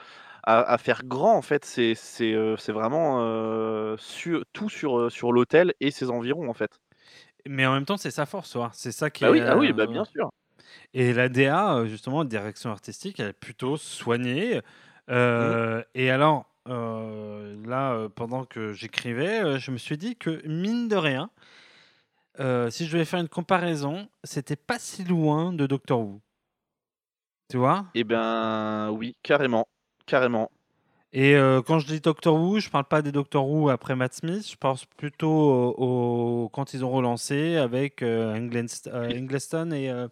à, 0.46 0.62
à 0.62 0.78
faire 0.78 1.04
grand 1.06 1.36
en 1.38 1.42
fait 1.42 1.66
c'est 1.66 1.96
c'est 1.96 2.34
euh, 2.34 2.56
c'est 2.58 2.72
vraiment 2.72 3.20
euh, 3.22 3.96
sur, 3.98 4.44
tout 4.54 4.70
sur 4.70 4.98
euh, 5.00 5.10
sur 5.10 5.32
l'hôtel 5.32 5.74
et 5.80 5.92
ses 5.92 6.10
environs 6.10 6.50
en 6.50 6.54
fait. 6.54 6.80
Mais 7.48 7.66
en 7.68 7.74
même 7.74 7.86
temps, 7.86 7.98
c'est 7.98 8.12
sa 8.12 8.26
force, 8.26 8.58
c'est 8.74 8.92
ça 8.92 9.10
qui 9.12 9.24
bah 9.24 9.32
oui 9.32 9.38
est, 9.40 9.42
ah 9.44 9.58
oui 9.58 9.72
bah 9.72 9.86
bien 9.86 10.04
sûr. 10.04 10.32
Et 10.94 11.14
la 11.14 11.30
DA, 11.30 11.86
justement, 11.86 12.26
direction 12.26 12.72
artistique, 12.72 13.20
elle 13.20 13.28
est 13.30 13.34
plutôt 13.34 13.78
soignée. 13.78 14.62
Euh, 15.12 15.84
Et 15.94 16.10
alors, 16.10 16.50
euh, 16.68 17.56
là, 17.66 18.08
pendant 18.16 18.46
que 18.46 18.74
j'écrivais, 18.74 19.60
je 19.60 19.72
me 19.72 19.78
suis 19.78 19.98
dit 19.98 20.16
que, 20.16 20.42
mine 20.48 20.88
de 20.88 20.96
rien, 20.96 21.30
euh, 22.40 22.70
si 22.70 22.86
je 22.86 22.92
devais 22.94 23.06
faire 23.06 23.20
une 23.20 23.30
comparaison, 23.30 24.10
c'était 24.24 24.56
pas 24.56 24.80
si 24.80 25.04
loin 25.04 25.54
de 25.54 25.66
Doctor 25.68 26.00
Who. 26.02 26.22
Tu 27.50 27.58
vois? 27.58 27.86
Eh 27.94 28.04
ben 28.04 28.90
oui, 28.92 29.16
carrément, 29.22 29.68
carrément. 30.06 30.50
Et 31.18 31.36
euh, 31.36 31.62
quand 31.62 31.80
je 31.80 31.88
dis 31.88 32.02
Doctor 32.02 32.36
Who, 32.36 32.60
je 32.60 32.70
parle 32.70 32.84
pas 32.84 33.02
des 33.02 33.14
Doctor 33.14 33.48
Who 33.48 33.70
après 33.70 33.96
Matt 33.96 34.14
Smith, 34.16 34.46
je 34.52 34.58
pense 34.58 34.84
plutôt 34.84 35.30
au, 35.32 36.44
au- 36.44 36.50
quand 36.50 36.74
ils 36.74 36.84
ont 36.84 36.92
relancé 36.92 37.56
avec 37.56 38.02
euh, 38.02 38.36
Englenst- 38.36 38.90
euh, 38.94 39.08
Eggleston 39.08 39.72
et, 39.72 39.90
euh, 39.90 40.10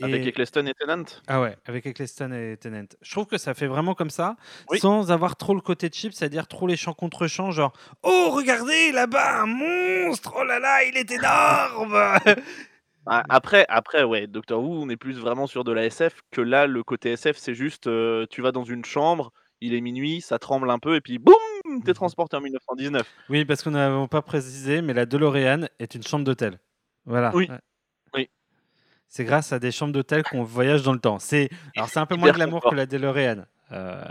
Avec 0.00 0.26
Eccleston 0.26 0.66
et 0.66 0.74
Tennant. 0.74 1.04
Ah 1.28 1.40
ouais, 1.40 1.56
avec 1.64 1.86
Eccleston 1.86 2.32
et 2.32 2.56
Tennant. 2.56 2.86
Je 3.02 3.10
trouve 3.12 3.26
que 3.26 3.38
ça 3.38 3.54
fait 3.54 3.68
vraiment 3.68 3.94
comme 3.94 4.10
ça, 4.10 4.34
Oui. 4.68 4.80
sans 4.80 5.12
avoir 5.12 5.36
trop 5.36 5.54
le 5.54 5.60
côté 5.60 5.88
cheap, 5.92 6.12
c'est-à-dire 6.12 6.48
trop 6.48 6.66
les 6.66 6.76
chants 6.76 6.94
contre 6.94 7.28
chants, 7.28 7.52
genre 7.52 7.72
Oh, 8.02 8.30
regardez 8.32 8.90
là-bas, 8.90 9.42
un 9.42 9.46
monstre 9.46 10.34
Oh 10.36 10.42
là 10.42 10.58
là, 10.58 10.82
il 10.82 10.96
est 10.96 11.08
énorme 11.12 11.96
Après, 13.06 13.66
après, 13.68 14.04
ouais, 14.04 14.26
Doctor 14.26 14.62
Who, 14.62 14.82
on 14.82 14.88
est 14.88 14.96
plus 14.96 15.18
vraiment 15.18 15.46
sur 15.46 15.64
de 15.64 15.72
la 15.72 15.86
SF 15.86 16.20
que 16.30 16.40
là, 16.40 16.66
le 16.66 16.82
côté 16.84 17.10
SF, 17.12 17.36
c'est 17.36 17.54
juste, 17.54 17.86
euh, 17.88 18.26
tu 18.30 18.42
vas 18.42 18.52
dans 18.52 18.64
une 18.64 18.84
chambre, 18.84 19.32
il 19.60 19.74
est 19.74 19.80
minuit, 19.80 20.20
ça 20.20 20.38
tremble 20.38 20.70
un 20.70 20.78
peu, 20.78 20.94
et 20.96 21.00
puis 21.00 21.18
boum, 21.18 21.34
Mhm. 21.64 21.82
t'es 21.84 21.94
transporté 21.94 22.36
en 22.36 22.40
1919. 22.40 23.06
Oui, 23.28 23.44
parce 23.44 23.62
qu'on 23.62 23.70
n'avait 23.72 24.06
pas 24.08 24.22
précisé, 24.22 24.82
mais 24.82 24.94
la 24.94 25.06
DeLorean 25.06 25.66
est 25.78 25.94
une 25.94 26.02
chambre 26.02 26.24
d'hôtel. 26.24 26.58
Voilà. 27.04 27.30
Oui. 27.34 27.48
Oui. 28.14 28.28
C'est 29.08 29.24
grâce 29.24 29.52
à 29.52 29.58
des 29.58 29.70
chambres 29.72 29.92
d'hôtel 29.92 30.22
qu'on 30.22 30.42
voyage 30.44 30.82
dans 30.82 30.92
le 30.92 30.98
temps. 31.00 31.18
C'est 31.18 31.50
alors 31.76 31.88
c'est 31.88 31.98
un 32.00 32.06
peu 32.06 32.16
moins 32.30 32.32
glamour 32.32 32.62
que 32.68 32.74
la 32.74 32.86
DeLorean, 32.86 33.44
Euh, 33.72 34.04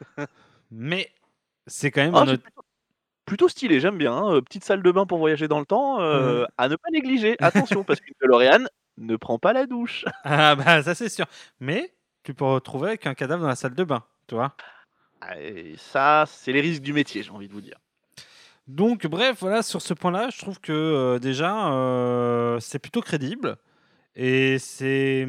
mais 0.70 1.10
c'est 1.66 1.90
quand 1.90 2.02
même 2.02 2.14
Ah, 2.14 2.24
un. 2.28 2.36
Plutôt, 3.24 3.48
stylé, 3.48 3.80
j'aime 3.80 3.98
bien. 3.98 4.12
hein, 4.16 4.40
Petite 4.42 4.64
salle 4.64 4.82
de 4.82 4.90
bain 4.92 5.06
pour 5.06 5.18
voyager 5.18 5.48
dans 5.48 5.60
le 5.60 5.66
temps, 5.66 6.00
euh, 6.00 6.42
Mhm. 6.42 6.46
à 6.58 6.68
ne 6.68 6.76
pas 6.76 6.90
négliger. 6.92 7.36
Attention, 7.40 7.84
parce 7.84 8.00
qu'une 8.00 8.14
DeLorean 8.22 8.66
ne 8.98 9.16
prend 9.16 9.38
pas 9.38 9.52
la 9.52 9.66
douche. 9.66 10.04
Ah 10.24 10.54
bah 10.56 10.82
ça 10.82 10.94
c'est 10.94 11.08
sûr. 11.08 11.26
Mais 11.60 11.92
tu 12.22 12.34
peux 12.34 12.44
retrouver 12.44 12.88
avec 12.88 13.06
un 13.06 13.14
cadavre 13.14 13.42
dans 13.42 13.48
la 13.48 13.56
salle 13.56 13.74
de 13.74 13.84
bain, 13.84 14.04
tu 14.26 14.34
vois? 14.34 14.54
Ah, 15.20 15.38
Et 15.40 15.74
ça, 15.78 16.24
c'est 16.26 16.52
les 16.52 16.60
risques 16.60 16.82
du 16.82 16.92
métier, 16.92 17.22
j'ai 17.22 17.30
envie 17.30 17.48
de 17.48 17.52
vous 17.52 17.60
dire. 17.60 17.78
Donc, 18.66 19.06
bref, 19.06 19.38
voilà, 19.40 19.62
sur 19.62 19.82
ce 19.82 19.92
point-là, 19.94 20.28
je 20.30 20.38
trouve 20.38 20.58
que 20.60 20.72
euh, 20.72 21.18
déjà, 21.18 21.72
euh, 21.72 22.58
c'est 22.60 22.78
plutôt 22.78 23.02
crédible. 23.02 23.56
Et 24.16 24.58
c'est. 24.58 25.26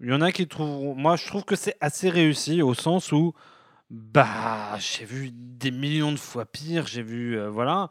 Il 0.00 0.08
y 0.08 0.12
en 0.12 0.20
a 0.22 0.32
qui 0.32 0.46
trouvent. 0.48 0.96
Moi, 0.96 1.16
je 1.16 1.26
trouve 1.26 1.44
que 1.44 1.56
c'est 1.56 1.76
assez 1.80 2.10
réussi 2.10 2.62
au 2.62 2.74
sens 2.74 3.12
où. 3.12 3.34
Bah, 3.90 4.76
j'ai 4.78 5.04
vu 5.04 5.30
des 5.32 5.70
millions 5.70 6.12
de 6.12 6.18
fois 6.18 6.44
pire, 6.44 6.86
j'ai 6.86 7.02
vu. 7.02 7.38
euh, 7.38 7.48
voilà. 7.48 7.88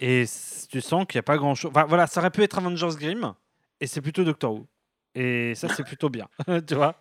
Et 0.00 0.24
tu 0.70 0.80
sens 0.80 1.06
qu'il 1.06 1.16
n'y 1.18 1.20
a 1.20 1.22
pas 1.22 1.38
grand-chose. 1.38 1.70
Enfin, 1.70 1.86
voilà, 1.86 2.06
ça 2.06 2.20
aurait 2.20 2.30
pu 2.30 2.42
être 2.42 2.58
Avengers 2.58 2.96
Grimm, 2.98 3.34
et 3.80 3.86
c'est 3.86 4.00
plutôt 4.02 4.24
Doctor 4.24 4.52
Who. 4.54 4.66
Et 5.14 5.54
ça, 5.54 5.68
c'est 5.68 5.84
plutôt 5.84 6.10
bien. 6.10 6.28
tu 6.68 6.74
vois 6.74 6.94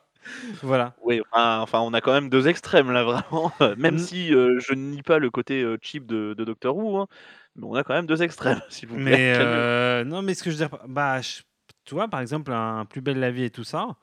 Voilà. 0.63 0.95
Oui, 1.03 1.21
enfin, 1.31 1.79
on 1.79 1.93
a 1.93 2.01
quand 2.01 2.13
même 2.13 2.29
deux 2.29 2.47
extrêmes 2.47 2.91
là, 2.91 3.03
vraiment. 3.03 3.51
Même 3.77 3.95
Mm. 3.95 3.97
si 3.97 4.33
euh, 4.33 4.59
je 4.59 4.73
ne 4.73 4.91
nie 4.91 5.03
pas 5.03 5.19
le 5.19 5.29
côté 5.29 5.61
euh, 5.61 5.77
cheap 5.81 6.05
de, 6.05 6.33
de 6.37 6.43
Doctor 6.43 6.75
Who, 6.75 6.97
hein, 6.97 7.07
mais 7.55 7.65
on 7.67 7.75
a 7.75 7.83
quand 7.83 7.93
même 7.93 8.07
deux 8.07 8.23
extrêmes, 8.23 8.61
s'il 8.69 8.87
vous 8.89 8.95
plaît. 8.95 9.03
Mais 9.05 9.33
euh, 9.37 10.03
non, 10.05 10.21
mais 10.21 10.33
ce 10.33 10.43
que 10.43 10.49
je 10.51 10.57
veux 10.57 10.67
dire, 10.67 10.77
bah, 10.87 11.21
je- 11.21 11.41
tu 11.85 11.93
vois, 11.93 12.07
par 12.07 12.21
exemple, 12.21 12.51
un 12.51 12.85
plus 12.85 13.01
belle 13.01 13.19
la 13.19 13.31
vie 13.31 13.43
et 13.43 13.49
tout 13.51 13.63
ça, 13.63 13.95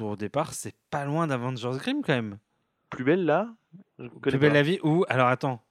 au 0.00 0.16
départ, 0.16 0.54
c'est 0.54 0.74
pas 0.90 1.04
loin 1.04 1.26
d'Avengers 1.26 1.76
Grimm 1.78 2.02
quand 2.02 2.14
même. 2.14 2.38
Plus 2.90 3.04
belle 3.04 3.24
là 3.24 3.48
Je 3.98 4.08
Plus 4.08 4.38
belle 4.38 4.52
la 4.52 4.62
vie 4.62 4.78
ou 4.82 5.04
alors 5.08 5.28
attends, 5.28 5.62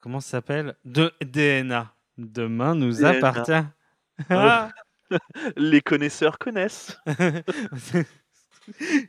comment 0.00 0.20
ça 0.20 0.30
s'appelle? 0.30 0.74
De 0.84 1.12
DNA. 1.22 1.92
Demain 2.18 2.74
nous 2.74 2.92
DNA. 2.92 3.08
appartient. 3.08 3.64
Ah 4.28 4.70
Les 5.56 5.80
connaisseurs 5.80 6.38
connaissent. 6.38 6.98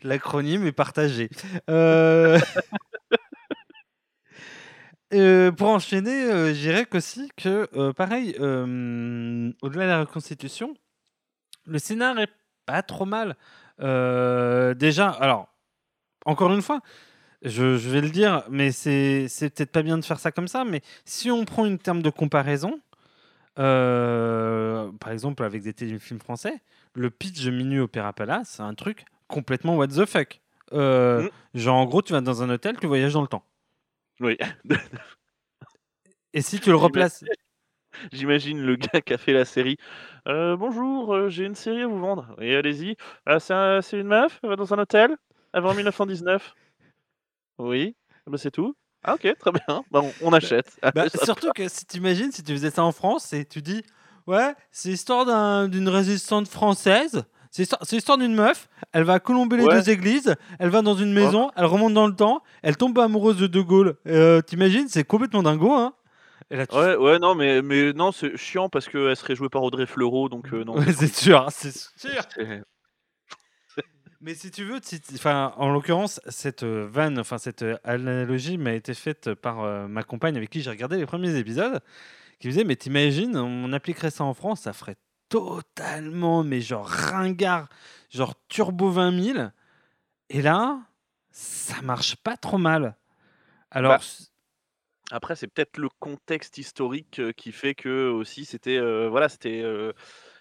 L'acronyme 0.03 0.65
est 0.65 0.71
partagé. 0.71 1.29
Euh, 1.69 2.39
euh, 5.13 5.51
pour 5.51 5.69
enchaîner, 5.69 6.25
euh, 6.25 6.53
je 6.53 6.59
dirais 6.59 6.85
qu'aussi 6.85 7.29
que, 7.37 7.67
euh, 7.75 7.93
pareil, 7.93 8.35
au-delà 8.39 9.53
de 9.61 9.89
la 9.89 9.99
reconstitution, 10.01 10.73
le 11.65 11.79
scénar 11.79 12.19
est 12.19 12.31
pas 12.65 12.81
trop 12.81 13.05
mal. 13.05 13.35
Déjà, 13.79 15.09
alors, 15.09 15.49
encore 16.25 16.53
une 16.53 16.61
fois, 16.61 16.81
je, 17.43 17.77
je 17.77 17.89
vais 17.89 18.01
le 18.01 18.09
dire, 18.09 18.43
mais 18.49 18.71
c'est 18.71 19.27
c'est 19.29 19.49
peut-être 19.53 19.71
pas 19.71 19.83
bien 19.83 19.97
de 19.97 20.05
faire 20.05 20.19
ça 20.19 20.31
comme 20.31 20.47
ça, 20.47 20.63
mais 20.65 20.81
si 21.05 21.29
on 21.31 21.45
prend 21.45 21.65
une 21.65 21.77
terme 21.79 22.01
de 22.01 22.09
comparaison, 22.09 22.79
euh, 23.59 24.91
par 24.99 25.11
exemple 25.11 25.43
avec 25.43 25.61
des 25.61 25.73
téléfilms 25.73 26.19
français, 26.19 26.61
le 26.95 27.09
pitch 27.09 27.43
de 27.43 27.51
Minuit 27.51 27.79
Opéra 27.79 28.13
Palace, 28.13 28.53
c'est 28.57 28.63
un 28.63 28.73
truc 28.73 29.05
complètement 29.27 29.75
what 29.77 29.87
the 29.87 30.05
fuck. 30.05 30.39
Euh, 30.73 31.23
Mm. 31.23 31.29
Genre, 31.59 31.75
en 31.77 31.85
gros, 31.85 32.01
tu 32.01 32.13
vas 32.13 32.21
dans 32.21 32.41
un 32.41 32.49
hôtel, 32.49 32.77
tu 32.79 32.87
voyages 32.87 33.13
dans 33.13 33.21
le 33.21 33.27
temps. 33.27 33.43
Oui. 34.19 34.37
Et 36.33 36.41
si 36.41 36.59
tu 36.59 36.69
le 36.69 36.75
replaces. 36.75 37.23
J'imagine 38.11 38.59
le 38.59 38.75
gars 38.75 39.01
qui 39.01 39.13
a 39.13 39.19
fait 39.19 39.33
la 39.33 39.45
série. 39.45 39.77
Euh, 40.27 40.55
bonjour, 40.57 41.29
j'ai 41.29 41.45
une 41.45 41.53
série 41.53 41.83
à 41.83 41.87
vous 41.87 41.99
vendre. 41.99 42.35
Et 42.41 42.55
allez-y. 42.55 42.95
Ah, 43.27 43.39
c'est 43.39 43.53
un- 43.53 43.81
c'est 43.83 43.99
une 43.99 44.07
meuf 44.07 44.39
Elle 44.41 44.49
va 44.49 44.55
dans 44.55 44.73
un 44.73 44.79
hôtel 44.79 45.15
avant 45.53 45.75
1919. 45.75 46.55
Oui. 47.59 47.95
Ah 48.25 48.31
bah, 48.31 48.37
c'est 48.37 48.51
tout. 48.51 48.75
Ah 49.03 49.15
ok, 49.15 49.35
très 49.39 49.51
bien. 49.51 49.83
Bah, 49.91 50.01
on, 50.03 50.11
on 50.21 50.33
achète. 50.33 50.71
Bah, 50.95 51.05
surtout 51.23 51.51
que 51.53 51.67
si 51.67 51.85
tu 51.85 51.97
imagines, 51.97 52.31
si 52.31 52.41
tu 52.43 52.53
faisais 52.53 52.69
ça 52.71 52.83
en 52.83 52.91
France 52.91 53.33
et 53.33 53.45
tu 53.45 53.61
dis 53.61 53.83
Ouais, 54.27 54.53
c'est 54.71 54.89
l'histoire 54.89 55.25
d'un- 55.25 55.67
d'une 55.67 55.89
résistante 55.89 56.47
française. 56.47 57.23
C'est 57.51 57.69
l'histoire- 57.91 58.17
d'une 58.17 58.33
meuf. 58.33 58.67
Elle 58.93 59.03
va 59.03 59.19
colomber 59.19 59.57
les 59.57 59.65
Ouais. 59.65 59.75
deux 59.75 59.89
églises. 59.91 60.33
Elle 60.57 60.69
va 60.69 60.81
dans 60.81 60.95
une 60.95 61.13
maison. 61.13 61.51
Elle 61.55 61.65
remonte 61.65 61.93
dans 61.93 62.07
le 62.07 62.15
temps. 62.15 62.41
Elle 62.63 62.77
tombe 62.77 62.97
amoureuse 62.97 63.37
de 63.37 63.45
De 63.47 63.61
Gaulle. 63.61 63.95
Euh, 64.07 64.41
T'imagines, 64.41 64.87
c'est 64.87 65.03
complètement 65.03 65.43
dingo. 65.43 65.71
Hein 65.73 65.93
et 66.49 66.55
là, 66.55 66.65
tu- 66.65 66.75
Ouais, 66.75 66.95
ouais, 66.95 67.19
non, 67.19 67.35
mais, 67.35 67.61
mais 67.61 67.93
non, 67.93 68.11
c'est 68.11 68.35
chiant 68.37 68.69
parce 68.69 68.87
qu'elle 68.89 69.15
serait 69.15 69.35
jouée 69.35 69.49
par 69.49 69.61
Audrey 69.63 69.85
Fleurot, 69.85 70.29
donc 70.29 70.51
euh, 70.53 70.63
non. 70.63 70.75
C'est 70.97 71.13
sûr, 71.13 71.45
c'est 71.51 71.75
sûr. 71.77 72.21
Mais 74.23 74.35
si 74.35 74.51
tu 74.51 74.63
veux, 74.63 74.79
enfin, 75.15 75.53
en 75.57 75.69
l'occurrence, 75.69 76.21
cette 76.29 76.63
euh, 76.63 76.87
vanne, 76.89 77.19
enfin 77.19 77.37
cette 77.37 77.61
euh, 77.61 77.75
analogie 77.83 78.57
m'a 78.57 78.71
été 78.71 78.93
faite 78.93 79.33
par 79.33 79.59
euh, 79.59 79.85
ma 79.89 80.03
compagne 80.03 80.37
avec 80.37 80.49
qui 80.49 80.61
j'ai 80.61 80.69
regardé 80.69 80.95
les 80.95 81.05
premiers 81.05 81.35
épisodes, 81.35 81.81
qui 82.39 82.47
me 82.47 82.53
disait 82.53 82.63
mais 82.63 82.77
t'imagines, 82.77 83.35
on 83.35 83.73
appliquerait 83.73 84.11
ça 84.11 84.23
en 84.23 84.33
France, 84.33 84.61
ça 84.61 84.71
ferait 84.71 84.95
totalement, 85.27 86.41
mais 86.45 86.61
genre 86.61 86.87
ringard, 86.87 87.67
genre 88.11 88.35
turbo 88.47 88.89
20 88.91 89.21
000. 89.33 89.47
Et 90.29 90.41
là, 90.41 90.79
ça 91.31 91.81
marche 91.81 92.15
pas 92.15 92.37
trop 92.37 92.57
mal. 92.57 92.95
Alors, 93.71 93.97
Bah, 93.97 93.99
Après, 95.11 95.35
c'est 95.35 95.47
peut-être 95.47 95.77
le 95.77 95.89
contexte 95.99 96.57
historique 96.57 97.19
qui 97.35 97.51
fait 97.51 97.75
que 97.75 98.09
aussi 98.09 98.45
c'était 98.45 98.77
euh, 98.77 99.09
voilà, 99.09 99.27
c'était 99.27 99.61
euh, 99.63 99.91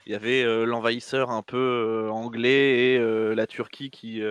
il 0.06 0.12
y 0.12 0.14
avait 0.14 0.42
euh, 0.42 0.64
l'envahisseur 0.64 1.30
un 1.30 1.42
peu 1.42 1.56
euh, 1.56 2.10
anglais 2.10 2.94
et 2.94 2.98
euh, 2.98 3.34
la 3.34 3.46
Turquie 3.46 3.90
qui 3.90 4.22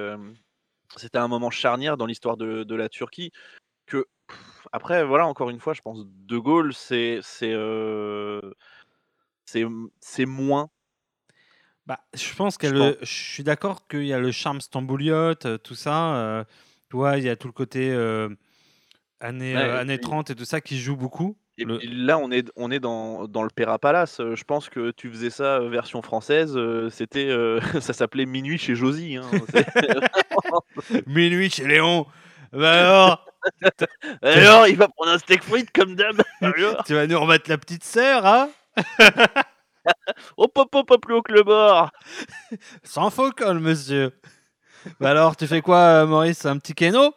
c'était 0.97 1.17
un 1.19 1.27
moment 1.27 1.49
charnière 1.49 1.95
dans 1.97 2.05
l'histoire 2.05 2.36
de, 2.38 2.63
de 2.63 2.75
la 2.75 2.89
Turquie 2.89 3.31
que 3.86 4.05
pff, 4.27 4.67
après 4.71 5.03
voilà 5.05 5.25
encore 5.27 5.49
une 5.49 5.60
fois 5.60 5.73
je 5.73 5.81
pense 5.81 6.05
De 6.05 6.38
Gaulle 6.38 6.73
c'est 6.73 7.19
c'est 7.23 7.55
moins 10.25 10.69
Bah, 11.86 11.99
je 12.13 12.36
pense 12.36 12.57
que 12.57 12.67
Je 12.67 12.73
le, 12.73 12.97
je 13.01 13.05
suis 13.13 13.43
d'accord 13.43 13.88
qu'il 13.88 14.05
y 14.05 14.13
a 14.13 14.19
le 14.19 14.31
charme 14.31 14.62
stambouliote, 14.62 15.62
tout 15.63 15.75
ça. 15.75 16.45
tu 16.89 16.95
vois, 16.95 17.17
il 17.17 17.23
y 17.23 17.29
a 17.29 17.36
tout 17.36 17.47
le 17.47 17.53
côté 17.53 17.91
années, 19.19 19.55
Ouais, 19.55 19.62
années 19.62 19.97
puis- 19.97 20.07
30 20.07 20.29
et 20.29 20.36
tout 20.36 20.45
ça 20.45 20.62
qui 20.62 20.79
joue 20.79 20.95
beaucoup. 20.95 21.38
Et 21.57 21.65
Le- 21.65 21.77
puis 21.77 21.87
là, 21.89 22.17
on 22.17 22.31
est, 22.31 22.49
on 22.55 22.71
est 22.71 22.79
dans, 22.79 23.27
dans 23.27 23.43
le 23.43 23.49
Pera 23.53 23.77
Palace. 23.77 24.17
Je 24.19 24.43
pense 24.43 24.69
que 24.69 24.91
tu 24.91 25.09
faisais 25.09 25.29
ça 25.29 25.59
version 25.59 26.01
française. 26.01 26.57
C'était, 26.89 27.27
euh, 27.29 27.59
ça 27.81 27.93
s'appelait 27.93 28.25
Minuit 28.25 28.57
chez 28.57 28.75
Josie. 28.75 29.17
hein. 29.17 29.29
Minuit 31.07 31.49
chez 31.49 31.67
Léon. 31.67 32.05
Bah 32.53 32.71
alors, 33.05 33.25
Alors, 34.21 34.67
il 34.67 34.75
va 34.77 34.87
prendre 34.89 35.11
un 35.11 35.17
steak 35.17 35.43
frites 35.43 35.71
comme 35.71 35.95
d'hab. 35.95 36.21
Alors, 36.41 36.83
tu 36.83 36.93
vas 36.93 37.07
nous 37.07 37.19
remettre 37.19 37.49
la 37.49 37.57
petite 37.57 37.83
sœur, 37.83 38.25
hein? 38.25 38.49
Hop, 40.37 40.51
hop, 40.57 40.75
hop, 40.75 40.91
hop, 40.91 41.01
plus 41.01 41.13
haut 41.15 41.21
que 41.21 41.31
le 41.33 41.43
bord. 41.43 41.91
Sans 42.83 43.09
faux 43.09 43.31
col, 43.31 43.59
monsieur. 43.59 44.11
Bah 44.99 45.11
alors, 45.11 45.35
tu 45.35 45.47
fais 45.47 45.61
quoi, 45.61 45.77
euh, 45.77 46.05
Maurice 46.07 46.45
Un 46.45 46.57
petit 46.57 46.73
kéno 46.73 47.13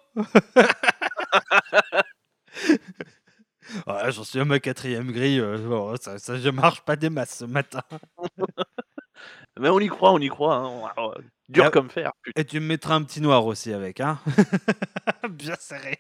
Ouais, 3.87 4.13
j'en 4.13 4.25
suis 4.25 4.41
à 4.41 4.45
ma 4.45 4.59
quatrième 4.61 5.11
grille. 5.13 5.41
euh, 5.41 5.59
bon, 5.59 5.97
ça, 6.01 6.19
ça 6.19 6.37
je 6.39 6.49
marche 6.51 6.83
pas 6.83 6.97
des 6.97 7.11
masses 7.11 7.39
ce 7.39 7.45
matin. 7.45 7.83
Mais 9.61 9.69
on 9.69 9.79
y 9.81 9.89
croit, 9.89 10.13
on 10.13 10.19
y 10.19 10.29
croit. 10.29 10.57
hein. 10.57 10.91
Alors, 10.97 11.17
Dur 11.49 11.65
Ah. 11.67 11.71
comme 11.71 11.91
fer. 11.91 12.11
putain. 12.23 12.41
Et 12.41 12.45
tu 12.45 12.59
me 12.61 12.67
mettras 12.67 12.95
un 12.95 13.03
petit 13.03 13.21
noir 13.21 13.47
aussi 13.47 13.73
avec, 13.73 14.01
hein 14.01 14.19
Bien 15.31 15.55
serré. 15.59 15.99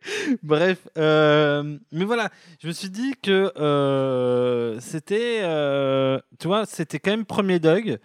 Bref, 0.42 0.88
euh, 0.98 1.78
mais 1.92 2.04
voilà, 2.04 2.30
je 2.60 2.66
me 2.68 2.72
suis 2.72 2.90
dit 2.90 3.14
que 3.22 3.52
euh, 3.56 4.80
c'était, 4.80 5.40
euh, 5.42 6.18
tu 6.40 6.48
vois, 6.48 6.66
c'était 6.66 6.98
quand 6.98 7.12
même 7.12 7.24
premier 7.24 7.60
Doug, 7.60 7.98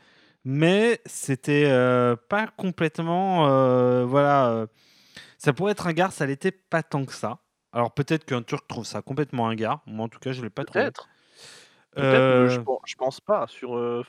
mais 0.45 1.01
c'était 1.07 1.65
euh, 1.65 2.15
pas 2.29 2.47
complètement, 2.55 3.47
euh, 3.49 4.05
voilà, 4.05 4.49
euh, 4.49 4.67
ça 5.39 5.53
pourrait 5.53 5.71
être 5.71 5.87
un 5.87 5.93
gars, 5.93 6.11
ça 6.11 6.25
l'était 6.27 6.51
pas 6.51 6.83
tant 6.83 7.03
que 7.05 7.13
ça. 7.13 7.39
Alors 7.73 7.93
peut-être 7.93 8.25
qu'un 8.25 8.41
Turc 8.41 8.67
trouve 8.67 8.85
ça 8.85 9.01
complètement 9.01 9.47
un 9.47 9.55
gars, 9.55 9.81
moi 9.85 10.05
en 10.05 10.09
tout 10.09 10.19
cas 10.19 10.31
je 10.31 10.41
l'ai 10.41 10.49
pas 10.49 10.63
trouvé. 10.63 10.85
Peut-être. 10.85 11.09
Je, 11.95 12.01
Euh, 12.01 12.49
je 12.85 12.95
pense 12.95 13.19
pas. 13.21 13.47
Sur, 13.47 13.75
euh, 13.75 14.03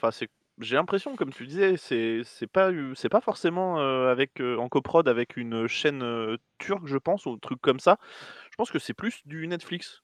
j'ai 0.60 0.76
l'impression, 0.76 1.16
comme 1.16 1.32
tu 1.32 1.46
disais, 1.46 1.76
c'est, 1.76 2.20
c'est 2.24 2.46
pas, 2.46 2.70
c'est 2.94 3.08
pas 3.08 3.20
forcément 3.20 3.80
euh, 3.80 4.10
avec 4.10 4.40
euh, 4.40 4.56
en 4.58 4.68
coprod 4.68 5.08
avec 5.08 5.36
une 5.36 5.66
chaîne 5.68 6.04
turque, 6.58 6.86
je 6.86 6.96
pense, 6.98 7.26
ou 7.26 7.32
un 7.32 7.38
truc 7.38 7.60
comme 7.60 7.80
ça. 7.80 7.98
Je 8.50 8.56
pense 8.56 8.70
que 8.70 8.78
c'est 8.78 8.94
plus 8.94 9.22
du 9.26 9.46
Netflix. 9.46 10.02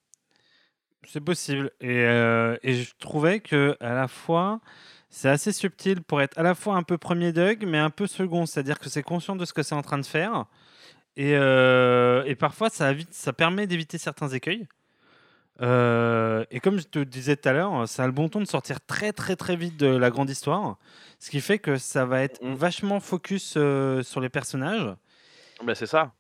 C'est 1.07 1.21
possible. 1.21 1.71
Et, 1.81 1.99
et 1.99 2.75
je 2.75 2.93
trouvais 2.99 3.41
que 3.41 3.77
à 3.81 3.93
la 3.93 4.09
fois, 4.09 4.61
c'est 5.11 5.29
assez 5.29 5.53
subtil 5.53 6.03
pour 6.03 6.23
être 6.23 6.39
à 6.39 6.43
la 6.43 6.55
fois 6.55 6.77
un 6.77 6.83
peu 6.83 6.97
premier 6.97 7.33
Doug, 7.33 7.65
mais 7.67 7.79
un 7.79 7.91
peu 7.91 8.07
second. 8.07 8.47
C'est-à-dire 8.47 8.79
que 8.79 8.89
c'est 8.89 9.03
conscient 9.03 9.37
de 9.37 9.45
ce 9.45 9.53
que 9.53 9.63
c'est 9.63 9.75
en 9.75 9.83
train 9.83 9.99
de 9.99 10.07
faire. 10.07 10.47
Et, 11.17 11.37
euh, 11.37 12.25
et 12.25 12.35
parfois, 12.35 12.71
ça, 12.71 12.91
évite, 12.91 13.13
ça 13.15 13.33
permet 13.33 13.67
d'éviter 13.67 13.99
certains 13.99 14.29
écueils. 14.29 14.67
Euh, 15.63 16.45
et 16.51 16.59
comme 16.59 16.79
je 16.79 16.85
te 16.85 16.99
disais 16.99 17.37
tout 17.37 17.49
à 17.49 17.53
l'heure, 17.53 17.89
ça 17.89 18.03
a 18.03 18.07
le 18.07 18.13
bon 18.13 18.29
ton 18.29 18.41
de 18.41 18.45
sortir 18.47 18.81
très 18.85 19.13
très 19.13 19.37
très 19.37 19.55
vite 19.55 19.77
de 19.77 19.87
la 19.87 20.11
grande 20.11 20.29
histoire. 20.29 20.79
Ce 21.21 21.31
qui 21.31 21.41
fait 21.41 21.59
que 21.61 21.77
ça 21.77 22.05
va 22.05 22.23
être 22.23 22.43
Mhm. 22.43 22.55
vachement 22.55 22.99
focus 23.01 23.55
euh, 23.57 24.03
sur 24.03 24.21
les 24.21 24.29
personnages. 24.29 24.93
Bah, 25.65 25.75
c'est 25.77 25.87
ça. 25.87 26.13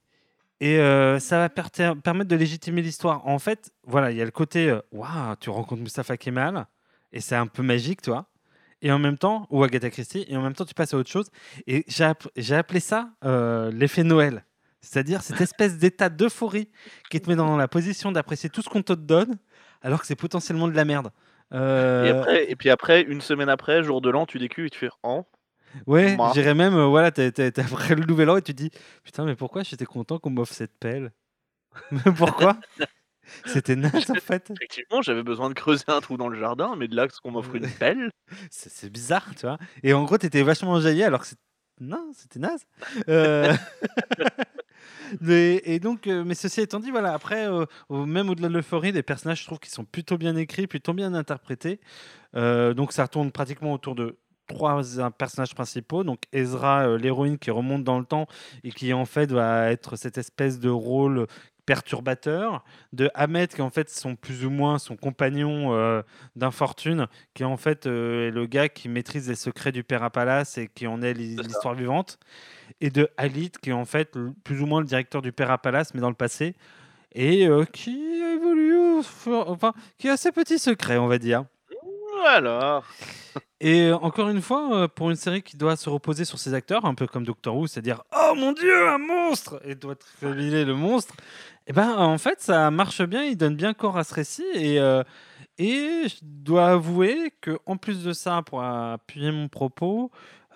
Et 0.60 0.78
euh, 0.78 1.18
ça 1.18 1.38
va 1.38 1.48
permettre 1.48 2.28
de 2.30 2.36
légitimer 2.36 2.80
l'histoire. 2.80 3.26
En 3.26 3.40
fait, 3.40 3.72
voilà, 3.84 4.12
il 4.12 4.16
y 4.16 4.22
a 4.22 4.24
le 4.24 4.30
côté 4.30 4.70
euh, 4.70 4.80
waouh, 4.92 5.34
tu 5.40 5.50
rencontres 5.50 5.82
Mustafa 5.82 6.16
Kemal 6.16 6.66
et 7.12 7.20
c'est 7.20 7.34
un 7.34 7.48
peu 7.48 7.62
magique, 7.64 8.02
toi. 8.02 8.26
Et 8.82 8.92
en 8.92 8.98
même 9.00 9.18
temps, 9.18 9.46
ou 9.50 9.64
Agatha 9.64 9.90
Christie, 9.90 10.26
et 10.28 10.36
en 10.36 10.42
même 10.42 10.52
temps, 10.54 10.64
tu 10.66 10.74
passes 10.74 10.94
à 10.94 10.96
autre 10.98 11.10
chose. 11.10 11.30
Et 11.66 11.84
j'ai 11.88 12.04
app- 12.04 12.28
j'ai 12.36 12.54
appelé 12.54 12.80
ça 12.80 13.10
euh, 13.24 13.70
l'effet 13.72 14.04
Noël. 14.04 14.44
C'est-à-dire 14.84 15.22
cette 15.22 15.40
espèce 15.40 15.78
d'état 15.78 16.08
d'euphorie 16.08 16.68
qui 17.10 17.20
te 17.20 17.28
met 17.28 17.36
dans 17.36 17.56
la 17.56 17.68
position 17.68 18.12
d'apprécier 18.12 18.50
tout 18.50 18.62
ce 18.62 18.68
qu'on 18.68 18.82
te 18.82 18.92
donne, 18.92 19.36
alors 19.82 20.00
que 20.00 20.06
c'est 20.06 20.14
potentiellement 20.16 20.68
de 20.68 20.74
la 20.76 20.84
merde. 20.84 21.08
Et, 21.52 21.56
Euh, 21.56 22.20
après, 22.20 22.50
et 22.50 22.56
puis 22.56 22.70
après, 22.70 23.02
une 23.02 23.20
semaine 23.20 23.48
après, 23.48 23.82
jour 23.82 24.00
de 24.00 24.10
l'an, 24.10 24.26
tu 24.26 24.38
décuves 24.38 24.66
et 24.66 24.70
tu 24.70 24.78
fais 24.78 24.90
Oh, 25.02 25.24
Ouais, 25.86 26.16
Moi. 26.16 26.30
j'irais 26.34 26.54
même, 26.54 26.74
euh, 26.74 26.86
voilà, 26.86 27.10
t'es 27.10 27.58
après 27.60 27.94
le 27.94 28.04
nouvel 28.04 28.30
an 28.30 28.36
et 28.36 28.42
tu 28.42 28.54
te 28.54 28.62
dis, 28.62 28.70
putain, 29.02 29.24
mais 29.24 29.34
pourquoi 29.34 29.62
j'étais 29.62 29.84
content 29.86 30.18
qu'on 30.18 30.30
m'offre 30.30 30.54
cette 30.54 30.76
pelle? 30.78 31.12
Pourquoi? 32.16 32.58
C'était 33.46 33.74
naze 33.74 34.10
en 34.10 34.14
fait. 34.14 34.50
effectivement, 34.50 35.00
j'avais 35.02 35.22
besoin 35.22 35.48
de 35.48 35.54
creuser 35.54 35.84
un 35.88 36.00
trou 36.00 36.16
dans 36.16 36.28
le 36.28 36.38
jardin, 36.38 36.76
mais 36.76 36.86
de 36.88 36.94
là, 36.94 37.06
ce 37.10 37.20
qu'on 37.20 37.30
m'offre 37.32 37.54
une 37.56 37.68
pelle. 37.68 38.10
C'est 38.50 38.70
c'est 38.70 38.90
bizarre, 38.90 39.28
tu 39.34 39.46
vois. 39.46 39.58
Et 39.82 39.92
en 39.94 40.04
gros, 40.04 40.16
t'étais 40.18 40.42
vachement 40.42 40.78
jaillé 40.80 41.04
alors 41.04 41.20
que 41.20 41.26
c'est. 41.26 41.38
Non, 41.80 42.10
c'était 42.14 42.38
naze. 42.38 42.64
Euh, 43.08 43.52
mais- 45.20 45.60
et 45.64 45.78
donc, 45.80 46.06
euh, 46.06 46.24
mais 46.24 46.34
ceci 46.34 46.60
étant 46.60 46.80
dit, 46.80 46.90
voilà, 46.90 47.12
après, 47.12 47.46
euh, 47.48 47.66
même 47.90 48.30
au-delà 48.30 48.48
de 48.48 48.54
l'euphorie, 48.54 48.92
les 48.92 49.02
personnages, 49.02 49.40
je 49.40 49.46
trouve 49.46 49.58
qu'ils 49.58 49.72
sont 49.72 49.84
plutôt 49.84 50.18
bien 50.18 50.36
écrits, 50.36 50.66
plutôt 50.66 50.92
bien 50.94 51.14
interprétés. 51.14 51.80
Euh, 52.36 52.74
donc, 52.74 52.92
ça 52.92 53.08
tourne 53.08 53.32
pratiquement 53.32 53.72
autour 53.72 53.94
de 53.94 54.18
trois 54.46 54.82
personnages 55.18 55.54
principaux. 55.54 56.04
Donc 56.04 56.20
Ezra, 56.32 56.98
l'héroïne 56.98 57.38
qui 57.38 57.50
remonte 57.50 57.82
dans 57.82 57.98
le 57.98 58.04
temps 58.04 58.26
et 58.62 58.72
qui 58.72 58.92
en 58.92 59.06
fait 59.06 59.32
va 59.32 59.70
être 59.70 59.96
cette 59.96 60.18
espèce 60.18 60.60
de 60.60 60.68
rôle 60.68 61.26
perturbateur, 61.66 62.64
de 62.92 63.10
Ahmed 63.14 63.48
qui 63.50 63.62
en 63.62 63.70
fait 63.70 63.90
sont 63.90 64.16
plus 64.16 64.44
ou 64.44 64.50
moins 64.50 64.78
son 64.78 64.96
compagnon 64.96 65.74
euh, 65.74 66.02
d'infortune, 66.36 67.06
qui 67.34 67.44
en 67.44 67.56
fait 67.56 67.86
euh, 67.86 68.28
est 68.28 68.30
le 68.30 68.46
gars 68.46 68.68
qui 68.68 68.88
maîtrise 68.88 69.28
les 69.28 69.34
secrets 69.34 69.72
du 69.72 69.84
Père 69.84 70.02
à 70.02 70.10
Palace 70.10 70.58
et 70.58 70.68
qui 70.68 70.86
en 70.86 71.02
est 71.02 71.14
l'histoire 71.14 71.74
vivante, 71.74 72.18
et 72.80 72.90
de 72.90 73.08
Halit 73.16 73.52
qui 73.62 73.70
est 73.70 73.74
en 73.74 73.84
fait 73.84 74.16
plus 74.44 74.60
ou 74.60 74.66
moins 74.66 74.80
le 74.80 74.86
directeur 74.86 75.22
du 75.22 75.32
Père 75.32 75.50
à 75.50 75.58
Palace 75.58 75.94
mais 75.94 76.00
dans 76.00 76.10
le 76.10 76.14
passé, 76.14 76.54
et 77.12 77.46
euh, 77.46 77.64
qui 77.64 78.20
évolue, 78.34 78.98
enfin 79.28 79.72
qui 79.98 80.08
a 80.08 80.16
ses 80.16 80.32
petits 80.32 80.58
secrets 80.58 80.98
on 80.98 81.06
va 81.06 81.18
dire. 81.18 81.44
Alors, 82.26 82.84
Et 83.60 83.92
encore 83.92 84.28
une 84.28 84.42
fois, 84.42 84.74
euh, 84.74 84.88
pour 84.88 85.10
une 85.10 85.16
série 85.16 85.42
qui 85.42 85.56
doit 85.56 85.76
se 85.76 85.88
reposer 85.88 86.24
sur 86.24 86.38
ses 86.38 86.54
acteurs, 86.54 86.84
un 86.84 86.94
peu 86.94 87.06
comme 87.06 87.24
Doctor 87.24 87.56
Who, 87.56 87.66
c'est-à-dire 87.66 88.02
Oh 88.14 88.34
mon 88.36 88.52
dieu, 88.52 88.88
un 88.88 88.98
monstre 88.98 89.60
Et 89.64 89.74
doit 89.74 89.96
révéler 90.20 90.64
le 90.64 90.74
monstre, 90.74 91.14
et 91.66 91.72
ben 91.72 91.96
en 91.96 92.18
fait 92.18 92.40
ça 92.40 92.70
marche 92.70 93.02
bien, 93.02 93.24
il 93.24 93.36
donne 93.36 93.56
bien 93.56 93.74
corps 93.74 93.96
à 93.96 94.04
ce 94.04 94.14
récit. 94.14 94.44
Et, 94.54 94.80
euh, 94.80 95.02
et 95.58 96.04
je 96.08 96.16
dois 96.22 96.68
avouer 96.72 97.32
que 97.40 97.58
en 97.66 97.76
plus 97.76 98.04
de 98.04 98.12
ça, 98.12 98.42
pour 98.42 98.62
appuyer 98.62 99.30
mon 99.32 99.48
propos, 99.48 100.10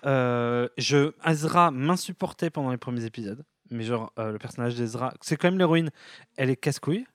euh, 0.05 0.67
je, 0.77 1.13
Azra 1.21 1.71
m'insupportait 1.71 2.49
pendant 2.49 2.71
les 2.71 2.77
premiers 2.77 3.05
épisodes. 3.05 3.43
Mais 3.71 3.83
genre, 3.83 4.11
le 4.17 4.37
personnage 4.39 4.75
d'Ezra, 4.75 5.13
c'est 5.21 5.35
quand 5.37 5.47
même 5.47 5.59
l'héroïne, 5.59 5.91
elle 6.37 6.49
est 6.49 6.55
casse-couille. 6.55 7.05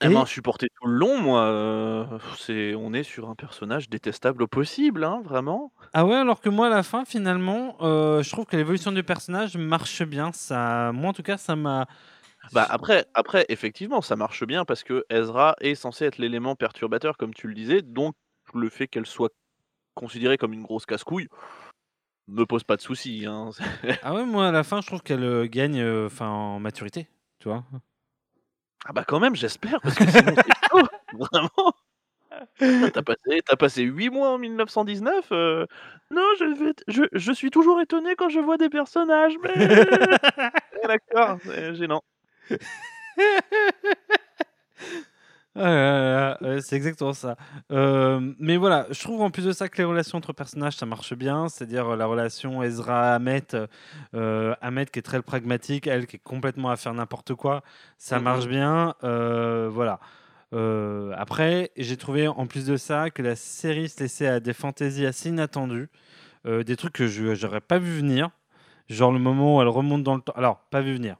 Elle 0.00 0.10
Et- 0.10 0.14
m'a 0.14 0.26
supporté 0.26 0.68
tout 0.80 0.86
le 0.88 0.94
long, 0.94 1.20
moi. 1.20 1.42
euh, 1.44 2.18
c'est, 2.38 2.74
on 2.74 2.92
est 2.92 3.02
sur 3.02 3.28
un 3.28 3.34
personnage 3.34 3.88
détestable 3.88 4.42
au 4.42 4.46
possible, 4.46 5.04
hein, 5.04 5.22
vraiment. 5.24 5.72
Ah 5.92 6.04
ouais, 6.04 6.16
alors 6.16 6.40
que 6.40 6.48
moi, 6.48 6.66
à 6.66 6.70
la 6.70 6.82
fin, 6.82 7.04
finalement, 7.04 7.76
euh, 7.80 8.22
je 8.22 8.30
trouve 8.30 8.44
que 8.44 8.56
l'évolution 8.56 8.92
du 8.92 9.02
personnage 9.02 9.56
marche 9.56 10.02
bien. 10.02 10.32
Ça, 10.32 10.92
moi, 10.92 11.10
en 11.10 11.12
tout 11.12 11.22
cas, 11.22 11.36
ça 11.38 11.56
m'a. 11.56 11.86
Bah 12.52 12.66
après, 12.68 13.06
après, 13.14 13.44
effectivement, 13.48 14.02
ça 14.02 14.14
marche 14.14 14.44
bien 14.44 14.64
parce 14.64 14.84
que 14.84 15.04
Ezra 15.10 15.56
est 15.60 15.74
censé 15.74 16.04
être 16.04 16.18
l'élément 16.18 16.54
perturbateur, 16.54 17.16
comme 17.16 17.34
tu 17.34 17.48
le 17.48 17.54
disais, 17.54 17.82
donc 17.82 18.14
le 18.54 18.68
fait 18.68 18.86
qu'elle 18.86 19.06
soit 19.06 19.32
considérée 19.94 20.38
comme 20.38 20.52
une 20.52 20.62
grosse 20.62 20.86
casse-couille 20.86 21.28
me 22.28 22.44
pose 22.44 22.64
pas 22.64 22.76
de 22.76 22.82
soucis. 22.82 23.24
Hein. 23.26 23.50
Ah 24.02 24.14
ouais, 24.14 24.24
moi, 24.24 24.48
à 24.48 24.52
la 24.52 24.64
fin, 24.64 24.80
je 24.80 24.86
trouve 24.86 25.02
qu'elle 25.02 25.24
euh, 25.24 25.46
gagne 25.46 25.80
euh, 25.80 26.06
enfin, 26.06 26.28
en 26.28 26.60
maturité. 26.60 27.08
Tu 27.40 27.48
vois? 27.48 27.64
Ah 28.84 28.92
bah 28.92 29.04
quand 29.06 29.20
même, 29.20 29.34
j'espère, 29.34 29.80
parce 29.80 29.96
que 29.96 30.06
sinon 30.06 30.34
c'est 30.36 30.68
chaud, 30.70 30.86
vraiment. 31.14 31.72
T'as 32.58 33.02
passé, 33.02 33.40
t'as 33.46 33.56
passé 33.56 33.82
8 33.82 34.10
mois 34.10 34.30
en 34.30 34.38
1919 34.38 35.26
euh, 35.32 35.66
Non, 36.10 36.22
je, 36.38 36.44
vais 36.44 36.74
je, 36.86 37.02
je 37.12 37.32
suis 37.32 37.50
toujours 37.50 37.80
étonné 37.80 38.14
quand 38.14 38.28
je 38.28 38.40
vois 38.40 38.58
des 38.58 38.68
personnages, 38.68 39.34
mais... 39.42 39.54
D'accord, 40.84 41.38
c'est 41.44 41.74
gênant. 41.74 42.02
C'est 45.56 46.76
exactement 46.76 47.12
ça. 47.14 47.36
Euh, 47.72 48.32
mais 48.38 48.56
voilà, 48.56 48.86
je 48.90 49.00
trouve 49.02 49.22
en 49.22 49.30
plus 49.30 49.44
de 49.44 49.52
ça 49.52 49.68
que 49.68 49.78
les 49.78 49.84
relations 49.84 50.18
entre 50.18 50.32
personnages, 50.32 50.76
ça 50.76 50.86
marche 50.86 51.14
bien. 51.14 51.48
C'est-à-dire 51.48 51.88
euh, 51.92 51.96
la 51.96 52.06
relation 52.06 52.62
Ezra-Ahmed, 52.62 53.68
euh, 54.14 54.54
Ahmed 54.60 54.90
qui 54.90 54.98
est 54.98 55.02
très 55.02 55.22
pragmatique, 55.22 55.86
elle 55.86 56.06
qui 56.06 56.16
est 56.16 56.22
complètement 56.22 56.70
à 56.70 56.76
faire 56.76 56.92
n'importe 56.94 57.34
quoi, 57.34 57.62
ça 57.98 58.18
Mhm. 58.18 58.24
marche 58.24 58.46
bien. 58.46 58.94
Euh, 59.04 59.68
voilà. 59.72 59.98
Après, 61.18 61.70
j'ai 61.76 61.96
trouvé 61.98 62.28
en 62.28 62.46
plus 62.46 62.64
de 62.66 62.76
ça 62.78 63.10
que 63.10 63.20
la 63.22 63.36
série 63.36 63.88
se 63.90 64.00
laissait 64.00 64.26
à 64.26 64.40
des 64.40 64.54
fantaisies 64.54 65.04
assez 65.04 65.28
inattendues, 65.28 65.88
des 66.46 66.76
trucs 66.76 66.94
que 66.94 67.08
je 67.08 67.44
n'aurais 67.44 67.60
pas 67.60 67.78
vu 67.78 67.98
venir. 67.98 68.30
Genre 68.88 69.12
le 69.12 69.18
moment 69.18 69.56
où 69.56 69.60
elle 69.60 69.68
remonte 69.68 70.02
dans 70.02 70.14
le 70.14 70.22
temps. 70.22 70.32
Alors, 70.36 70.60
pas 70.70 70.80
vu 70.80 70.94
venir. 70.94 71.16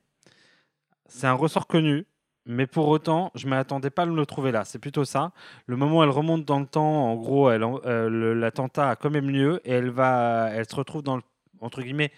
C'est 1.09 1.27
un 1.27 1.33
ressort 1.35 1.67
connu, 1.67 2.07
mais 2.47 2.67
pour 2.67 2.89
autant, 2.89 3.33
je 3.35 3.47
ne 3.47 3.51
m'attendais 3.51 3.91
pas 3.91 4.03
à 4.03 4.07
le 4.07 4.27
trouver 4.27 4.53
là. 4.53 4.65
C'est 4.65 4.79
plutôt 4.79 5.05
ça. 5.05 5.33
Le 5.67 5.77
moment 5.77 5.99
où 5.99 6.03
elle 6.03 6.11
remonte 6.11 6.45
dans 6.45 6.61
le 6.61 6.67
temps, 6.67 7.11
en 7.11 7.17
gros, 7.17 7.51
euh, 7.51 8.35
l'attentat 8.35 8.91
a 8.91 8.97
quand 8.97 9.11
même 9.11 9.29
lieu 9.31 9.61
et 9.65 9.73
elle, 9.73 9.93
se 9.93 10.75
retrouve 10.75 11.03
dans 11.03 11.21
entre 11.61 11.83
guillemets, 11.83 12.13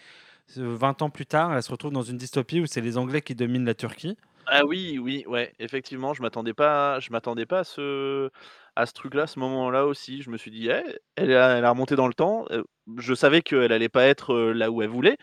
euh, 0.58 0.76
20 0.76 1.02
ans 1.02 1.10
plus 1.10 1.26
tard, 1.26 1.54
elle 1.54 1.62
se 1.62 1.70
retrouve 1.70 1.92
dans 1.92 2.02
une 2.02 2.16
dystopie 2.16 2.60
où 2.60 2.66
c'est 2.66 2.80
les 2.80 2.98
Anglais 2.98 3.22
qui 3.22 3.34
dominent 3.34 3.64
la 3.64 3.74
Turquie. 3.74 4.16
Ah 4.46 4.64
oui, 4.64 4.98
oui, 4.98 5.24
ouais, 5.26 5.52
effectivement, 5.58 6.14
je 6.14 6.22
m'attendais 6.22 6.54
pas, 6.54 7.00
je 7.00 7.10
m'attendais 7.10 7.44
pas 7.44 7.60
à 7.60 7.64
ce, 7.64 8.30
à 8.76 8.86
ce 8.86 8.94
truc-là, 8.94 9.26
ce 9.26 9.38
moment-là 9.40 9.86
aussi. 9.86 10.22
Je 10.22 10.30
me 10.30 10.38
suis 10.38 10.50
dit, 10.50 10.68
eh, 10.70 10.98
elle 11.16 11.34
a, 11.34 11.68
remonté 11.68 11.96
dans 11.96 12.08
le 12.08 12.14
temps. 12.14 12.46
euh, 12.50 12.62
Je 12.96 13.14
savais 13.14 13.42
qu'elle 13.42 13.72
allait 13.72 13.90
pas 13.90 14.04
être 14.04 14.32
euh, 14.32 14.52
là 14.52 14.70
où 14.70 14.80
elle 14.80 14.88
voulait, 14.88 15.18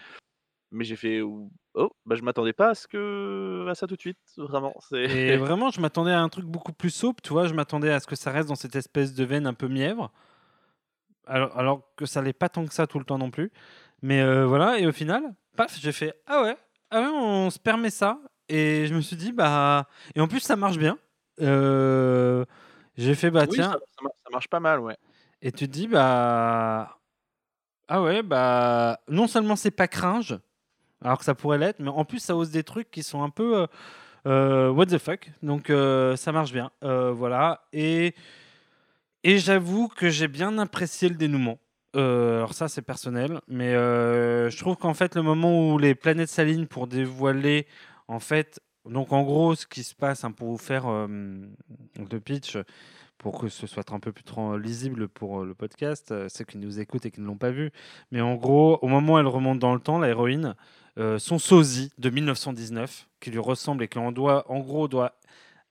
mais 0.71 0.83
j'ai 0.85 0.95
fait, 0.95 1.21
oh, 1.75 1.91
bah 2.05 2.15
je 2.15 2.21
m'attendais 2.23 2.53
pas 2.53 2.69
à 2.69 2.75
ce 2.75 2.87
que, 2.87 3.65
à 3.69 3.75
ça 3.75 3.85
tout 3.87 3.95
de 3.95 4.01
suite, 4.01 4.17
vraiment. 4.37 4.73
C'est... 4.89 5.03
Et 5.03 5.37
vraiment, 5.37 5.69
je 5.71 5.79
m'attendais 5.81 6.11
à 6.11 6.21
un 6.21 6.29
truc 6.29 6.45
beaucoup 6.45 6.73
plus 6.73 6.89
souple, 6.89 7.21
tu 7.21 7.31
vois. 7.33 7.47
Je 7.47 7.53
m'attendais 7.53 7.91
à 7.91 7.99
ce 7.99 8.07
que 8.07 8.15
ça 8.15 8.31
reste 8.31 8.49
dans 8.49 8.55
cette 8.55 8.75
espèce 8.75 9.13
de 9.13 9.23
veine 9.23 9.45
un 9.47 9.53
peu 9.53 9.67
mièvre. 9.67 10.11
Alors, 11.27 11.57
alors 11.57 11.81
que 11.95 12.05
ça 12.05 12.21
l'est 12.21 12.33
pas 12.33 12.49
tant 12.49 12.65
que 12.65 12.73
ça 12.73 12.87
tout 12.87 12.99
le 12.99 13.05
temps 13.05 13.17
non 13.17 13.31
plus. 13.31 13.51
Mais 14.01 14.21
euh, 14.21 14.45
voilà, 14.45 14.77
et 14.79 14.85
au 14.85 14.91
final, 14.91 15.23
paf, 15.55 15.77
j'ai 15.79 15.91
fait 15.91 16.13
Ah 16.27 16.41
ouais, 16.43 16.57
ah 16.91 17.01
ouais, 17.01 17.07
on 17.07 17.49
se 17.49 17.59
permet 17.59 17.89
ça. 17.89 18.19
Et 18.47 18.85
je 18.85 18.93
me 18.93 19.01
suis 19.01 19.15
dit, 19.15 19.31
bah. 19.31 19.87
Et 20.13 20.21
en 20.21 20.27
plus, 20.27 20.39
ça 20.41 20.55
marche 20.55 20.77
bien. 20.77 20.97
Euh, 21.41 22.45
J'ai 22.95 23.15
fait, 23.15 23.31
bah 23.31 23.45
Oui, 23.49 23.55
tiens. 23.55 23.71
ça, 23.71 23.79
ça 23.79 24.03
mar- 24.03 24.11
ça 24.23 24.29
marche 24.31 24.47
pas 24.47 24.59
mal, 24.59 24.79
ouais. 24.79 24.95
Et 25.41 25.51
tu 25.51 25.67
te 25.67 25.71
dis, 25.73 25.87
bah. 25.87 26.99
Ah 27.87 28.01
ouais, 28.03 28.21
bah. 28.21 28.99
Non 29.09 29.27
seulement 29.27 29.55
c'est 29.55 29.71
pas 29.71 29.87
cringe, 29.87 30.37
alors 31.01 31.17
que 31.19 31.25
ça 31.25 31.35
pourrait 31.35 31.57
l'être, 31.57 31.79
mais 31.79 31.89
en 31.89 32.05
plus 32.05 32.19
ça 32.19 32.35
ose 32.35 32.51
des 32.51 32.63
trucs 32.63 32.89
qui 32.91 33.03
sont 33.03 33.23
un 33.23 33.29
peu. 33.29 33.57
euh, 33.57 33.67
euh, 34.27 34.69
what 34.71 34.87
the 34.87 34.97
fuck. 34.97 35.31
Donc 35.43 35.69
euh, 35.69 36.15
ça 36.15 36.31
marche 36.31 36.51
bien. 36.51 36.71
Voilà. 36.81 37.61
Et. 37.73 38.15
Et 39.27 39.39
j'avoue 39.39 39.87
que 39.87 40.09
j'ai 40.09 40.27
bien 40.27 40.55
apprécié 40.59 41.09
le 41.09 41.15
dénouement. 41.15 41.57
Alors 41.95 42.53
ça 42.53 42.67
c'est 42.67 42.83
personnel, 42.83 43.39
mais 43.47 43.71
je 43.73 44.57
trouve 44.59 44.75
qu'en 44.77 44.93
fait 44.93 45.15
le 45.15 45.23
moment 45.23 45.73
où 45.73 45.79
les 45.79 45.95
planètes 45.95 46.29
s'alignent 46.29 46.67
pour 46.67 46.85
dévoiler 46.85 47.65
en 48.07 48.19
fait, 48.19 48.59
donc 48.87 49.11
en 49.13 49.23
gros 49.23 49.55
ce 49.55 49.65
qui 49.65 49.81
se 49.81 49.95
passe 49.95 50.23
hein, 50.25 50.31
pour 50.31 50.49
vous 50.49 50.59
faire 50.59 50.85
le 50.87 52.19
pitch, 52.19 52.55
pour 53.17 53.39
que 53.39 53.47
ce 53.47 53.65
soit 53.65 53.91
un 53.93 53.99
peu 53.99 54.11
plus 54.11 54.23
lisible 54.61 55.07
pour 55.07 55.43
le 55.43 55.55
podcast, 55.55 56.13
ceux 56.29 56.43
qui 56.45 56.59
nous 56.59 56.79
écoutent 56.79 57.07
et 57.07 57.11
qui 57.11 57.21
ne 57.21 57.25
l'ont 57.25 57.37
pas 57.37 57.49
vu. 57.49 57.71
Mais 58.11 58.21
en 58.21 58.35
gros, 58.35 58.77
au 58.83 58.87
moment 58.87 59.13
où 59.13 59.17
elle 59.17 59.25
remonte 59.25 59.57
dans 59.57 59.73
le 59.73 59.79
temps, 59.79 59.97
la 59.97 60.09
héroïne, 60.09 60.53
euh, 60.97 61.19
son 61.19 61.39
sosie 61.39 61.91
de 61.97 62.09
1919, 62.09 63.07
qui 63.19 63.31
lui 63.31 63.39
ressemble 63.39 63.83
et 63.83 63.87
qui 63.87 63.97
en, 63.97 64.11
doit, 64.11 64.49
en 64.51 64.59
gros 64.59 64.87
doit 64.87 65.17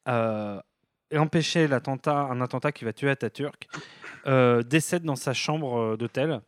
euh, 0.08 0.60
empêcher 1.14 1.66
l'attentat, 1.68 2.16
un 2.16 2.40
attentat 2.40 2.72
qui 2.72 2.84
va 2.84 2.92
tuer 2.92 3.10
Atatürk, 3.10 3.68
euh, 4.26 4.62
décède 4.62 5.02
dans 5.04 5.16
sa 5.16 5.32
chambre 5.32 5.96
d'hôtel. 5.96 6.40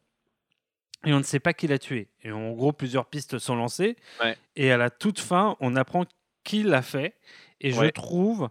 Et 1.04 1.12
on 1.12 1.18
ne 1.18 1.24
sait 1.24 1.40
pas 1.40 1.52
qui 1.52 1.68
l'a 1.68 1.78
tué. 1.78 2.08
Et 2.22 2.32
en 2.32 2.50
gros, 2.52 2.72
plusieurs 2.72 3.06
pistes 3.06 3.38
sont 3.38 3.54
lancées. 3.54 3.96
Ouais. 4.20 4.36
Et 4.56 4.72
à 4.72 4.76
la 4.76 4.90
toute 4.90 5.20
fin, 5.20 5.56
on 5.60 5.76
apprend 5.76 6.04
qui 6.42 6.62
l'a 6.62 6.82
fait. 6.82 7.14
Et 7.60 7.70
je 7.72 7.86
trouve 7.86 8.48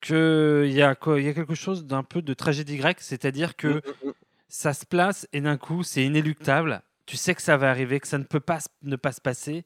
qu'il 0.00 0.72
y, 0.72 0.82
a 0.82 0.96
y 1.18 1.28
a 1.28 1.34
quelque 1.34 1.54
chose 1.54 1.84
d'un 1.84 2.02
peu 2.02 2.22
de 2.22 2.34
tragédie 2.34 2.76
grecque, 2.76 3.00
c'est-à-dire 3.00 3.56
que 3.56 3.68
Mm, 3.68 4.06
mm, 4.06 4.08
mm. 4.08 4.12
ça 4.48 4.74
se 4.74 4.86
place 4.86 5.28
et 5.32 5.40
d'un 5.40 5.56
coup, 5.56 5.82
c'est 5.82 6.04
inéluctable. 6.04 6.82
Tu 7.06 7.16
sais 7.16 7.34
que 7.34 7.42
ça 7.42 7.56
va 7.56 7.70
arriver, 7.70 8.00
que 8.00 8.08
ça 8.08 8.18
ne 8.18 8.24
peut 8.24 8.40
pas 8.40 8.58
ne 8.82 8.96
pas 8.96 9.12
se 9.12 9.20
passer. 9.20 9.64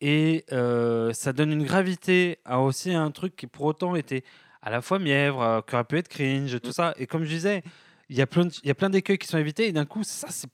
Et 0.00 0.44
euh, 0.52 1.12
ça 1.14 1.32
donne 1.32 1.52
une 1.52 1.64
gravité 1.64 2.38
à 2.44 2.60
aussi 2.60 2.92
un 2.94 3.10
truc 3.10 3.36
qui 3.36 3.46
pour 3.46 3.64
autant 3.66 3.96
était 3.96 4.24
à 4.62 4.70
la 4.70 4.82
fois 4.82 4.98
mièvre, 4.98 5.42
euh, 5.42 5.60
qui 5.62 5.74
aurait 5.74 5.84
pu 5.84 5.98
être 5.98 6.08
cringe, 6.08 6.60
tout 6.60 6.72
ça. 6.72 6.94
Et 6.98 7.06
comme 7.06 7.24
je 7.24 7.30
disais, 7.30 7.62
il 8.10 8.16
y 8.16 8.22
a 8.22 8.26
plein, 8.26 8.46
de- 8.46 8.52
il 8.62 8.68
y 8.68 8.70
a 8.70 8.74
plein 8.74 8.90
d'écueils 8.90 9.18
qui 9.18 9.28
sont 9.28 9.38
évités. 9.38 9.68
Et 9.68 9.72
d'un 9.72 9.86
coup, 9.86 10.04
ça, 10.04 10.28
c'est 10.30 10.50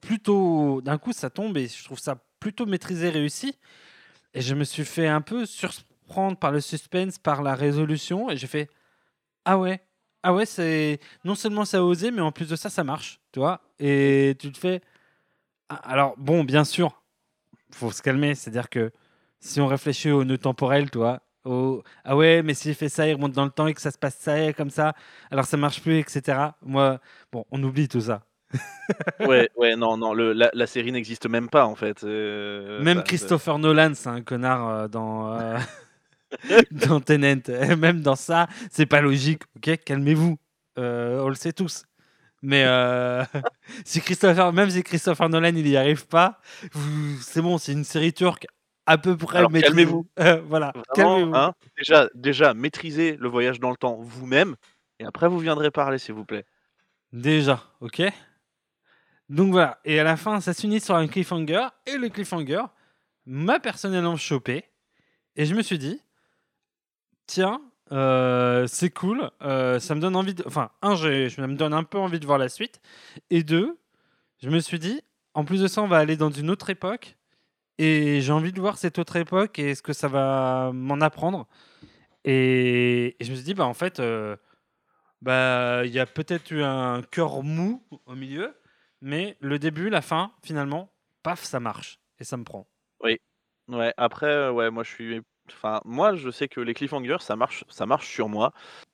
plutôt. 0.00 0.80
D'un 0.82 0.98
coup, 0.98 1.12
ça 1.12 1.30
tombe 1.30 1.56
et 1.58 1.68
je 1.68 1.84
trouve 1.84 1.98
ça 2.00 2.16
plutôt 2.40 2.66
maîtrisé, 2.66 3.10
réussi. 3.10 3.54
Et 4.34 4.40
je 4.42 4.54
me 4.54 4.64
suis 4.64 4.84
fait 4.84 5.08
un 5.08 5.20
peu 5.22 5.46
surprendre 5.46 6.38
par 6.38 6.52
le 6.52 6.60
suspense, 6.60 7.18
par 7.18 7.42
la 7.42 7.54
résolution. 7.54 8.30
Et 8.30 8.36
j'ai 8.36 8.46
fait 8.48 8.68
Ah 9.44 9.58
ouais, 9.58 9.80
ah 10.22 10.34
ouais, 10.34 10.46
c'est. 10.46 11.00
Non 11.24 11.34
seulement 11.34 11.64
ça 11.64 11.78
a 11.78 11.82
osé, 11.82 12.10
mais 12.10 12.20
en 12.22 12.32
plus 12.32 12.48
de 12.48 12.56
ça, 12.56 12.70
ça 12.70 12.84
marche. 12.84 13.20
Tu 13.32 13.40
vois 13.40 13.62
Et 13.78 14.36
tu 14.40 14.52
te 14.52 14.58
fais. 14.58 14.80
Ah, 15.70 15.76
Alors, 15.84 16.14
bon, 16.18 16.44
bien 16.44 16.64
sûr, 16.64 17.02
faut 17.72 17.92
se 17.92 18.02
calmer. 18.02 18.34
C'est-à-dire 18.36 18.70
que 18.70 18.92
si 19.40 19.60
on 19.60 19.68
réfléchit 19.68 20.10
au 20.12 20.24
nœud 20.24 20.38
temporel, 20.38 20.90
tu 20.90 20.98
vois, 20.98 21.22
au 21.44 21.82
ah 22.04 22.16
ouais, 22.16 22.42
mais 22.42 22.54
s'il 22.54 22.74
fait 22.76 22.88
ça, 22.90 23.08
il 23.08 23.14
remonte 23.14 23.32
dans 23.34 23.44
le 23.46 23.52
temps 23.52 23.66
et 23.68 23.74
que 23.74 23.82
ça 23.82 23.92
se 23.92 23.98
passe 23.98 24.16
ça 24.18 24.40
et 24.40 24.54
comme 24.54 24.70
ça, 24.70 24.94
alors 25.30 25.46
ça 25.46 25.56
marche 25.58 25.82
plus, 25.82 25.98
etc. 26.00 26.56
Moi, 26.62 27.00
bon, 27.32 27.46
on 27.52 27.62
oublie 27.64 27.88
tout 27.88 28.02
ça. 28.02 28.22
Ouais, 29.20 29.50
ouais, 29.56 29.76
non, 29.76 29.96
non, 29.98 30.14
le, 30.14 30.32
la, 30.32 30.50
la 30.54 30.66
série 30.66 30.92
n'existe 30.92 31.26
même 31.26 31.48
pas 31.50 31.66
en 31.66 31.76
fait. 31.76 32.04
euh, 32.04 32.82
Même 32.82 32.98
ça- 32.98 33.02
Christopher 33.04 33.58
Nolan, 33.58 33.92
c'est 33.94 34.08
un 34.08 34.22
connard 34.22 34.68
euh, 34.68 34.88
dans, 34.88 35.32
euh, 35.40 35.58
dans 36.70 37.00
Tenet. 37.00 37.42
Et 37.48 37.76
Même 37.76 38.00
dans 38.02 38.16
ça, 38.16 38.48
c'est 38.70 38.86
pas 38.86 39.00
logique. 39.00 39.42
Ok, 39.56 39.76
calmez-vous. 39.84 40.38
Euh, 40.78 41.22
on 41.22 41.28
le 41.28 41.34
sait 41.34 41.52
tous. 41.52 41.84
Mais 42.42 42.64
euh, 42.64 43.22
si 43.84 44.00
Christopher, 44.00 44.52
même 44.52 44.70
si 44.70 44.82
Christopher 44.82 45.28
Nolan 45.28 45.54
il 45.54 45.68
y 45.68 45.76
arrive 45.76 46.06
pas, 46.06 46.40
vous- 46.72 47.20
c'est 47.20 47.42
bon, 47.42 47.58
c'est 47.58 47.72
une 47.72 47.84
série 47.84 48.12
turque 48.12 48.46
à 48.86 48.98
peu 48.98 49.16
près 49.16 49.42
calmez-vous. 49.60 50.06
Euh, 50.18 50.40
voilà, 50.42 50.72
Vraiment, 50.94 51.16
calmez-vous. 51.16 51.34
hein, 51.36 51.54
déjà, 51.76 52.08
déjà, 52.14 52.54
maîtrisez 52.54 53.16
le 53.16 53.28
voyage 53.28 53.60
dans 53.60 53.70
le 53.70 53.76
temps 53.76 53.96
vous-même, 54.00 54.56
et 54.98 55.04
après 55.04 55.28
vous 55.28 55.38
viendrez 55.38 55.70
parler, 55.70 55.98
s'il 55.98 56.14
vous 56.14 56.24
plaît. 56.24 56.44
Déjà, 57.12 57.62
ok 57.80 58.02
Donc 59.28 59.52
voilà, 59.52 59.78
et 59.84 60.00
à 60.00 60.04
la 60.04 60.16
fin, 60.16 60.40
ça 60.40 60.52
s'unit 60.54 60.80
sur 60.80 60.94
un 60.96 61.06
cliffhanger, 61.08 61.66
et 61.86 61.96
le 61.98 62.08
cliffhanger 62.08 62.62
m'a 63.26 63.60
personnellement 63.60 64.16
chopé, 64.16 64.64
et 65.36 65.44
je 65.44 65.54
me 65.54 65.62
suis 65.62 65.78
dit, 65.78 66.00
tiens, 67.26 67.60
euh, 67.92 68.66
c'est 68.66 68.90
cool, 68.90 69.30
euh, 69.42 69.78
ça 69.78 69.94
me 69.94 70.00
donne 70.00 70.16
envie 70.16 70.34
de... 70.34 70.44
Enfin, 70.46 70.70
un, 70.82 70.96
ça 70.96 71.46
me 71.46 71.56
donne 71.56 71.74
un 71.74 71.84
peu 71.84 71.98
envie 71.98 72.20
de 72.20 72.26
voir 72.26 72.38
la 72.38 72.48
suite, 72.48 72.80
et 73.30 73.42
deux, 73.42 73.78
je 74.42 74.48
me 74.50 74.60
suis 74.60 74.78
dit, 74.78 75.02
en 75.34 75.44
plus 75.44 75.60
de 75.60 75.68
ça, 75.68 75.82
on 75.82 75.88
va 75.88 75.98
aller 75.98 76.16
dans 76.16 76.30
une 76.30 76.50
autre 76.50 76.70
époque, 76.70 77.16
et 77.78 78.20
j'ai 78.20 78.32
envie 78.32 78.52
de 78.52 78.60
voir 78.60 78.78
cette 78.78 78.98
autre 78.98 79.16
époque, 79.16 79.58
et 79.58 79.74
ce 79.74 79.82
que 79.82 79.92
ça 79.92 80.08
va 80.08 80.70
m'en 80.72 81.00
apprendre. 81.00 81.48
Et, 82.24 83.16
je 83.20 83.30
me 83.30 83.34
suis 83.36 83.44
dit, 83.44 83.54
bah 83.54 83.66
en 83.66 83.74
fait... 83.74 84.00
euh, 84.00 84.36
bah, 85.22 85.84
il 85.84 85.92
y 85.92 85.98
a 85.98 86.06
peut-être 86.06 86.50
eu 86.50 86.62
un 86.62 87.02
cœur 87.02 87.42
mou 87.42 87.82
au 88.06 88.14
milieu, 88.14 88.56
mais 89.00 89.36
le 89.40 89.58
début, 89.58 89.90
la 89.90 90.02
fin, 90.02 90.32
finalement, 90.42 90.92
paf, 91.22 91.42
ça 91.44 91.60
marche 91.60 92.00
et 92.18 92.24
ça 92.24 92.36
me 92.36 92.44
prend. 92.44 92.66
Ouais, 93.68 93.94
après, 93.96 94.48
ouais, 94.50 94.70
moi 94.70 94.82
je 94.82 94.90
suis. 94.90 95.20
Moi 95.84 96.14
je 96.14 96.30
sais 96.30 96.48
que 96.48 96.60
les 96.60 96.74
cliffhangers 96.74 97.18
ça 97.20 97.36
marche, 97.36 97.64
ça 97.68 97.86
marche 97.86 98.08
sur 98.08 98.28
moi, 98.28 98.52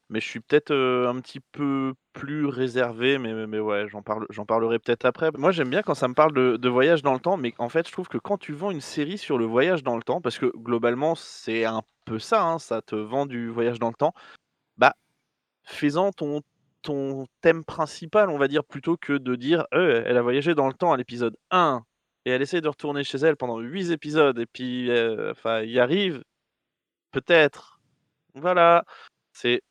mais 0.08 0.20
je 0.20 0.28
suis 0.28 0.40
peut-être 0.40 0.70
euh, 0.70 1.08
un 1.08 1.20
petit 1.20 1.40
peu 1.40 1.94
plus 2.12 2.46
réservé, 2.46 3.18
mais, 3.18 3.46
mais 3.46 3.58
ouais, 3.58 3.88
j'en 3.88 4.02
parle, 4.02 4.26
j'en 4.30 4.46
parlerai 4.46 4.78
peut-être 4.78 5.04
après. 5.04 5.30
Moi 5.36 5.52
j'aime 5.52 5.68
bien 5.70 5.82
quand 5.82 5.94
ça 5.94 6.08
me 6.08 6.14
parle 6.14 6.32
de, 6.32 6.68
voyage 6.68 7.02
dans 7.02 7.12
le 7.12 7.20
temps, 7.20 7.36
mais 7.36 7.54
en 7.58 7.68
fait 7.68 7.86
je 7.86 7.92
trouve 7.92 8.08
que 8.08 8.18
quand 8.18 8.38
tu 8.38 8.52
vends 8.52 8.70
une 8.70 8.80
série 8.80 9.18
sur 9.18 9.38
le 9.38 9.44
voyage 9.44 9.82
dans 9.82 9.96
le 9.96 10.02
temps, 10.02 10.20
parce 10.20 10.38
que 10.38 10.46
globalement 10.56 11.14
c'est 11.14 11.64
un 11.64 11.82
peu 12.04 12.18
ça, 12.18 12.44
hein, 12.44 12.58
ça 12.58 12.82
te 12.82 12.94
vend 12.94 13.26
du 13.26 13.48
voyage 13.48 13.78
dans 13.78 13.88
le 13.88 13.94
temps, 13.94 14.14
bah 14.78 14.94
fais-en 15.64 16.12
ton, 16.12 16.42
ton 16.82 17.26
thème 17.42 17.64
principal, 17.64 18.30
on 18.30 18.38
va 18.38 18.48
dire, 18.48 18.64
plutôt 18.64 18.96
que 18.96 19.14
de 19.14 19.34
dire 19.36 19.66
Euh, 19.74 20.04
elle 20.06 20.16
a 20.16 20.22
voyagé 20.22 20.54
dans 20.54 20.68
le 20.68 20.74
temps 20.74 20.92
à 20.92 20.96
l'épisode 20.96 21.36
1 21.50 21.82
et 22.26 22.30
elle 22.30 22.42
essaie 22.42 22.60
de 22.60 22.68
retourner 22.68 23.04
chez 23.04 23.18
elle 23.18 23.36
pendant 23.36 23.58
8 23.60 23.92
épisodes 23.92 24.38
et 24.38 24.46
puis 24.46 24.90
euh, 24.90 25.32
enfin 25.32 25.62
y 25.62 25.78
arrive 25.78 26.22
peut-être. 27.16 27.80
Voilà. 28.34 28.84
C'est 29.32 29.62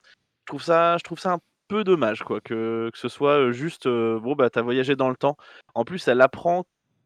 je 0.41 0.45
trouve 0.47 0.63
ça 0.63 0.97
je 0.97 1.03
trouve 1.03 1.19
ça 1.19 1.33
un 1.33 1.39
peu 1.67 1.83
dommage 1.83 2.23
quoi 2.23 2.39
que, 2.41 2.89
que 2.93 2.97
ce 2.97 3.07
soit 3.07 3.51
juste 3.51 3.87
bon 3.87 4.33
bah 4.35 4.49
t'as 4.49 4.61
voyagé 4.61 4.95
dans 4.95 5.09
le 5.09 5.15
temps. 5.15 5.37
En 5.75 5.85
plus 5.85 6.07
elle 6.07 6.21
apprend 6.21 6.65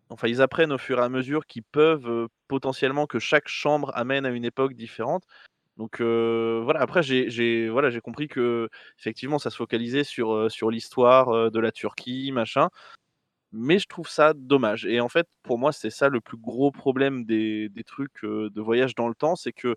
enfin 0.10 0.28
ils 0.28 0.42
apprennent 0.42 0.72
au 0.74 0.78
fur 0.78 1.00
et 1.00 1.04
à 1.04 1.10
mesure 1.10 1.46
qu'ils 1.46 1.64
peuvent 1.64 2.28
potentiellement 2.48 3.06
que 3.06 3.20
chaque 3.20 3.48
chambre 3.48 3.92
amène 3.96 4.26
à 4.26 4.30
une 4.30 4.46
époque 4.46 4.74
différente. 4.74 5.24
Donc 5.78 6.02
voilà 6.02 6.82
après 6.82 7.04
j'ai 7.04 7.70
voilà 7.70 7.90
compris 8.02 8.28
que 8.30 8.70
effectivement 8.98 9.40
ça 9.40 9.50
se 9.50 9.58
focalisait 9.58 10.06
sur 10.06 10.50
sur 10.52 10.72
l'histoire 10.72 11.52
de 11.52 11.60
la 11.60 11.72
Turquie 11.72 12.32
machin. 12.32 12.70
Mais 13.52 13.80
je 13.80 13.88
trouve 13.88 14.08
ça 14.08 14.34
dommage. 14.36 14.86
Et 14.86 15.00
en 15.02 15.10
fait, 15.10 15.28
pour 15.42 15.58
moi, 15.58 15.72
c'est 15.72 15.90
ça 15.90 16.08
le 16.08 16.22
plus 16.22 16.38
gros 16.38 16.72
problème 16.72 17.26
des, 17.26 17.68
des 17.70 17.84
trucs 17.84 18.22
de 18.24 18.62
voyage 18.62 18.94
dans 18.94 19.08
le 19.08 19.16
temps, 19.16 19.36
c'est 19.36 19.54
que 19.54 19.76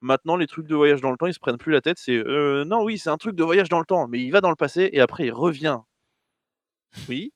maintenant, 0.00 0.36
les 0.36 0.46
trucs 0.46 0.66
de 0.66 0.74
voyage 0.74 1.00
dans 1.00 1.10
le 1.10 1.16
temps, 1.16 1.26
ils 1.26 1.34
se 1.34 1.40
prennent 1.40 1.58
plus 1.58 1.72
la 1.72 1.80
tête. 1.80 1.98
C'est 1.98 2.16
euh, 2.16 2.64
non, 2.64 2.82
oui, 2.84 2.98
c'est 2.98 3.10
un 3.10 3.16
truc 3.18 3.36
de 3.36 3.44
voyage 3.44 3.68
dans 3.68 3.78
le 3.80 3.84
temps, 3.86 4.08
mais 4.08 4.20
il 4.20 4.30
va 4.30 4.40
dans 4.40 4.50
le 4.50 4.56
passé 4.56 4.90
et 4.92 5.00
après 5.00 5.26
il 5.26 5.32
revient. 5.32 5.78
Oui, 7.08 7.32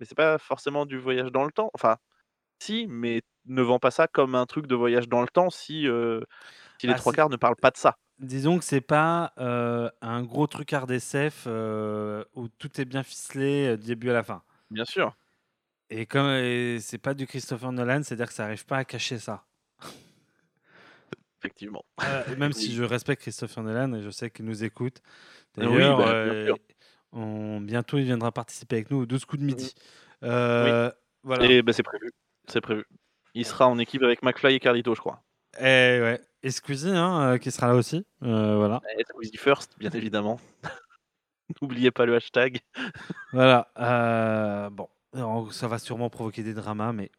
mais 0.00 0.06
c'est 0.06 0.14
pas 0.14 0.38
forcément 0.38 0.86
du 0.86 0.98
voyage 0.98 1.32
dans 1.32 1.44
le 1.44 1.52
temps. 1.52 1.70
Enfin, 1.74 1.96
si, 2.60 2.86
mais 2.88 3.22
ne 3.46 3.62
vend 3.62 3.78
pas 3.78 3.90
ça 3.90 4.08
comme 4.08 4.34
un 4.34 4.46
truc 4.46 4.66
de 4.66 4.74
voyage 4.74 5.08
dans 5.08 5.22
le 5.22 5.28
temps 5.28 5.50
si, 5.50 5.88
euh, 5.88 6.20
si 6.80 6.86
les 6.86 6.94
Ah, 6.94 6.96
trois 6.96 7.12
quarts 7.12 7.30
ne 7.30 7.36
parlent 7.36 7.56
pas 7.56 7.70
de 7.70 7.76
ça. 7.76 7.96
Disons 8.18 8.58
que 8.58 8.64
c'est 8.64 8.80
pas 8.80 9.32
euh, 9.38 9.90
un 10.00 10.22
gros 10.22 10.46
truc 10.46 10.70
RDSF 10.72 11.44
euh, 11.46 12.24
où 12.34 12.48
tout 12.48 12.80
est 12.80 12.84
bien 12.84 13.02
ficelé 13.02 13.76
du 13.76 13.86
début 13.86 14.10
à 14.10 14.14
la 14.14 14.24
fin. 14.24 14.42
Bien 14.70 14.84
sûr. 14.84 15.14
Et 15.90 16.04
comme 16.04 16.28
c'est 16.80 16.98
pas 16.98 17.14
du 17.14 17.26
Christopher 17.26 17.72
Nolan, 17.72 18.02
c'est-à-dire 18.02 18.28
que 18.28 18.34
ça 18.34 18.44
arrive 18.44 18.66
pas 18.66 18.78
à 18.78 18.84
cacher 18.84 19.18
ça. 19.18 19.47
Effectivement. 21.40 21.84
Euh, 22.04 22.22
même 22.36 22.52
si 22.52 22.68
Oui. 22.68 22.74
je 22.74 22.82
respecte 22.84 23.22
Christopher 23.22 23.62
Nolan 23.62 23.94
et 23.94 24.02
je 24.02 24.10
sais 24.10 24.30
qu'il 24.30 24.44
nous 24.44 24.64
écoute. 24.64 24.98
Ah 25.56 25.62
oui, 25.62 25.66
D'ailleurs, 25.78 25.98
bah, 25.98 26.08
euh, 26.08 26.54
on- 27.12 27.60
bientôt 27.60 27.98
il 27.98 28.04
viendra 28.04 28.32
participer 28.32 28.76
avec 28.76 28.90
nous 28.90 28.98
aux 28.98 29.06
12 29.06 29.24
coups 29.24 29.40
de 29.40 29.46
midi. 29.46 29.74
Euh, 30.24 30.90
Voilà. 31.22 31.44
Et 31.46 31.62
bah, 31.62 31.72
c'est 31.72 31.82
prévu. 31.82 32.10
C'est 32.48 32.60
prévu. 32.60 32.84
Il 33.34 33.44
sera 33.44 33.68
en 33.68 33.78
équipe 33.78 34.02
avec 34.02 34.22
McFly 34.22 34.54
et 34.54 34.60
Carlito, 34.60 34.94
je 34.94 35.00
crois. 35.00 35.22
Et, 35.58 35.62
ouais. 35.62 36.20
et 36.42 36.50
Squeezie 36.50 36.90
hein, 36.90 37.34
euh, 37.34 37.38
qui 37.38 37.50
sera 37.50 37.68
là 37.68 37.74
aussi. 37.74 38.04
Euh, 38.22 38.56
voilà. 38.56 38.80
Et 38.98 39.04
Squeezie 39.04 39.36
first, 39.36 39.78
bien 39.78 39.90
évidemment. 39.90 40.40
N'oubliez 41.62 41.90
pas 41.90 42.04
le 42.04 42.16
hashtag. 42.16 42.60
Voilà. 43.32 43.68
bon, 44.72 44.88
ça 45.50 45.68
va 45.68 45.78
sûrement 45.78 46.10
provoquer 46.10 46.42
des 46.42 46.54
dramas, 46.54 46.92
mais 46.92 47.10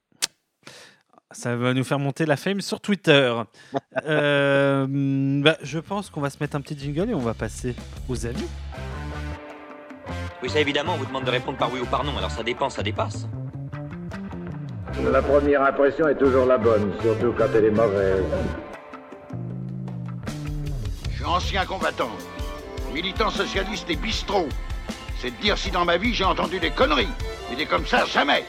ça 1.31 1.55
va 1.55 1.73
nous 1.73 1.83
faire 1.83 1.99
monter 1.99 2.25
la 2.25 2.37
fame 2.37 2.61
sur 2.61 2.81
Twitter. 2.81 3.33
Euh, 4.05 4.87
bah, 5.43 5.57
je 5.61 5.77
pense 5.77 6.09
qu'on 6.09 6.21
va 6.21 6.29
se 6.29 6.37
mettre 6.39 6.55
un 6.55 6.61
petit 6.61 6.77
jingle 6.77 7.09
et 7.09 7.13
on 7.13 7.19
va 7.19 7.33
passer 7.33 7.75
aux 8.07 8.25
avis. 8.25 8.45
Oui, 10.41 10.49
ça 10.49 10.61
évidemment, 10.61 10.93
on 10.93 10.97
vous 10.97 11.05
demande 11.05 11.25
de 11.25 11.31
répondre 11.31 11.57
par 11.57 11.71
oui 11.71 11.81
ou 11.81 11.85
par 11.85 12.05
non, 12.05 12.17
alors 12.17 12.31
ça 12.31 12.43
dépend, 12.43 12.69
ça 12.69 12.81
dépasse. 12.81 13.27
La 15.11 15.21
première 15.21 15.63
impression 15.63 16.07
est 16.07 16.17
toujours 16.17 16.45
la 16.45 16.57
bonne, 16.57 16.93
surtout 17.01 17.33
quand 17.37 17.47
elle 17.53 17.65
est 17.65 17.71
mauvaise. 17.71 18.23
Je 21.09 21.15
suis 21.15 21.25
ancien 21.25 21.65
combattant, 21.65 22.11
militant 22.93 23.29
socialiste 23.29 23.89
et 23.89 23.97
bistrot. 23.97 24.47
C'est 25.19 25.31
de 25.31 25.41
dire 25.41 25.57
si 25.57 25.71
dans 25.71 25.83
ma 25.83 25.97
vie 25.97 26.13
j'ai 26.13 26.23
entendu 26.23 26.59
des 26.59 26.71
conneries. 26.71 27.09
Mais 27.49 27.57
des 27.57 27.65
comme 27.65 27.85
ça, 27.85 28.05
jamais. 28.05 28.45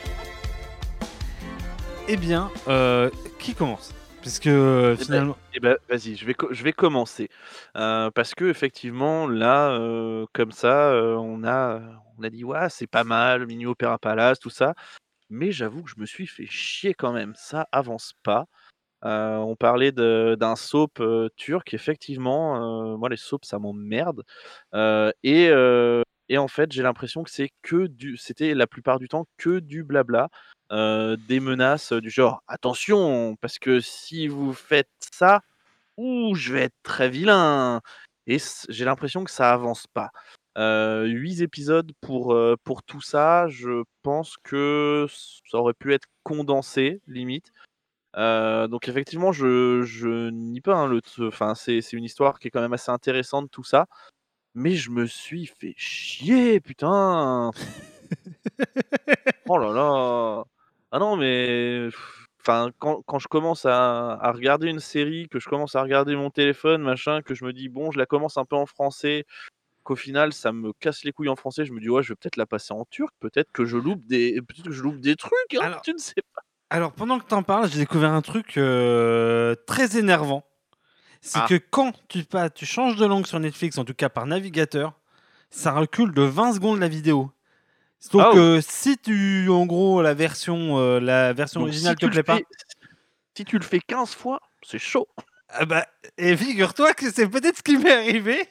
Eh 2.12 2.16
bien, 2.16 2.50
euh, 2.66 3.08
qui 3.38 3.54
commence? 3.54 3.94
Puisque 4.20 4.48
euh, 4.48 4.96
ben, 4.96 5.04
finalement. 5.04 5.36
Eh 5.54 5.60
ben, 5.60 5.76
vas-y, 5.88 6.16
je 6.16 6.26
vais, 6.26 6.34
je 6.50 6.64
vais 6.64 6.72
commencer. 6.72 7.28
Euh, 7.76 8.10
parce 8.10 8.34
que, 8.34 8.46
effectivement, 8.46 9.28
là, 9.28 9.70
euh, 9.78 10.26
comme 10.32 10.50
ça, 10.50 10.90
euh, 10.90 11.14
on, 11.14 11.44
a, 11.44 11.80
on 12.18 12.24
a 12.24 12.30
dit, 12.30 12.42
ouais, 12.42 12.68
c'est 12.68 12.88
pas 12.88 13.04
mal, 13.04 13.46
Mini 13.46 13.64
Opéra 13.64 13.96
Palace, 13.96 14.40
tout 14.40 14.50
ça. 14.50 14.74
Mais 15.28 15.52
j'avoue 15.52 15.84
que 15.84 15.90
je 15.90 16.00
me 16.00 16.04
suis 16.04 16.26
fait 16.26 16.46
chier 16.46 16.94
quand 16.94 17.12
même. 17.12 17.32
Ça 17.36 17.68
avance 17.70 18.14
pas. 18.24 18.46
On 19.02 19.54
parlait 19.54 19.92
de- 19.92 20.36
d'un 20.38 20.56
soap 20.56 21.00
turc. 21.36 21.72
Effectivement, 21.74 22.98
moi, 22.98 23.08
les 23.08 23.16
soaps, 23.16 23.46
ça 23.46 23.60
m'emmerde. 23.60 24.24
Et, 25.22 25.44
et 26.28 26.38
en 26.38 26.48
fait, 26.48 26.72
j'ai 26.72 26.82
l'impression 26.82 27.22
que 27.22 27.30
c'est 27.30 27.50
que 27.62 27.86
du. 27.86 28.16
C'était 28.16 28.54
la 28.54 28.66
plupart 28.66 28.98
du 28.98 29.06
temps 29.06 29.28
que 29.38 29.60
du 29.60 29.84
blabla. 29.84 30.28
Euh, 30.72 31.16
des 31.28 31.40
menaces 31.40 31.92
du 31.92 32.10
genre 32.10 32.42
attention, 32.48 33.36
parce 33.40 33.58
que 33.58 33.80
si 33.80 34.28
vous 34.28 34.52
faites 34.54 34.88
ça, 35.12 35.42
ouh, 35.96 36.34
je 36.34 36.52
vais 36.54 36.62
être 36.64 36.76
très 36.82 37.08
vilain. 37.10 37.80
Et 38.26 38.38
j'ai 38.68 38.84
l'impression 38.84 39.24
que 39.24 39.30
ça 39.30 39.52
avance 39.52 39.86
pas. 39.88 40.10
Euh, 40.58 41.04
8 41.06 41.42
épisodes 41.42 41.92
pour, 42.00 42.34
euh, 42.34 42.56
pour 42.64 42.82
tout 42.82 43.00
ça, 43.00 43.48
je 43.48 43.84
pense 44.02 44.36
que 44.44 45.06
ça 45.50 45.58
aurait 45.58 45.74
pu 45.74 45.94
être 45.94 46.08
condensé, 46.24 47.00
limite. 47.06 47.52
Euh, 48.16 48.68
donc 48.68 48.88
effectivement, 48.88 49.32
je, 49.32 49.82
je 49.82 50.30
nie 50.30 50.60
pas. 50.60 50.74
hein, 50.76 50.88
le, 50.88 51.00
enfin, 51.28 51.54
c'est, 51.54 51.80
c'est 51.82 51.96
une 51.96 52.04
histoire 52.04 52.38
qui 52.38 52.48
est 52.48 52.50
quand 52.50 52.60
même 52.62 52.72
assez 52.72 52.90
intéressante, 52.92 53.50
tout 53.50 53.64
ça. 53.64 53.86
Mais 54.54 54.72
je 54.76 54.90
me 54.90 55.06
suis 55.06 55.46
fait 55.46 55.74
chier, 55.76 56.60
putain. 56.60 57.52
oh 59.48 59.58
là 59.58 59.72
là. 59.72 60.44
Ah 60.92 60.98
non, 60.98 61.16
mais 61.16 61.88
enfin, 62.42 62.70
quand, 62.78 63.02
quand 63.06 63.18
je 63.18 63.28
commence 63.28 63.64
à, 63.66 64.12
à 64.14 64.32
regarder 64.32 64.68
une 64.68 64.80
série, 64.80 65.28
que 65.28 65.38
je 65.38 65.48
commence 65.48 65.76
à 65.76 65.82
regarder 65.82 66.16
mon 66.16 66.30
téléphone, 66.30 66.82
machin, 66.82 67.22
que 67.22 67.34
je 67.34 67.44
me 67.44 67.52
dis 67.52 67.68
bon, 67.68 67.90
je 67.92 67.98
la 67.98 68.06
commence 68.06 68.36
un 68.36 68.44
peu 68.44 68.56
en 68.56 68.66
français, 68.66 69.24
qu'au 69.84 69.96
final 69.96 70.32
ça 70.32 70.52
me 70.52 70.72
casse 70.74 71.04
les 71.04 71.12
couilles 71.12 71.28
en 71.28 71.36
français, 71.36 71.64
je 71.64 71.72
me 71.72 71.80
dis 71.80 71.88
ouais, 71.88 72.02
je 72.02 72.10
vais 72.10 72.16
peut-être 72.16 72.36
la 72.36 72.46
passer 72.46 72.72
en 72.74 72.84
turc, 72.86 73.12
peut-être 73.20 73.50
que 73.52 73.64
je 73.64 73.76
loupe 73.76 74.04
des, 74.06 74.40
peut-être 74.42 74.64
que 74.64 74.72
je 74.72 74.82
loupe 74.82 75.00
des 75.00 75.16
trucs, 75.16 75.32
hein, 75.54 75.60
Alors- 75.62 75.82
tu 75.84 75.92
ne 75.92 75.98
sais 75.98 76.14
pas. 76.34 76.42
Alors, 76.72 76.92
pendant 76.92 77.18
que 77.18 77.24
t'en 77.24 77.42
parles, 77.42 77.68
j'ai 77.68 77.80
découvert 77.80 78.12
un 78.12 78.22
truc 78.22 78.56
euh, 78.56 79.56
très 79.66 79.96
énervant. 79.98 80.44
C'est 81.20 81.40
Ah. 81.42 81.46
que 81.48 81.56
quand 81.56 81.92
tu, 82.08 82.22
pas, 82.24 82.48
tu 82.48 82.64
changes 82.64 82.94
de 82.96 83.04
langue 83.06 83.26
sur 83.26 83.40
Netflix, 83.40 83.76
en 83.76 83.84
tout 83.84 83.92
cas 83.94 84.08
par 84.08 84.24
navigateur, 84.26 84.92
ça 85.50 85.72
recule 85.72 86.12
de 86.14 86.22
20 86.22 86.52
secondes 86.54 86.78
la 86.78 86.86
vidéo. 86.88 87.32
Donc, 88.12 88.22
Ah, 88.24 88.30
oh. 88.32 88.38
euh, 88.38 88.60
si 88.66 88.96
tu, 88.98 89.48
en 89.50 89.66
gros, 89.66 90.00
la 90.02 90.14
version, 90.14 90.78
euh, 90.78 91.00
la 91.00 91.32
version 91.32 91.60
Donc, 91.60 91.68
originale 91.68 91.96
si 92.00 92.06
te 92.06 92.10
plaît 92.10 92.22
pas, 92.22 92.36
fais- 92.38 92.44
si 93.36 93.44
tu 93.44 93.58
le 93.58 93.64
fais 93.64 93.80
15 93.80 94.14
fois, 94.14 94.40
c'est 94.62 94.78
chaud. 94.78 95.06
ah 95.50 95.64
bah, 95.66 95.86
et 96.16 96.36
figure-toi 96.36 96.94
que 96.94 97.10
c'est 97.10 97.28
peut-être 97.28 97.58
ce 97.58 97.62
qui 97.62 97.76
m'est 97.76 97.92
arrivé. 97.92 98.48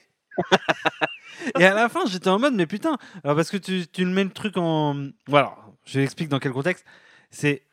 Et 1.60 1.66
à 1.66 1.74
la 1.74 1.90
fin, 1.90 2.06
j'étais 2.06 2.28
en 2.30 2.38
mode, 2.40 2.54
mais 2.54 2.66
putain, 2.68 2.98
alors 3.24 3.36
parce 3.36 3.50
que 3.50 3.58
tu, 3.58 3.88
tu 3.88 4.04
le 4.06 4.12
mets 4.12 4.24
le 4.24 4.30
truc 4.30 4.58
en. 4.58 5.10
Voilà, 5.28 5.56
je 5.86 6.00
l'explique 6.00 6.30
dans 6.30 6.40
quel 6.40 6.52
contexte. 6.52 6.86
C'est 7.32 7.64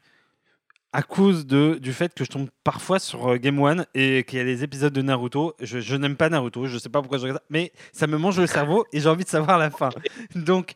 à 0.92 1.02
cause 1.02 1.46
de, 1.46 1.78
du 1.80 1.92
fait 1.92 2.14
que 2.14 2.24
je 2.24 2.30
tombe 2.30 2.48
parfois 2.64 2.98
sur 2.98 3.32
euh, 3.32 3.36
Game 3.36 3.58
One 3.60 3.84
et 3.94 4.24
qu'il 4.24 4.38
y 4.38 4.42
a 4.42 4.44
des 4.44 4.62
épisodes 4.64 4.92
de 4.92 5.02
Naruto. 5.02 5.54
Je, 5.60 5.80
je 5.80 5.96
n'aime 5.96 6.16
pas 6.16 6.28
Naruto, 6.28 6.66
je 6.66 6.78
sais 6.78 6.88
pas 6.88 7.00
pourquoi 7.00 7.18
je 7.18 7.24
regarde 7.24 7.40
ça, 7.40 7.44
mais 7.50 7.72
ça 7.92 8.06
me 8.06 8.16
mange 8.18 8.38
le 8.40 8.46
cerveau 8.46 8.86
et 8.92 9.00
j'ai 9.00 9.08
envie 9.08 9.24
de 9.24 9.28
savoir 9.28 9.58
la 9.58 9.70
fin. 9.70 9.90
Donc, 10.34 10.74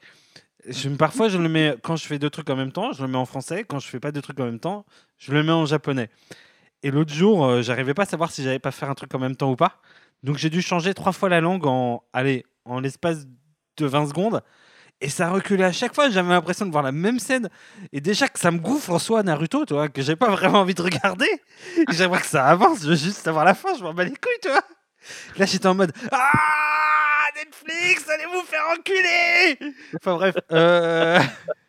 parfois, 0.99 1.29
je 1.29 1.39
le 1.39 1.49
mets 1.49 1.75
quand 1.83 1.97
je 1.97 2.07
fais 2.07 2.19
deux 2.19 2.31
trucs 2.31 2.51
en 2.51 2.57
même 2.57 2.73
temps, 2.73 2.93
je 2.93 3.03
le 3.03 3.09
mets 3.09 3.19
en 3.19 3.27
français. 3.27 3.65
Quand 3.65 3.79
je 3.79 3.89
fais 3.89 4.01
pas 4.01 4.13
deux 4.13 4.23
trucs 4.23 4.39
en 4.41 4.45
même 4.45 4.61
temps, 4.61 4.85
je 5.19 5.33
le 5.33 5.43
mets 5.43 5.53
en 5.53 5.67
japonais. 5.67 6.11
Et 6.83 6.91
l'autre 6.91 7.13
jour, 7.13 7.45
euh, 7.45 7.63
j'arrivais 7.63 7.95
pas 7.95 8.03
à 8.03 8.07
savoir 8.07 8.31
si 8.31 8.43
j'allais 8.43 8.59
pas 8.59 8.71
faire 8.71 8.89
un 8.91 8.95
truc 8.95 9.15
en 9.15 9.19
même 9.19 9.37
temps 9.37 9.51
ou 9.51 9.57
pas. 9.57 9.81
Donc 10.23 10.37
j'ai 10.37 10.51
dû 10.51 10.63
changer 10.63 10.95
trois 10.95 11.13
fois 11.13 11.29
la 11.29 11.41
langue 11.41 11.67
en, 11.67 12.03
allez, 12.13 12.45
en 12.65 12.81
l'espace 12.81 13.27
de 13.77 13.87
20 13.87 14.09
secondes. 14.09 14.43
Et 15.03 15.09
ça 15.09 15.31
reculait 15.31 15.65
à 15.65 15.73
chaque 15.73 15.95
fois. 15.95 16.11
J'avais 16.11 16.29
l'impression 16.29 16.67
de 16.67 16.71
voir 16.71 16.83
la 16.83 16.93
même 16.93 17.19
scène. 17.19 17.49
Et 17.93 18.01
déjà 18.01 18.29
que 18.29 18.39
ça 18.39 18.51
me 18.51 18.59
gouffre 18.59 18.91
en 18.91 18.99
soi, 18.99 19.23
Naruto, 19.23 19.65
tu 19.65 19.75
que 19.91 20.03
j'ai 20.03 20.17
pas 20.17 20.31
vraiment 20.31 20.61
envie 20.61 20.75
de 20.75 20.83
regarder. 20.83 21.29
J'aimerais 21.91 22.21
que 22.21 22.27
ça 22.27 22.47
avance. 22.47 22.83
Je 22.83 22.89
veux 22.89 22.97
juste 22.97 23.19
savoir 23.19 23.45
la 23.45 23.55
fin. 23.55 23.75
Je 23.75 23.83
m'en 23.83 23.95
bats 23.95 24.05
les 24.05 24.11
couilles. 24.11 24.53
Là, 25.39 25.47
j'étais 25.47 25.67
en 25.67 25.75
mode 25.75 25.93
Ah 26.13 26.60
Netflix, 27.81 28.09
allez 28.09 28.26
vous 28.26 28.43
faire 28.43 28.62
enculer 28.78 29.74
Enfin 29.97 30.14
bref. 30.14 30.35
euh, 30.53 31.18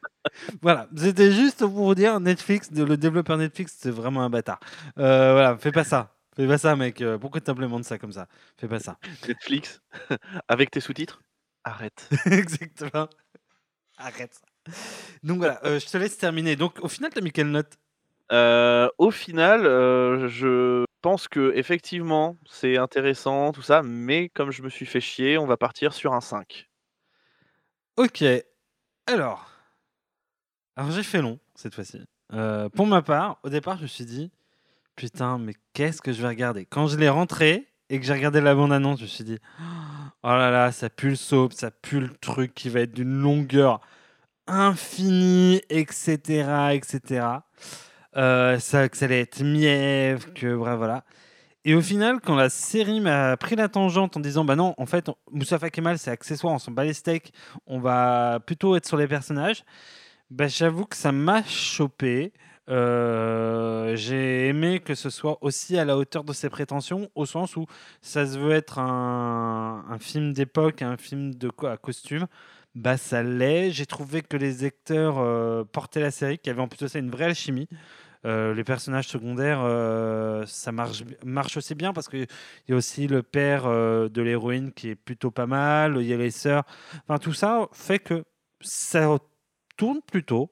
voilà, 0.62 0.88
c'était 0.96 1.32
juste 1.32 1.60
pour 1.60 1.70
vous 1.70 1.96
dire 1.96 2.20
Netflix, 2.20 2.70
le 2.72 2.98
développeur 2.98 3.38
Netflix, 3.38 3.78
c'est 3.80 3.92
vraiment 3.92 4.22
un 4.24 4.30
bâtard. 4.30 4.60
Euh, 4.98 5.34
voilà, 5.34 5.58
fais 5.58 5.72
pas 5.72 5.84
ça. 5.84 6.16
Fais 6.36 6.48
pas 6.48 6.58
ça, 6.58 6.76
mec. 6.76 7.02
Euh, 7.02 7.18
Pourquoi 7.18 7.42
t'implémentes 7.42 7.84
ça 7.84 7.98
comme 7.98 8.12
ça? 8.14 8.28
Fais 8.58 8.68
pas 8.68 8.80
ça. 8.80 8.98
Netflix, 9.28 9.82
avec 10.48 10.72
tes 10.72 10.80
sous-titres, 10.80 11.22
arrête. 11.64 12.10
Exactement. 12.26 13.08
Arrête 13.98 14.34
ça. 14.34 14.74
Donc 15.24 15.40
voilà, 15.40 15.60
euh, 15.66 15.80
je 15.80 15.86
te 15.88 15.98
laisse 15.98 16.18
terminer. 16.18 16.56
Donc 16.56 16.80
au 16.82 16.88
final, 16.88 17.12
t'as 17.14 17.22
mis 17.22 17.32
quelle 17.32 17.50
note? 17.52 17.74
Euh, 18.32 18.90
au 18.98 19.12
final, 19.12 19.66
euh, 19.66 20.28
je 20.30 20.86
pense 21.02 21.28
que 21.28 21.52
effectivement, 21.56 22.38
c'est 22.50 22.78
intéressant, 22.78 23.52
tout 23.52 23.62
ça, 23.62 23.82
mais 23.84 24.30
comme 24.30 24.52
je 24.52 24.62
me 24.62 24.70
suis 24.70 24.86
fait 24.86 25.02
chier, 25.02 25.38
on 25.38 25.46
va 25.46 25.58
partir 25.58 25.94
sur 25.94 26.14
un 26.14 26.22
5. 26.22 26.70
Ok. 27.98 28.24
Alors. 29.08 29.50
Alors 30.78 30.92
j'ai 30.92 31.04
fait 31.04 31.22
long 31.22 31.40
cette 31.56 31.76
fois-ci. 31.76 32.02
Euh, 32.34 32.70
pour 32.70 32.88
ma 32.88 33.02
part, 33.02 33.40
au 33.44 33.50
départ, 33.50 33.78
je 33.78 33.84
me 33.84 33.88
suis 33.88 34.06
dit 34.06 34.32
Putain, 34.96 35.38
mais 35.38 35.54
qu'est-ce 35.74 36.02
que 36.02 36.14
je 36.14 36.22
vais 36.22 36.30
regarder? 36.30 36.66
Quand 36.66 36.88
je 36.88 36.98
l'ai 36.98 37.10
rentré 37.10 37.68
et 37.90 38.00
que 38.00 38.06
j'ai 38.06 38.14
regardé 38.14 38.40
la 38.40 38.56
bande-annonce, 38.56 39.00
je 39.00 39.04
me 39.04 39.10
suis 39.10 39.24
dit 39.26 39.40
Oh 40.24 40.28
là 40.30 40.52
là, 40.52 40.72
ça 40.72 40.90
pue 40.90 41.10
le 41.10 41.16
soap, 41.16 41.52
ça 41.52 41.72
pue 41.72 42.00
le 42.00 42.16
truc 42.16 42.54
qui 42.54 42.70
va 42.70 42.82
être 42.82 42.94
d'une 42.94 43.22
longueur 43.22 43.82
infinie, 44.48 45.62
etc. 45.70 46.74
etc. 46.74 47.26
Euh, 48.18 48.58
que 48.58 48.98
ça 48.98 49.06
allait 49.06 49.22
être 49.22 49.42
mièvre, 49.44 50.34
que 50.34 50.48
voilà. 50.48 51.04
Et 51.64 51.76
au 51.76 51.82
final, 51.82 52.20
quand 52.22 52.36
la 52.36 52.50
série 52.50 53.00
m'a 53.02 53.38
pris 53.38 53.56
la 53.56 53.70
tangente 53.70 54.18
en 54.18 54.20
disant 54.20 54.44
Bah 54.46 54.56
non, 54.56 54.74
en 54.78 54.86
fait, 54.86 55.10
Moustapha 55.32 55.70
Kemal, 55.70 56.00
c'est 56.00 56.12
accessoire, 56.12 56.54
on 56.54 56.60
s'en 56.60 56.72
bat 56.72 56.84
les 56.84 56.94
steaks, 56.94 57.32
on 57.68 57.80
va 57.80 58.40
plutôt 58.46 58.76
être 58.76 58.88
sur 58.88 58.98
les 58.98 59.08
personnages. 59.08 59.64
Bah, 60.32 60.48
j'avoue 60.48 60.86
que 60.86 60.96
ça 60.96 61.12
m'a 61.12 61.44
chopé. 61.44 62.34
Euh, 62.70 63.96
j'ai 63.96 64.48
aimé 64.48 64.80
que 64.80 64.96
ce 64.96 65.10
soit 65.10 65.38
aussi 65.42 65.78
à 65.78 65.86
la 65.86 65.98
hauteur 65.98 66.24
de 66.24 66.32
ses 66.34 66.50
prétentions, 66.50 67.10
au 67.16 67.26
sens 67.26 67.58
où 67.58 67.66
ça 68.02 68.26
se 68.26 68.40
veut 68.40 68.54
être 68.54 68.80
un, 68.80 69.98
film 70.00 70.34
d'époque, 70.34 70.82
un 70.82 70.98
film 70.98 71.36
de 71.36 71.50
co- 71.50 71.68
à 71.68 71.78
costume. 71.78 72.28
Bah, 72.76 72.98
ça 72.98 73.22
l'est. 73.24 73.72
J'ai 73.72 73.86
trouvé 73.86 74.22
que 74.22 74.38
les 74.38 74.64
acteurs 74.64 75.20
euh, 75.20 75.64
portaient 75.64 76.00
la 76.00 76.12
série, 76.12 76.38
qu'il 76.40 76.50
y 76.50 76.54
avait 76.54 76.62
en 76.62 76.68
plus 76.68 76.80
de 76.80 76.88
ça 76.88 77.00
une 77.00 77.12
vraie 77.12 77.26
alchimie. 77.26 77.68
Euh, 78.24 78.54
les 78.54 78.64
personnages 78.64 79.08
secondaires, 79.08 79.62
euh, 79.64 80.46
ça 80.46 80.72
marche, 80.72 81.04
marche 81.26 81.58
aussi 81.58 81.74
bien 81.74 81.92
parce 81.92 82.08
qu'il 82.08 82.28
y 82.70 82.74
a 82.74 82.76
aussi 82.76 83.08
le 83.08 83.24
père 83.24 83.64
de 83.68 84.22
l'héroïne 84.22 84.72
qui 84.72 84.90
est 84.90 84.96
plutôt 84.96 85.32
pas 85.32 85.48
mal, 85.48 85.98
il 86.00 86.06
y 86.08 86.14
a 86.14 86.18
les 86.18 86.32
sœurs. 86.32 86.64
Enfin, 87.08 87.18
tout 87.18 87.34
ça 87.34 87.68
fait 87.74 88.00
que 88.00 88.24
ça 88.62 89.18
tourne 89.76 90.02
plutôt. 90.06 90.52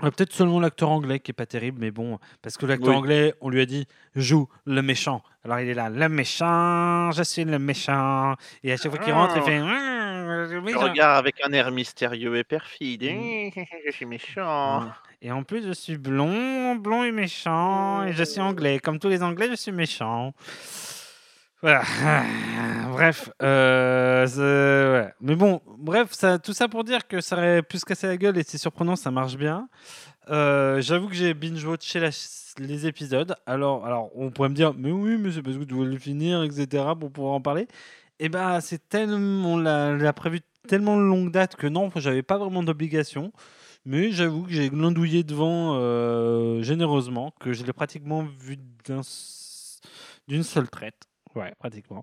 Peut-être 0.00 0.32
seulement 0.32 0.60
l'acteur 0.60 0.90
anglais 0.90 1.20
qui 1.20 1.30
est 1.30 1.34
pas 1.34 1.46
terrible, 1.46 1.78
mais 1.80 1.90
bon, 1.92 2.18
parce 2.42 2.56
que 2.58 2.66
l'acteur 2.66 2.90
Oui. 2.90 2.96
anglais, 2.96 3.34
on 3.40 3.48
lui 3.48 3.60
a 3.60 3.66
dit 3.66 3.86
joue 4.16 4.48
le 4.66 4.82
méchant. 4.82 5.22
Alors 5.44 5.60
il 5.60 5.68
est 5.68 5.74
là, 5.74 5.88
le 5.88 6.08
méchant, 6.08 7.10
je 7.12 7.22
suis 7.22 7.44
le 7.44 7.58
méchant. 7.58 8.34
Et 8.64 8.72
à 8.72 8.76
chaque 8.76 8.90
fois 8.92 9.00
qu'il 9.02 9.12
rentre, 9.12 9.36
il 9.36 9.42
fait 9.42 9.56
Ah, 9.56 9.60
le 9.60 9.64
Je 10.24 10.58
méchant. 10.58 10.80
regarde 10.80 11.18
avec 11.18 11.36
un 11.44 11.52
air 11.52 11.70
mystérieux 11.70 12.36
et 12.36 12.44
perfide. 12.44 13.02
Mm. 13.02 13.50
je 13.86 13.90
suis 13.92 14.06
méchant. 14.06 14.90
Et 15.22 15.32
en 15.32 15.42
plus, 15.42 15.66
je 15.66 15.72
suis 15.72 15.96
blond, 15.96 16.76
blond 16.76 17.04
et 17.04 17.12
méchant, 17.12 18.04
et 18.04 18.12
je 18.12 18.24
suis 18.24 18.40
anglais. 18.40 18.78
Comme 18.78 18.98
tous 18.98 19.08
les 19.08 19.22
anglais, 19.22 19.48
je 19.50 19.56
suis 19.56 19.72
méchant. 19.72 20.34
Voilà. 21.62 21.82
Bref, 22.92 23.30
euh, 23.42 24.26
ouais. 24.26 25.12
mais 25.22 25.34
bon, 25.34 25.62
bref, 25.78 26.08
ça, 26.12 26.38
tout 26.38 26.52
ça 26.52 26.68
pour 26.68 26.84
dire 26.84 27.08
que 27.08 27.22
ça 27.22 27.36
aurait 27.36 27.62
pu 27.62 27.78
se 27.78 27.86
casser 27.86 28.06
la 28.06 28.18
gueule 28.18 28.36
et 28.36 28.42
c'est 28.42 28.58
surprenant, 28.58 28.96
ça 28.96 29.10
marche 29.10 29.36
bien. 29.36 29.68
Euh, 30.28 30.82
J'avoue 30.82 31.08
que 31.08 31.14
j'ai 31.14 31.32
binge-watché 31.32 32.06
les 32.58 32.86
épisodes. 32.86 33.34
Alors, 33.46 33.86
alors, 33.86 34.10
on 34.14 34.30
pourrait 34.30 34.50
me 34.50 34.54
dire, 34.54 34.74
mais 34.74 34.90
oui, 34.90 35.16
mais 35.18 35.32
c'est 35.32 35.42
parce 35.42 35.56
que 35.56 35.64
tu 35.64 35.74
veux 35.74 35.86
le 35.86 35.98
finir, 35.98 36.42
etc., 36.42 36.84
pour 37.00 37.10
pouvoir 37.10 37.32
en 37.32 37.40
parler. 37.40 37.66
Et 38.20 38.28
ben, 38.28 38.60
c'est 38.60 38.88
tellement, 38.88 39.54
on 39.54 39.56
l'a 39.58 40.12
prévu 40.12 40.40
tellement 40.68 40.96
longue 40.98 41.30
date 41.30 41.56
que 41.56 41.66
non, 41.66 41.90
j'avais 41.96 42.22
pas 42.22 42.38
vraiment 42.38 42.62
d'obligation. 42.62 43.32
Mais 43.86 44.12
j'avoue 44.12 44.44
que 44.44 44.52
j'ai 44.52 44.70
glandouillé 44.70 45.24
devant 45.24 45.74
euh, 45.76 46.62
généreusement, 46.62 47.34
que 47.38 47.52
je 47.52 47.64
l'ai 47.64 47.72
pratiquement 47.74 48.22
vu 48.40 48.56
d'une 48.86 50.42
seule 50.42 50.70
traite. 50.70 51.02
Ouais, 51.34 51.52
pratiquement. 51.58 52.02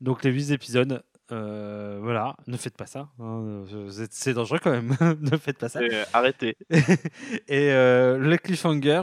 Donc 0.00 0.24
les 0.24 0.32
8 0.32 0.50
épisodes, 0.50 1.04
euh, 1.30 2.00
voilà, 2.02 2.36
ne 2.48 2.56
faites 2.56 2.76
pas 2.76 2.86
ça. 2.86 3.10
hein, 3.20 3.64
c'est- 4.10 4.34
dangereux 4.34 4.58
quand 4.60 4.72
même, 4.72 4.96
ne 5.20 5.36
faites 5.36 5.58
pas 5.58 5.68
ça. 5.68 5.78
Euh, 5.80 6.04
arrêtez. 6.12 6.56
et 6.70 7.70
euh, 7.70 8.18
le 8.18 8.36
cliffhanger 8.36 9.02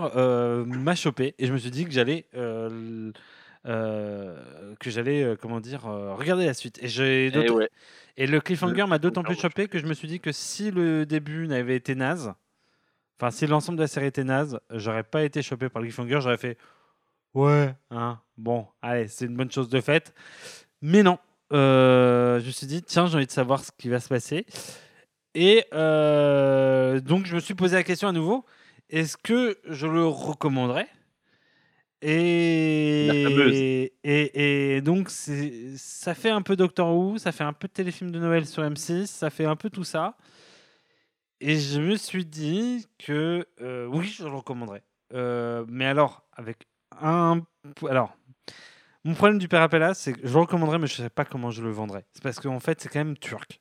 m'a 0.66 0.96
chopé 0.96 1.34
et 1.40 1.48
je 1.48 1.54
me 1.54 1.58
suis 1.58 1.72
dit 1.72 1.86
que 1.86 1.92
j'allais 1.92 2.28
que 3.64 4.90
j'allais 4.90 5.24
euh, 5.24 5.36
comment 5.40 5.60
dire 5.60 5.86
euh, 5.88 6.14
regarder 6.16 6.46
la 6.46 6.54
suite. 6.54 6.80
Et 6.82 6.88
j'ai 6.88 7.28
Et 7.28 7.50
ouais. 7.50 7.70
et 8.18 8.28
le 8.28 8.42
cliffhanger 8.42 8.86
m'a 8.88 8.98
d'autant 8.98 9.24
plus 9.24 9.40
chopé 9.40 9.68
que 9.68 9.80
je 9.80 9.86
me 9.86 9.94
suis 9.94 10.08
dit 10.08 10.20
que 10.20 10.32
si 10.32 10.72
le 10.72 11.06
début 11.06 11.48
n'avait 11.48 11.76
été 11.76 11.96
naze 11.96 12.34
enfin 13.20 13.32
si 13.32 13.46
l'ensemble 13.48 13.78
de 13.78 13.84
la 13.84 13.88
série 13.88 14.08
était 14.08 14.24
naze 14.24 14.60
j'aurais 14.72 15.04
pas 15.04 15.24
été 15.24 15.42
chopé 15.42 15.70
par 15.70 15.82
le 15.82 15.88
cliffhanger. 15.88 16.20
J'aurais 16.22 16.38
fait 16.38 16.58
ouais 17.34 17.74
hein 17.92 18.20
bon 18.38 18.68
allez 18.82 19.08
c'est 19.08 19.26
une 19.26 19.36
bonne 19.36 19.52
chose 19.52 19.70
de 19.70 19.82
faite. 19.82 20.14
Mais 20.82 21.04
non 21.04 21.20
Euh, 21.54 22.40
je 22.40 22.46
me 22.48 22.52
suis 22.52 22.68
dit 22.68 22.82
tiens 22.82 23.08
j'ai 23.08 23.16
envie 23.16 23.28
de 23.28 23.32
savoir 23.32 23.64
ce 23.64 23.72
qui 23.78 23.90
va 23.90 24.00
se 24.00 24.08
passer. 24.10 24.46
Et 25.34 25.64
euh, 25.74 27.00
donc, 27.00 27.26
je 27.26 27.36
me 27.36 27.40
suis 27.40 27.54
posé 27.54 27.76
la 27.76 27.84
question 27.84 28.10
à 28.10 28.12
nouveau. 28.12 28.46
Est-ce 28.90 29.16
que 29.16 29.58
je 29.66 29.88
le 29.88 30.06
recommanderais? 30.06 30.88
Et, 32.02 33.94
et, 34.04 34.76
et 34.76 34.82
donc, 34.82 35.10
ça 35.10 36.14
fait 36.14 36.30
un 36.30 36.42
peu 36.42 36.56
Doctor 36.56 36.96
Who, 36.96 37.18
ça 37.18 37.32
fait 37.32 37.44
un 37.44 37.54
peu 37.54 37.68
téléfilm 37.68 38.12
de 38.12 38.20
Noël 38.20 38.46
sur 38.46 38.64
M6, 38.64 39.06
ça 39.08 39.30
fait 39.30 39.46
un 39.46 39.56
peu 39.56 39.70
tout 39.70 39.84
ça. 39.84 40.16
Et 41.40 41.58
je 41.60 41.80
me 41.80 41.96
suis 41.96 42.26
dit 42.26 42.86
que 43.00 43.46
euh, 43.62 43.86
oui, 43.88 44.08
je 44.08 44.24
le 44.24 44.30
recommanderais. 44.36 44.84
Euh, 45.14 45.66
mais 45.68 45.86
alors, 45.86 46.24
avec 46.34 46.68
un. 47.02 47.42
Alors, 47.90 48.16
mon 49.04 49.16
problème 49.16 49.40
du 49.40 49.48
Père 49.48 49.62
Appella, 49.62 49.94
c'est 49.96 50.14
que 50.14 50.20
je 50.28 50.32
le 50.34 50.40
recommanderais, 50.40 50.78
mais 50.78 50.88
je 50.88 51.02
ne 51.02 51.06
sais 51.08 51.10
pas 51.10 51.26
comment 51.26 51.50
je 51.50 51.64
le 51.64 51.72
vendrais. 51.72 52.06
C'est 52.14 52.22
parce 52.22 52.40
qu'en 52.40 52.60
fait, 52.60 52.80
c'est 52.82 52.90
quand 52.90 53.00
même 53.00 53.18
turc. 53.18 53.60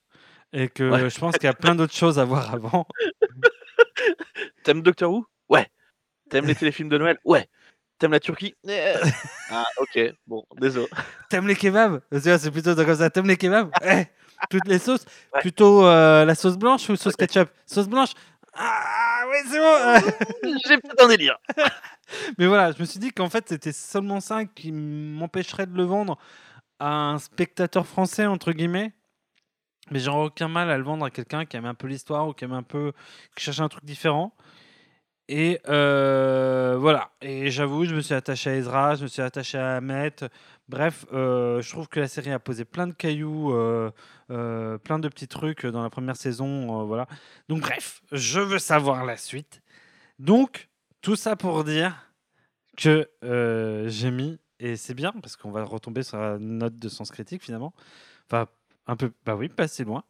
Et 0.53 0.69
que 0.69 0.91
Ouais. 0.91 1.09
je 1.09 1.19
pense 1.19 1.35
qu'il 1.37 1.45
y 1.45 1.49
a 1.49 1.55
plein 1.55 1.75
d'autres 1.75 1.95
choses 1.95 2.19
à 2.19 2.25
voir 2.25 2.53
avant. 2.53 2.87
T'aimes 4.65 4.83
Doctor 4.83 5.11
Who? 5.13 5.27
Ouais. 5.49 5.67
T'aimes 6.29 6.47
les 6.47 6.55
téléfilms 6.57 6.89
de 6.89 6.99
Noël? 6.99 7.19
Ouais. 7.25 7.49
T'aimes 8.01 8.13
la 8.13 8.21
Turquie 8.21 8.55
Euh. 8.67 8.97
Ah, 9.51 9.65
ok. 9.79 9.99
Bon, 10.27 10.45
désolé. 10.61 10.89
T'aimes 11.29 11.47
les 11.47 11.55
kebabs? 11.57 12.01
C'est 12.13 12.51
plutôt 12.51 12.75
comme 12.75 12.95
ça. 12.97 13.11
T'aimes 13.11 13.29
les 13.29 13.37
kebabs? 13.37 13.71
Eh, 13.85 14.05
Toutes 14.49 14.67
les 14.67 14.79
sauces? 14.79 15.05
Ouais. 15.35 15.41
Plutôt 15.41 15.85
euh, 15.87 16.25
la 16.25 16.35
sauce 16.35 16.57
blanche 16.57 16.89
ou 16.89 16.97
sauce 16.97 17.15
ketchup? 17.17 17.51
Sauce 17.67 17.89
blanche? 17.89 18.11
Ah, 18.55 19.25
oui, 19.29 19.37
c'est 19.51 19.59
bon 19.59 20.59
J'ai 20.67 20.79
peut-être 20.79 21.05
un 21.05 21.09
délire. 21.09 21.37
Mais 22.39 22.47
voilà, 22.47 22.73
je 22.73 22.81
me 22.81 22.85
suis 22.87 22.99
dit 22.99 23.13
qu'en 23.13 23.29
fait, 23.29 23.49
c'était 23.49 23.73
seulement 23.73 24.21
ça 24.21 24.45
qui 24.47 24.73
m'empêcherait 24.73 25.67
de 25.67 25.77
le 25.77 25.85
vendre 25.85 26.17
à 26.79 27.11
un 27.11 27.19
spectateur 27.19 27.87
français, 27.87 28.25
entre 28.27 28.53
guillemets. 28.53 28.93
Mais 29.91 29.99
j'aurais 29.99 30.27
aucun 30.27 30.49
mal 30.49 30.71
à 30.71 30.79
le 30.79 30.85
vendre 30.85 31.05
à 31.05 31.11
quelqu'un 31.11 31.45
qui 31.45 31.57
aime 31.57 31.67
un 31.67 31.75
peu 31.75 31.87
l'histoire 31.89 32.27
ou 32.29 32.33
qui 32.33 32.45
aime 32.45 32.53
un 32.53 32.63
peu. 32.63 32.93
qui 33.37 33.45
cherche 33.45 33.61
un 33.61 33.69
truc 33.69 33.85
différent. 33.85 34.35
Et 35.33 35.61
euh, 35.69 36.77
voilà. 36.81 37.13
Et 37.23 37.53
j'avoue, 37.53 37.85
je 37.85 37.95
me 37.95 38.01
suis 38.01 38.15
attaché 38.15 38.51
à 38.51 38.57
Ezra, 38.57 38.97
je 38.97 39.05
me 39.05 39.07
suis 39.07 39.23
attaché 39.23 39.59
à 39.59 39.77
Ahmet. 39.77 40.13
Bref, 40.69 41.07
euh, 41.13 41.63
je 41.63 41.71
trouve 41.71 41.89
que 41.89 42.01
la 42.01 42.09
série 42.09 42.33
a 42.33 42.41
posé 42.41 42.65
plein 42.65 42.89
de 42.89 42.93
cailloux, 42.93 43.53
euh, 43.53 43.93
plein 44.79 44.99
de 44.99 45.09
petits 45.09 45.29
trucs 45.29 45.65
dans 45.65 45.85
la 45.85 45.91
première 45.91 46.17
saison. 46.17 46.85
voilà. 46.85 47.07
Donc, 47.49 47.61
bref, 47.61 48.03
je 48.11 48.41
veux 48.41 48.59
savoir 48.59 49.05
la 49.05 49.17
suite. 49.17 49.63
Donc, 50.19 50.69
tout 51.01 51.15
ça 51.15 51.37
pour 51.37 51.63
dire 51.63 52.13
que 52.77 53.09
j'ai 53.87 54.11
mis, 54.11 54.37
et 54.59 54.75
c'est 54.75 54.95
bien 54.95 55.13
parce 55.23 55.37
qu'on 55.37 55.53
va 55.53 55.63
retomber 55.63 56.03
sur 56.03 56.19
la 56.19 56.41
note 56.41 56.77
de 56.77 56.89
sens 56.89 57.13
critique 57.13 57.45
finalement. 57.45 57.73
Enfin, 58.29 58.49
un 58.89 58.97
peu, 58.97 59.13
bah 59.25 59.37
oui, 59.37 59.49
pas 59.49 59.69
si 59.69 59.85
loin. 59.85 60.03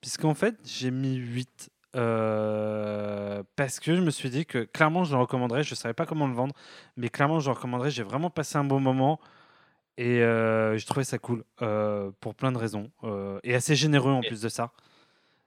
Puisqu'en 0.00 0.34
fait, 0.34 0.54
j'ai 0.64 0.92
mis 0.92 1.16
8. 1.16 1.70
Euh, 1.96 3.42
parce 3.56 3.80
que 3.80 3.96
je 3.96 4.02
me 4.02 4.10
suis 4.10 4.30
dit 4.30 4.46
que 4.46 4.64
clairement 4.64 5.04
je 5.04 5.14
le 5.14 5.20
recommanderais, 5.20 5.62
je 5.64 5.72
ne 5.72 5.76
savais 5.76 5.94
pas 5.94 6.06
comment 6.06 6.26
le 6.28 6.34
vendre, 6.34 6.54
mais 6.96 7.08
clairement 7.08 7.40
je 7.40 7.48
le 7.50 7.54
recommanderais, 7.56 7.90
j'ai 7.90 8.02
vraiment 8.02 8.30
passé 8.30 8.58
un 8.58 8.64
bon 8.64 8.80
moment 8.80 9.20
et 9.98 10.22
euh, 10.22 10.76
j'ai 10.78 10.86
trouvé 10.86 11.04
ça 11.04 11.18
cool 11.18 11.44
euh, 11.62 12.12
pour 12.20 12.34
plein 12.36 12.52
de 12.52 12.58
raisons 12.58 12.90
et 13.44 13.54
assez 13.54 13.76
généreux 13.76 14.12
en 14.12 14.24
plus 14.24 14.42
de 14.42 14.48
ça. 14.50 14.72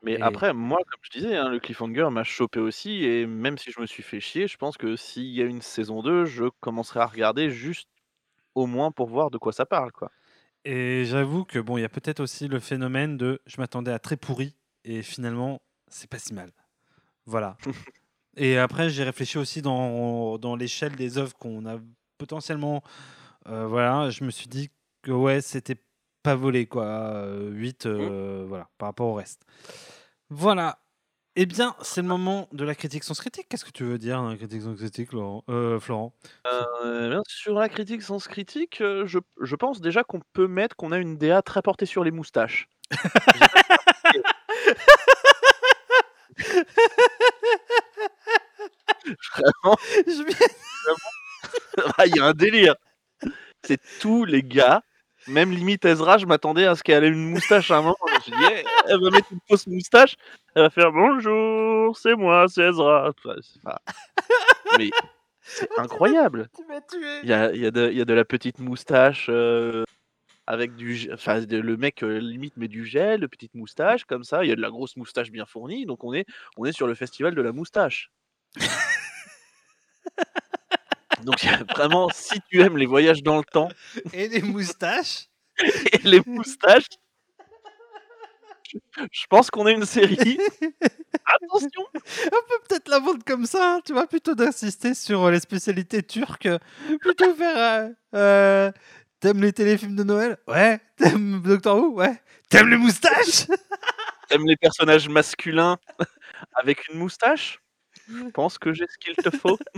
Mais 0.03 0.17
Et- 0.17 0.21
après, 0.21 0.53
moi, 0.53 0.79
comme 0.87 0.99
je 1.03 1.09
disais, 1.11 1.35
hein, 1.35 1.49
le 1.49 1.59
cliffhanger 1.59 2.09
m'a 2.11 2.23
chopé 2.23 2.59
aussi, 2.59 3.03
et 3.03 3.25
même 3.27 3.57
si 3.57 3.71
je 3.71 3.79
me 3.81 3.85
suis 3.87 4.03
fait 4.03 4.19
chier, 4.19 4.47
je 4.47 4.57
pense 4.57 4.77
que 4.77 4.95
s'il 4.95 5.25
y 5.27 5.41
a 5.41 5.45
une 5.45 5.61
saison 5.61 6.01
2, 6.03 6.25
je 6.25 6.45
commencerai 6.59 6.99
à 6.99 7.05
regarder 7.07 7.49
juste 7.49 7.89
au 8.55 8.67
moins 8.67 8.91
pour 8.91 9.09
voir 9.09 9.31
de 9.31 9.37
quoi 9.39 9.53
ça 9.53 9.65
parle, 9.67 9.91
quoi. 9.93 10.11
Et 10.63 11.05
j'avoue 11.05 11.43
que 11.45 11.59
bon, 11.59 11.77
il 11.77 11.81
y 11.81 11.83
a 11.85 11.89
peut-être 11.89 12.19
aussi 12.19 12.47
le 12.47 12.59
phénomène 12.59 13.17
de 13.17 13.41
je 13.47 13.57
m'attendais 13.59 13.91
à 13.91 13.99
très 13.99 14.17
pourri 14.17 14.55
et 14.83 15.01
finalement 15.01 15.61
c'est 15.91 16.09
pas 16.09 16.19
si 16.19 16.33
mal. 16.33 16.51
Voilà. 17.25 17.57
et 18.37 18.57
après 18.57 18.89
j'ai 18.89 19.03
réfléchi 19.03 19.37
aussi 19.37 19.61
dans, 19.61 20.37
dans 20.37 20.55
l'échelle 20.55 20.95
des 20.95 21.17
œuvres 21.17 21.35
qu'on 21.37 21.65
a 21.67 21.77
potentiellement. 22.17 22.81
euh, 23.47 23.67
voilà, 23.67 24.09
je 24.09 24.23
me 24.23 24.31
suis 24.31 24.47
dit 24.47 24.69
que 25.03 25.11
ouais 25.11 25.41
c'était 25.41 25.77
pas 26.23 26.35
volé 26.35 26.65
quoi. 26.65 27.25
8 27.51 27.87
voilà 27.87 28.69
par 28.77 28.89
rapport 28.89 29.07
au 29.07 29.13
reste. 29.15 29.43
Voilà. 30.29 30.79
Eh 31.37 31.45
bien, 31.45 31.75
c'est 31.81 32.01
le 32.01 32.09
moment 32.09 32.49
de 32.51 32.65
la 32.65 32.75
critique 32.75 33.05
sans 33.05 33.17
critique. 33.17 33.47
Qu'est-ce 33.47 33.63
que 33.63 33.71
tu 33.71 33.85
veux 33.85 33.97
dire, 33.97 34.21
la 34.21 34.35
critique 34.35 34.63
sans 34.63 34.75
critique, 34.75 35.13
Laurent? 35.13 35.45
Euh, 35.49 35.79
Florent? 35.79 36.13
Euh, 36.45 37.09
bien, 37.09 37.21
sur 37.25 37.53
la 37.53 37.69
critique 37.69 38.01
sans 38.01 38.27
critique, 38.27 38.81
euh, 38.81 39.05
je, 39.07 39.17
je 39.39 39.55
pense 39.55 39.79
déjà 39.79 40.03
qu'on 40.03 40.19
peut 40.33 40.47
mettre 40.47 40.75
qu'on 40.75 40.91
a 40.91 40.97
une 40.97 41.17
DA 41.17 41.41
très 41.41 41.61
portée 41.61 41.85
sur 41.85 42.03
les 42.03 42.11
moustaches. 42.11 42.67
Vraiment, 49.35 49.77
Ah, 51.97 52.05
il 52.05 52.15
y 52.15 52.19
a 52.19 52.25
un 52.25 52.33
délire. 52.33 52.75
C'est 53.63 53.79
tous 53.99 54.25
les 54.25 54.43
gars, 54.43 54.81
même 55.27 55.51
limite 55.51 55.85
Ezra, 55.85 56.17
je 56.17 56.25
m'attendais 56.25 56.65
à 56.65 56.75
ce 56.75 56.83
qu'elle 56.83 57.03
ait 57.03 57.09
une 57.09 57.29
moustache 57.29 57.71
à 57.71 57.77
un 57.77 57.81
moment. 57.81 57.95
Je 58.07 58.15
me 58.15 58.19
suis 58.21 58.31
dit, 58.31 58.53
Eh, 58.53 58.63
elle 58.87 59.01
va 59.03 59.09
mettre 59.11 59.31
une 59.31 59.39
fausse 59.49 59.67
moustache, 59.67 60.15
elle 60.55 60.63
va 60.63 60.69
faire 60.69 60.91
bonjour, 60.91 61.95
c'est 61.97 62.15
moi, 62.15 62.45
c'est 62.49 62.69
Ezra. 62.69 63.11
Enfin, 63.25 63.35
Mais 64.77 64.89
c'est 65.41 65.69
incroyable. 65.77 66.49
Tu 66.55 66.65
m'as 66.65 66.81
tué. 66.81 67.19
Il 67.23 67.29
y 67.29 67.33
a, 67.33 67.51
il 67.53 67.61
y 67.61 67.65
a 67.65 67.71
de, 67.71 67.89
il 67.91 67.97
y 67.97 68.01
a 68.01 68.05
de 68.05 68.13
la 68.13 68.25
petite 68.25 68.59
moustache 68.59 69.27
euh, 69.29 69.83
avec 70.51 70.75
du. 70.75 71.09
Enfin, 71.13 71.39
de- 71.39 71.57
le 71.57 71.77
mec 71.77 72.03
euh, 72.03 72.19
limite 72.19 72.57
met 72.57 72.67
du 72.67 72.85
gel, 72.85 73.21
de 73.21 73.27
petite 73.27 73.55
moustache 73.55 74.03
comme 74.03 74.25
ça. 74.25 74.43
Il 74.43 74.49
y 74.49 74.51
a 74.51 74.55
de 74.57 74.61
la 74.61 74.69
grosse 74.69 74.97
moustache 74.97 75.31
bien 75.31 75.45
fournie. 75.45 75.85
Donc 75.85 76.03
on 76.03 76.13
est, 76.13 76.25
on 76.57 76.65
est 76.65 76.73
sur 76.73 76.87
le 76.87 76.93
festival 76.93 77.35
de 77.35 77.41
la 77.41 77.53
moustache. 77.53 78.11
donc 81.23 81.41
vraiment, 81.73 82.09
si 82.13 82.41
tu 82.49 82.61
aimes 82.61 82.77
les 82.77 82.85
voyages 82.85 83.23
dans 83.23 83.37
le 83.37 83.45
temps 83.45 83.69
Et 84.13 84.27
les 84.27 84.41
moustaches 84.41 85.27
et 85.93 85.99
les 86.03 86.21
moustaches, 86.25 86.87
je, 89.11 89.25
pense 89.29 89.51
qu'on 89.51 89.65
a 89.65 89.71
une 89.71 89.85
série. 89.85 90.37
Attention 91.25 91.83
On 92.25 92.47
peut 92.47 92.61
peut-être 92.67 92.89
la 92.89 92.99
vendre 92.99 93.23
comme 93.25 93.45
ça, 93.45 93.75
hein, 93.75 93.81
tu 93.85 93.93
vois, 93.93 94.07
plutôt 94.07 94.33
d'insister 94.33 94.93
sur 94.93 95.25
euh, 95.25 95.31
les 95.31 95.39
spécialités 95.39 96.03
turques, 96.03 96.45
euh, 96.45 96.59
plutôt 96.99 97.33
faire... 97.35 97.57
euh, 97.57 97.89
euh, 98.15 98.71
T'aimes 99.21 99.41
les 99.43 99.53
téléfilms 99.53 99.95
de 99.95 100.03
Noël? 100.03 100.37
Ouais. 100.47 100.79
T'aimes 100.97 101.41
Doctor 101.43 101.77
Who? 101.77 101.93
Ouais. 101.93 102.19
T'aimes 102.49 102.69
les 102.69 102.77
moustaches? 102.77 103.45
T'aimes 104.27 104.47
les 104.47 104.57
personnages 104.57 105.07
masculins 105.07 105.77
avec 106.55 106.87
une 106.89 106.97
moustache? 106.97 107.61
Je 108.09 108.23
pense 108.31 108.57
que 108.57 108.73
j'ai 108.73 108.85
ce 108.87 108.97
qu'il 108.97 109.15
te 109.15 109.29
faut. 109.37 109.57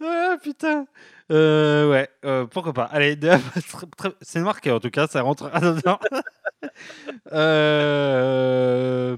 Ah 0.00 0.36
putain 0.42 0.86
euh, 1.32 1.90
Ouais, 1.90 2.08
euh, 2.24 2.46
pourquoi 2.46 2.72
pas. 2.72 2.84
Allez, 2.84 3.18
c'est 4.22 4.40
marqué 4.40 4.70
en 4.70 4.78
tout 4.80 4.90
cas, 4.90 5.06
ça 5.08 5.22
rentre 5.22 5.50
dedans. 5.60 5.98
Euh, 7.32 9.16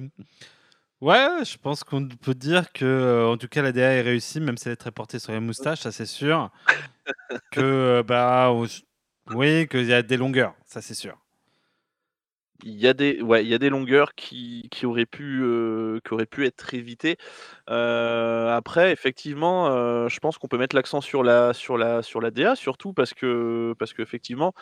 Ouais, 1.01 1.44
je 1.44 1.57
pense 1.59 1.84
qu'on 1.84 2.09
peut 2.09 2.34
dire 2.34 2.72
que, 2.72 2.84
euh, 2.84 3.28
en 3.28 3.36
tout 3.36 3.46
cas, 3.49 3.62
la 3.62 3.70
DA 3.72 3.92
est 3.94 4.01
réussie, 4.01 4.40
même 4.40 4.57
si 4.57 4.66
elle 4.66 4.72
est 4.72 4.76
très 4.76 4.90
portée 4.90 5.18
sur 5.20 5.32
les 5.32 5.38
moustaches, 5.40 5.80
ça 5.80 5.92
c'est 5.92 6.07
sûr. 6.07 6.51
que, 7.51 7.61
euh, 7.61 8.03
bah, 8.03 8.51
on- 8.53 8.66
oui, 9.34 9.68
qu'il 9.68 9.86
y 9.86 9.94
a 9.94 10.03
des 10.03 10.16
longueurs, 10.16 10.55
ça 10.66 10.82
c'est 10.82 10.94
sûr. 10.94 11.18
Il 12.64 12.74
y 12.74 12.88
a 12.88 12.92
des, 12.94 13.22
ouais, 13.22 13.44
il 13.44 13.49
y 13.49 13.55
a 13.55 13.59
des 13.59 13.68
longueurs 13.70 14.16
qui, 14.16 14.66
qui 14.72 14.84
auraient 14.84 15.07
pu, 15.07 15.42
euh, 15.44 16.01
qui 16.05 16.12
auraient 16.12 16.26
pu 16.26 16.44
être 16.44 16.74
évitées. 16.74 17.16
Euh, 17.70 18.49
après, 18.57 18.90
effectivement, 18.90 19.68
euh, 19.68 20.09
je 20.09 20.18
pense 20.18 20.38
qu'on 20.38 20.49
peut 20.49 20.59
mettre 20.59 20.74
l'accent 20.74 21.01
sur 21.01 21.22
la, 21.22 21.53
sur 21.55 21.78
la, 21.78 22.03
sur 22.03 22.20
la 22.20 22.32
DA, 22.32 22.57
surtout 22.57 22.92
parce 22.92 23.14
que, 23.14 23.74
parce 23.78 23.92
qu'effectivement, 23.94 24.55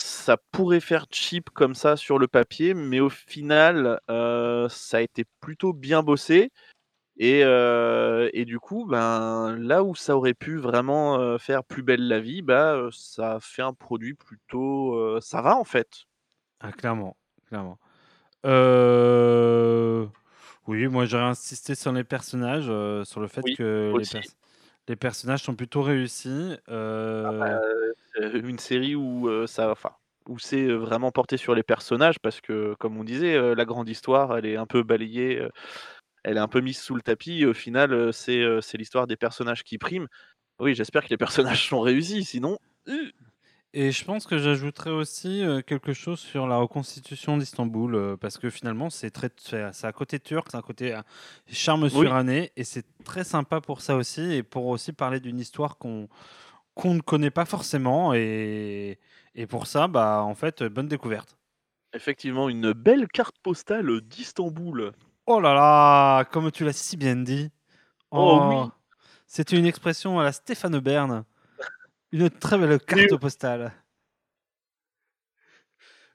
ça 0.00 0.36
pourrait 0.52 0.80
faire 0.80 1.06
cheap 1.10 1.50
comme 1.50 1.74
ça 1.74 1.96
sur 1.96 2.18
le 2.18 2.28
papier, 2.28 2.74
mais 2.74 3.00
au 3.00 3.10
final, 3.10 4.00
euh, 4.10 4.68
ça 4.68 4.98
a 4.98 5.00
été 5.00 5.24
plutôt 5.40 5.72
bien 5.72 6.02
bossé. 6.02 6.50
Et, 7.18 7.42
euh, 7.44 8.30
et 8.32 8.44
du 8.44 8.58
coup, 8.58 8.86
ben, 8.86 9.56
là 9.58 9.84
où 9.84 9.94
ça 9.94 10.16
aurait 10.16 10.34
pu 10.34 10.56
vraiment 10.56 11.18
euh, 11.20 11.38
faire 11.38 11.62
plus 11.62 11.82
belle 11.82 12.08
la 12.08 12.20
vie, 12.20 12.42
bah, 12.42 12.88
ça 12.90 13.38
fait 13.40 13.62
un 13.62 13.74
produit 13.74 14.14
plutôt. 14.14 14.94
euh, 14.96 15.20
ça 15.20 15.42
va 15.42 15.56
en 15.56 15.64
fait. 15.64 15.88
Ah, 16.60 16.72
clairement, 16.72 17.16
clairement. 17.46 17.78
Oui, 20.68 20.86
moi 20.88 21.04
j'aurais 21.06 21.24
insisté 21.24 21.74
sur 21.74 21.92
les 21.92 22.04
personnages, 22.04 22.66
sur 23.04 23.20
le 23.20 23.26
fait 23.26 23.42
Oui, 23.42 23.56
que 23.56 23.92
aussi. 23.92 24.16
Les 24.88 24.96
personnages 24.96 25.42
sont 25.42 25.54
plutôt 25.54 25.82
réussis. 25.82 26.56
euh, 26.68 27.58
Euh, 28.20 28.40
une 28.42 28.58
série 28.58 28.94
où 28.94 29.28
euh, 29.28 29.46
ça, 29.46 29.70
enfin, 29.70 29.92
où 30.28 30.38
c'est 30.38 30.68
vraiment 30.68 31.10
porté 31.10 31.36
sur 31.36 31.54
les 31.54 31.62
personnages 31.62 32.18
parce 32.18 32.40
que, 32.40 32.74
comme 32.78 32.96
on 32.96 33.04
disait, 33.04 33.54
la 33.54 33.64
grande 33.64 33.88
histoire, 33.88 34.36
elle 34.36 34.46
est 34.46 34.56
un 34.56 34.66
peu 34.66 34.82
balayée, 34.82 35.46
elle 36.22 36.36
est 36.36 36.40
un 36.40 36.48
peu 36.48 36.60
mise 36.60 36.78
sous 36.78 36.94
le 36.94 37.02
tapis. 37.02 37.44
Au 37.44 37.54
final, 37.54 38.12
c'est 38.12 38.44
c'est 38.60 38.78
l'histoire 38.78 39.06
des 39.06 39.16
personnages 39.16 39.64
qui 39.64 39.78
prime. 39.78 40.06
Oui, 40.60 40.74
j'espère 40.74 41.04
que 41.04 41.10
les 41.10 41.16
personnages 41.16 41.68
sont 41.68 41.80
réussis, 41.80 42.24
sinon. 42.24 42.58
Et 43.74 43.90
je 43.90 44.04
pense 44.04 44.26
que 44.26 44.36
j'ajouterais 44.36 44.90
aussi 44.90 45.42
euh, 45.42 45.62
quelque 45.62 45.94
chose 45.94 46.20
sur 46.20 46.46
la 46.46 46.56
reconstitution 46.58 47.38
d'Istanbul, 47.38 47.94
euh, 47.94 48.16
parce 48.18 48.36
que 48.36 48.50
finalement, 48.50 48.90
c'est 48.90 49.10
très, 49.10 49.30
c'est 49.38 49.86
à 49.86 49.92
côté 49.92 50.20
turc, 50.20 50.48
c'est 50.50 50.58
à 50.58 50.62
côté 50.62 50.94
euh, 50.94 51.00
charme 51.50 51.84
Oui. 51.84 51.90
suranné, 51.90 52.52
et 52.56 52.64
c'est 52.64 52.84
très 53.04 53.24
sympa 53.24 53.62
pour 53.62 53.80
ça 53.80 53.96
aussi, 53.96 54.20
et 54.20 54.42
pour 54.42 54.66
aussi 54.66 54.92
parler 54.92 55.20
d'une 55.20 55.40
histoire 55.40 55.78
qu'on 55.78 56.08
qu'on 56.74 56.94
ne 56.94 57.00
connaît 57.00 57.30
pas 57.30 57.44
forcément, 57.44 58.14
et, 58.14 58.98
et 59.34 59.46
pour 59.46 59.66
ça, 59.66 59.88
bah, 59.88 60.22
en 60.22 60.34
fait, 60.34 60.62
bonne 60.62 60.88
découverte. 60.88 61.36
Effectivement, 61.94 62.48
une 62.48 62.72
belle 62.72 63.08
carte 63.08 63.36
postale 63.42 64.00
d'Istanbul. 64.00 64.92
Oh 65.26 65.38
là 65.40 65.52
là, 65.52 66.24
comme 66.24 66.50
tu 66.50 66.64
l'as 66.64 66.72
si 66.72 66.96
bien 66.96 67.16
dit. 67.16 67.50
Oh 68.10 68.40
oui. 68.44 68.70
C'était 69.26 69.58
une 69.58 69.66
expression 69.66 70.18
à 70.18 70.24
la 70.24 70.32
Stéphane 70.32 70.78
Bern. 70.80 71.24
Une 72.12 72.28
très 72.30 72.58
belle 72.58 72.78
carte 72.78 73.16
postale. 73.16 73.72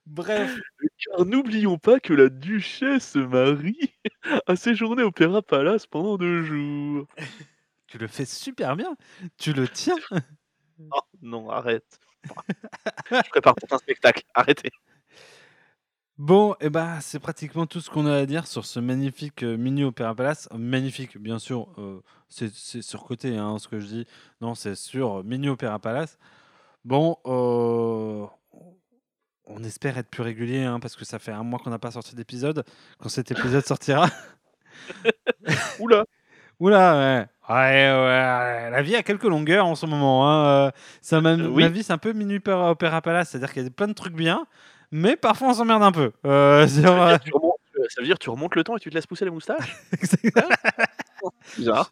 Bref, 0.05 0.55
Car 0.97 1.25
n'oublions 1.25 1.77
pas 1.77 1.99
que 1.99 2.13
la 2.13 2.29
duchesse 2.29 3.15
Marie 3.15 3.93
a 4.45 4.55
séjourné 4.55 5.03
au 5.03 5.07
Opéra 5.07 5.41
Palace 5.41 5.85
pendant 5.85 6.17
deux 6.17 6.43
jours. 6.43 7.07
tu 7.87 7.97
le 7.97 8.07
fais 8.07 8.25
super 8.25 8.75
bien. 8.75 8.95
Tu 9.37 9.53
le 9.53 9.67
tiens. 9.67 9.97
Oh, 10.91 11.01
non, 11.21 11.49
arrête. 11.49 11.99
Je 13.11 13.29
prépare 13.29 13.55
pour 13.55 13.73
un 13.73 13.79
spectacle. 13.79 14.23
Arrêtez. 14.33 14.71
Bon, 16.17 16.55
et 16.59 16.71
bah, 16.71 16.99
c'est 16.99 17.19
pratiquement 17.19 17.67
tout 17.67 17.79
ce 17.79 17.91
qu'on 17.91 18.07
a 18.07 18.15
à 18.15 18.25
dire 18.25 18.47
sur 18.47 18.65
ce 18.65 18.79
magnifique 18.79 19.43
euh, 19.43 19.55
mini 19.55 19.83
Opéra 19.83 20.15
Palace. 20.15 20.49
Magnifique, 20.51 21.15
bien 21.19 21.37
sûr, 21.37 21.67
euh, 21.77 22.01
c'est 22.27 22.51
surcoté 22.81 23.37
hein, 23.37 23.57
ce 23.59 23.67
que 23.67 23.79
je 23.79 23.85
dis. 23.85 24.07
Non, 24.41 24.55
c'est 24.55 24.73
sur 24.73 25.19
euh, 25.19 25.23
mini 25.23 25.47
Opéra 25.47 25.77
Palace. 25.77 26.17
Bon, 26.85 27.17
euh, 27.27 28.25
on 29.45 29.63
espère 29.63 29.99
être 29.99 30.09
plus 30.09 30.23
régulier 30.23 30.63
hein, 30.63 30.79
parce 30.79 30.95
que 30.95 31.05
ça 31.05 31.19
fait 31.19 31.31
un 31.31 31.43
mois 31.43 31.59
qu'on 31.59 31.69
n'a 31.69 31.77
pas 31.77 31.91
sorti 31.91 32.15
d'épisode. 32.15 32.63
Quand 32.97 33.09
cet 33.09 33.29
épisode 33.29 33.65
sortira, 33.67 34.07
Oula. 35.79 36.05
Oula, 36.59 36.95
ouais. 36.97 37.27
Ouais, 37.47 37.55
ouais, 37.55 38.69
la 38.71 38.81
vie 38.81 38.95
a 38.95 39.03
quelques 39.03 39.23
longueurs 39.23 39.67
en 39.67 39.75
ce 39.75 39.85
moment. 39.85 40.27
Hein. 40.27 40.71
Ça, 41.01 41.21
ma, 41.21 41.35
oui. 41.35 41.63
ma 41.63 41.69
vie, 41.69 41.83
c'est 41.83 41.93
un 41.93 41.99
peu 41.99 42.09
Opéra 42.09 42.71
Opéra 42.71 43.01
Palace, 43.03 43.29
c'est-à-dire 43.29 43.53
qu'il 43.53 43.63
y 43.63 43.67
a 43.67 43.69
plein 43.69 43.87
de 43.87 43.93
trucs 43.93 44.15
bien, 44.15 44.47
mais 44.91 45.15
parfois 45.15 45.49
on 45.49 45.53
s'emmerde 45.53 45.83
un 45.83 45.91
peu. 45.91 46.11
Euh, 46.25 46.67
sur, 46.67 46.83
Ça 46.83 46.89
veut, 46.91 47.01
euh, 47.13 47.17
dire, 47.17 47.33
remontes, 47.33 47.59
ça 47.89 48.01
veut 48.01 48.07
dire 48.07 48.19
tu 48.19 48.29
remontes 48.29 48.55
le 48.55 48.63
temps 48.63 48.75
et 48.77 48.79
tu 48.79 48.89
te 48.89 48.95
laisses 48.95 49.07
pousser 49.07 49.25
la 49.25 49.31
moustache 49.31 49.75
Bizarre. 51.57 51.91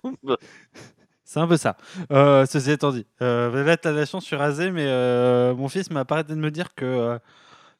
c'est 1.23 1.39
un 1.39 1.47
peu 1.47 1.57
ça. 1.57 1.77
Euh, 2.11 2.45
ceci 2.45 2.71
étant 2.71 2.91
dit, 2.91 3.05
euh, 3.21 3.63
là, 3.63 3.77
t'as 3.77 3.91
la 3.91 4.05
chance, 4.05 4.23
je 4.23 4.27
suis 4.27 4.35
rasé, 4.35 4.71
mais 4.71 4.85
euh, 4.87 5.55
mon 5.55 5.67
fils 5.67 5.89
m'a 5.91 6.05
pas 6.05 6.15
arrêté 6.15 6.33
de 6.33 6.39
me 6.39 6.51
dire 6.51 6.73
que 6.75 6.85
euh, 6.85 7.17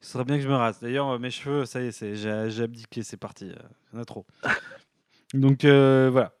ce 0.00 0.12
serait 0.12 0.24
bien 0.24 0.36
que 0.36 0.42
je 0.42 0.48
me 0.48 0.54
rase. 0.56 0.80
D'ailleurs, 0.80 1.08
euh, 1.10 1.18
mes 1.18 1.30
cheveux, 1.30 1.64
ça 1.64 1.80
y 1.80 1.86
est, 1.86 1.92
c'est- 1.92 2.16
j'ai 2.16 2.62
abdiqué, 2.62 3.02
c'est 3.02 3.16
parti. 3.16 3.46
euh, 3.50 3.54
Il 3.92 3.96
y 3.96 3.98
en 3.98 4.02
a 4.02 4.04
trop. 4.04 4.26
Donc 5.34 5.64
euh, 5.64 6.08
voilà. 6.12 6.32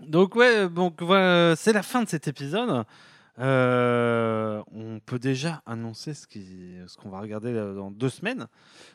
Donc 0.00 0.36
ouais, 0.36 0.68
donc 0.68 1.02
voilà, 1.02 1.56
c'est 1.56 1.72
la 1.72 1.82
fin 1.82 2.02
de 2.02 2.08
cet 2.08 2.28
épisode. 2.28 2.84
Euh, 3.38 4.62
on 4.72 4.98
peut 5.00 5.18
déjà 5.18 5.62
annoncer 5.66 6.14
ce 6.14 6.26
qu'on 6.96 7.10
va 7.10 7.20
regarder 7.20 7.52
là, 7.52 7.72
dans 7.74 7.90
deux 7.90 8.08
semaines. 8.08 8.46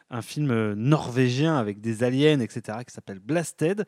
Un 0.10 0.22
film 0.22 0.52
euh, 0.52 0.74
norvégien 0.76 1.58
avec 1.58 1.80
des 1.80 2.04
aliens, 2.04 2.40
etc., 2.40 2.80
qui 2.86 2.94
s'appelle 2.94 3.20
Blasted. 3.20 3.86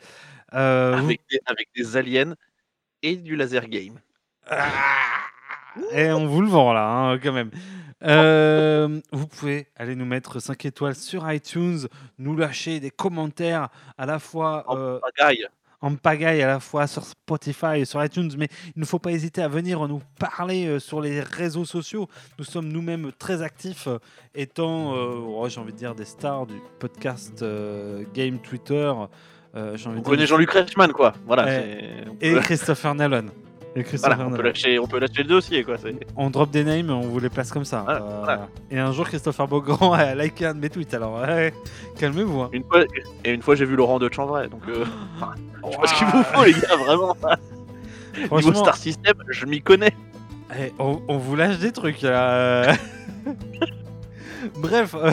Euh, 0.54 0.95
vous- 0.97 1.06
avec, 1.06 1.22
des, 1.30 1.39
avec 1.45 1.70
des 1.76 1.97
aliens 1.97 2.36
et 3.01 3.16
du 3.16 3.36
laser 3.36 3.68
game. 3.68 3.99
Et 5.91 6.12
on 6.12 6.28
vous 6.28 6.41
le 6.41 6.47
vend 6.49 6.72
là, 6.74 6.88
hein, 6.88 7.20
quand 7.20 7.34
même. 7.34 7.49
Euh, 8.04 8.99
vous 9.12 9.28
pouvez 9.28 9.68
aller 9.76 9.95
nous 9.95 10.06
mettre 10.06 10.39
5 10.39 10.66
étoiles 10.66 10.95
sur 10.95 11.30
iTunes, 11.32 11.88
nous 12.20 12.36
lâcher 12.36 12.80
des 12.80 12.91
commentaires 12.91 13.70
à 13.97 14.06
la 14.06 14.20
fois 14.20 14.66
En 14.68 14.78
euh, 14.78 14.99
pagaille. 14.99 15.47
En 15.84 15.95
pagaille, 15.95 16.41
à 16.41 16.47
la 16.47 16.59
fois 16.59 16.88
sur 16.88 17.03
Spotify 17.03 17.75
et 17.79 17.86
sur 17.86 18.03
iTunes, 18.03 18.31
mais 18.38 18.47
il 18.75 18.79
ne 18.79 18.86
faut 18.86 18.99
pas 18.99 19.11
hésiter 19.11 19.41
à 19.43 19.47
venir 19.49 19.86
nous 19.88 20.01
parler 20.17 20.65
euh, 20.65 20.79
sur 20.79 21.01
les 21.01 21.19
réseaux 21.19 21.65
sociaux. 21.65 22.07
Nous 22.39 22.45
sommes 22.45 22.69
nous-mêmes 22.69 23.11
très 23.19 23.41
actifs, 23.41 23.88
euh, 23.88 23.99
étant, 24.34 24.95
euh, 24.95 25.15
oh, 25.19 25.45
j'ai 25.49 25.59
envie 25.59 25.73
de 25.73 25.77
dire, 25.77 25.93
des 25.93 26.05
stars 26.05 26.47
du 26.47 26.55
podcast 26.79 27.43
euh, 27.43 28.03
Game 28.13 28.39
Twitter. 28.39 28.91
euh, 29.55 29.73
envie 29.73 29.88
On 29.88 29.95
de 29.95 30.01
connaît 30.01 30.17
dire- 30.17 30.27
Jean-Luc 30.27 30.49
Reichmann, 30.51 30.91
quoi. 30.93 31.13
Voilà. 31.27 31.61
Et 32.21 32.34
Christopher 32.41 32.95
Nolan. 32.95 33.25
Et 33.76 33.84
Christopher 33.84 34.17
voilà, 34.17 34.30
on, 34.32 34.36
peut 34.38 34.43
lâcher, 34.43 34.78
on 34.78 34.86
peut 34.88 34.99
lâcher 34.99 35.24
le 35.24 35.30
dossier, 35.30 35.63
quoi. 35.63 35.78
On 36.15 36.30
drop 36.30 36.51
des 36.51 36.63
names, 36.63 36.91
on 36.91 37.01
vous 37.01 37.19
les 37.19 37.30
place 37.30 37.51
comme 37.51 37.65
ça. 37.65 37.82
Voilà, 37.82 38.01
Euh, 38.03 38.17
voilà. 38.19 38.47
Et 38.69 38.78
un 38.78 38.91
jour, 38.91 39.07
Christopher 39.07 39.47
Beaugrand 39.47 39.93
a 39.93 40.13
liké 40.13 40.45
un 40.45 40.53
de 40.53 40.59
mes 40.59 40.69
tweets. 40.69 40.93
Alors, 40.93 41.19
calmez-vous. 41.97 42.41
hein. 42.41 42.49
Une 42.53 42.63
fois, 42.65 42.84
et 43.26 43.32
une 43.32 43.41
fois, 43.41 43.55
j'ai 43.55 43.65
vu 43.65 43.76
Laurent 43.76 43.97
de 43.97 44.11
Chanvray. 44.13 44.47
Donc, 44.47 44.61
euh, 44.67 44.86
je 45.65 45.71
sais 45.71 45.78
pas 45.78 45.88
ce 45.88 45.97
qu'il 45.97 46.07
vous 46.07 46.24
faut, 46.24 46.43
les 46.45 46.53
gars, 46.53 46.76
vraiment. 46.86 47.15
Niveau 48.32 48.53
Star 48.53 48.78
System, 48.78 49.15
je 49.30 49.45
m'y 49.47 49.59
connais. 49.61 49.95
eh, 50.59 50.71
on, 50.78 51.01
on 51.07 51.17
vous 51.17 51.36
lâche 51.36 51.57
des 51.57 51.71
trucs. 51.71 52.01
là. 52.03 52.74
Bref, 54.59 54.93
euh, 54.95 55.11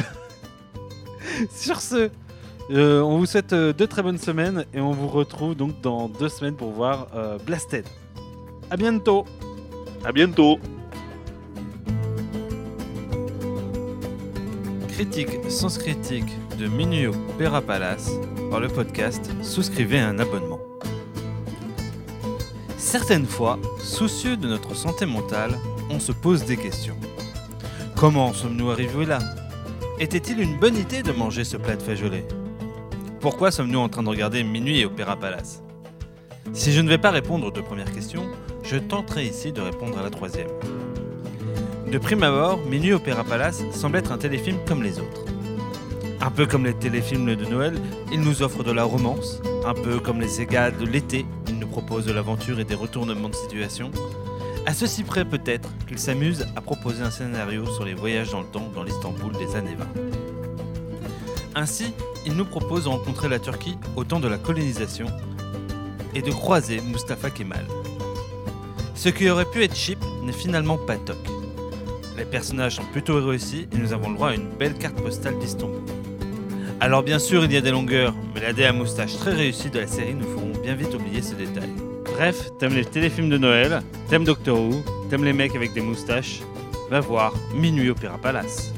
sur 1.51 1.81
ce, 1.81 2.11
euh, 2.71 3.01
on 3.01 3.17
vous 3.19 3.27
souhaite 3.27 3.55
deux 3.55 3.87
très 3.87 4.03
bonnes 4.03 4.19
semaines 4.19 4.65
et 4.75 4.81
on 4.81 4.91
vous 4.91 5.09
retrouve 5.09 5.55
donc 5.55 5.81
dans 5.81 6.09
deux 6.09 6.29
semaines 6.29 6.57
pour 6.57 6.73
voir 6.73 7.07
Blasted. 7.47 7.87
À 8.71 8.77
bientôt. 8.77 9.25
À 10.05 10.13
bientôt. 10.13 10.61
Critique 14.89 15.31
sans 15.49 15.77
critique 15.77 16.31
de 16.57 16.69
Minuit 16.69 17.09
au 17.09 17.15
Opéra 17.31 17.63
Palace 17.63 18.13
par 18.49 18.61
le 18.61 18.69
podcast 18.69 19.29
Souscrivez 19.43 19.99
un 19.99 20.21
abonnement. 20.21 20.61
Certaines 22.79 23.27
fois, 23.27 23.59
soucieux 23.83 24.37
de 24.37 24.47
notre 24.47 24.77
santé 24.77 25.05
mentale, 25.05 25.59
on 25.91 25.99
se 25.99 26.13
pose 26.13 26.45
des 26.45 26.57
questions. 26.57 26.97
Comment 27.97 28.33
sommes-nous 28.33 28.71
arrivés 28.71 29.05
là? 29.05 29.19
Était-il 29.99 30.39
une 30.41 30.61
bonne 30.61 30.77
idée 30.77 31.03
de 31.03 31.11
manger 31.11 31.43
ce 31.43 31.57
plat 31.57 31.75
de 31.75 31.83
fajolé 31.83 32.25
Pourquoi 33.19 33.51
sommes-nous 33.51 33.81
en 33.81 33.89
train 33.89 34.05
de 34.05 34.09
regarder 34.09 34.45
Minuit 34.45 34.79
et 34.79 34.85
Opéra 34.85 35.17
Palace? 35.17 35.61
Si 36.53 36.73
je 36.73 36.81
ne 36.81 36.89
vais 36.89 36.99
pas 36.99 37.11
répondre 37.11 37.47
aux 37.47 37.51
deux 37.51 37.63
premières 37.63 37.93
questions, 37.93 38.27
je 38.63 38.77
tenterai 38.77 39.27
ici 39.27 39.53
de 39.53 39.61
répondre 39.61 39.99
à 39.99 40.03
la 40.03 40.11
troisième. 40.11 40.49
De 41.91 41.99
prime 41.99 42.23
abord, 42.23 42.59
Minuit 42.69 42.93
Opéra 42.93 43.25
Palace 43.25 43.63
semble 43.73 43.97
être 43.97 44.13
un 44.13 44.19
téléfilm 44.19 44.59
comme 44.67 44.83
les 44.83 44.99
autres. 44.99 45.25
Un 46.21 46.31
peu 46.31 46.47
comme 46.47 46.65
les 46.65 46.75
téléfilms 46.75 47.35
de 47.35 47.45
Noël, 47.47 47.75
il 48.13 48.21
nous 48.21 48.43
offre 48.43 48.63
de 48.63 48.73
la 48.73 48.85
romance. 48.85 49.41
Un 49.65 49.75
peu 49.75 49.99
comme 49.99 50.21
les 50.21 50.29
Sega 50.29 50.71
de 50.71 50.85
l'été, 50.85 51.25
il 51.49 51.59
nous 51.59 51.67
propose 51.67 52.05
de 52.05 52.13
l'aventure 52.13 52.61
et 52.61 52.65
des 52.65 52.75
retournements 52.75 53.31
de 53.31 53.35
situation. 53.35 53.91
À 54.67 54.75
ceci 54.75 55.03
près 55.03 55.25
peut-être 55.25 55.69
qu'il 55.89 55.99
s'amuse 55.99 56.47
à 56.55 56.61
proposer 56.61 57.03
un 57.03 57.11
scénario 57.11 57.65
sur 57.67 57.85
les 57.85 57.95
voyages 57.95 58.31
dans 58.31 58.41
le 58.41 58.47
temps 58.47 58.71
dans 58.75 58.83
l'Istanbul 58.83 59.33
des 59.33 59.57
années 59.57 59.77
20. 59.77 59.87
Ainsi, 61.55 61.93
il 62.27 62.35
nous 62.35 62.45
propose 62.45 62.85
de 62.85 62.89
rencontrer 62.91 63.29
la 63.29 63.39
Turquie 63.39 63.77
au 63.97 64.05
temps 64.05 64.21
de 64.21 64.29
la 64.29 64.39
colonisation 64.39 65.07
et 66.15 66.23
de 66.23 66.31
croiser 66.31 66.81
Mustafa 66.83 67.31
Kemal. 67.31 67.65
Ce 69.03 69.09
qui 69.09 69.31
aurait 69.31 69.47
pu 69.47 69.65
être 69.65 69.75
cheap 69.75 69.99
n'est 70.23 70.31
finalement 70.31 70.77
pas 70.77 70.99
toc. 70.99 71.17
Les 72.19 72.27
personnages 72.27 72.77
sont 72.77 72.85
plutôt 72.93 73.15
réussis 73.27 73.67
et 73.73 73.79
nous 73.79 73.95
avons 73.95 74.11
le 74.11 74.17
droit 74.17 74.29
à 74.29 74.35
une 74.35 74.51
belle 74.51 74.75
carte 74.75 75.01
postale 75.01 75.39
d'Istanbul. 75.39 75.81
Alors 76.81 77.03
bien 77.03 77.19
sûr 77.19 77.43
il 77.47 77.51
y 77.51 77.57
a 77.57 77.63
des 77.63 77.71
longueurs, 77.71 78.15
mais 78.35 78.43
la 78.43 78.53
dé 78.53 78.67
à 78.67 78.75
moustache 78.75 79.17
très 79.17 79.33
réussie 79.33 79.71
de 79.71 79.81
la 79.81 79.87
série 79.87 80.13
nous 80.13 80.29
feront 80.29 80.53
bien 80.63 80.75
vite 80.75 80.95
oublier 80.95 81.23
ce 81.23 81.35
détail. 81.35 81.71
Bref, 82.15 82.51
t'aimes 82.59 82.75
les 82.75 82.85
téléfilms 82.85 83.31
de 83.31 83.39
Noël, 83.39 83.81
t'aimes 84.11 84.25
Doctor 84.25 84.61
Who, 84.61 84.83
t'aimes 85.09 85.25
les 85.25 85.33
mecs 85.33 85.57
avec 85.57 85.73
des 85.73 85.81
moustaches, 85.81 86.43
va 86.91 87.01
voir 87.01 87.33
Minuit 87.55 87.89
Opéra 87.89 88.19
Palace. 88.19 88.75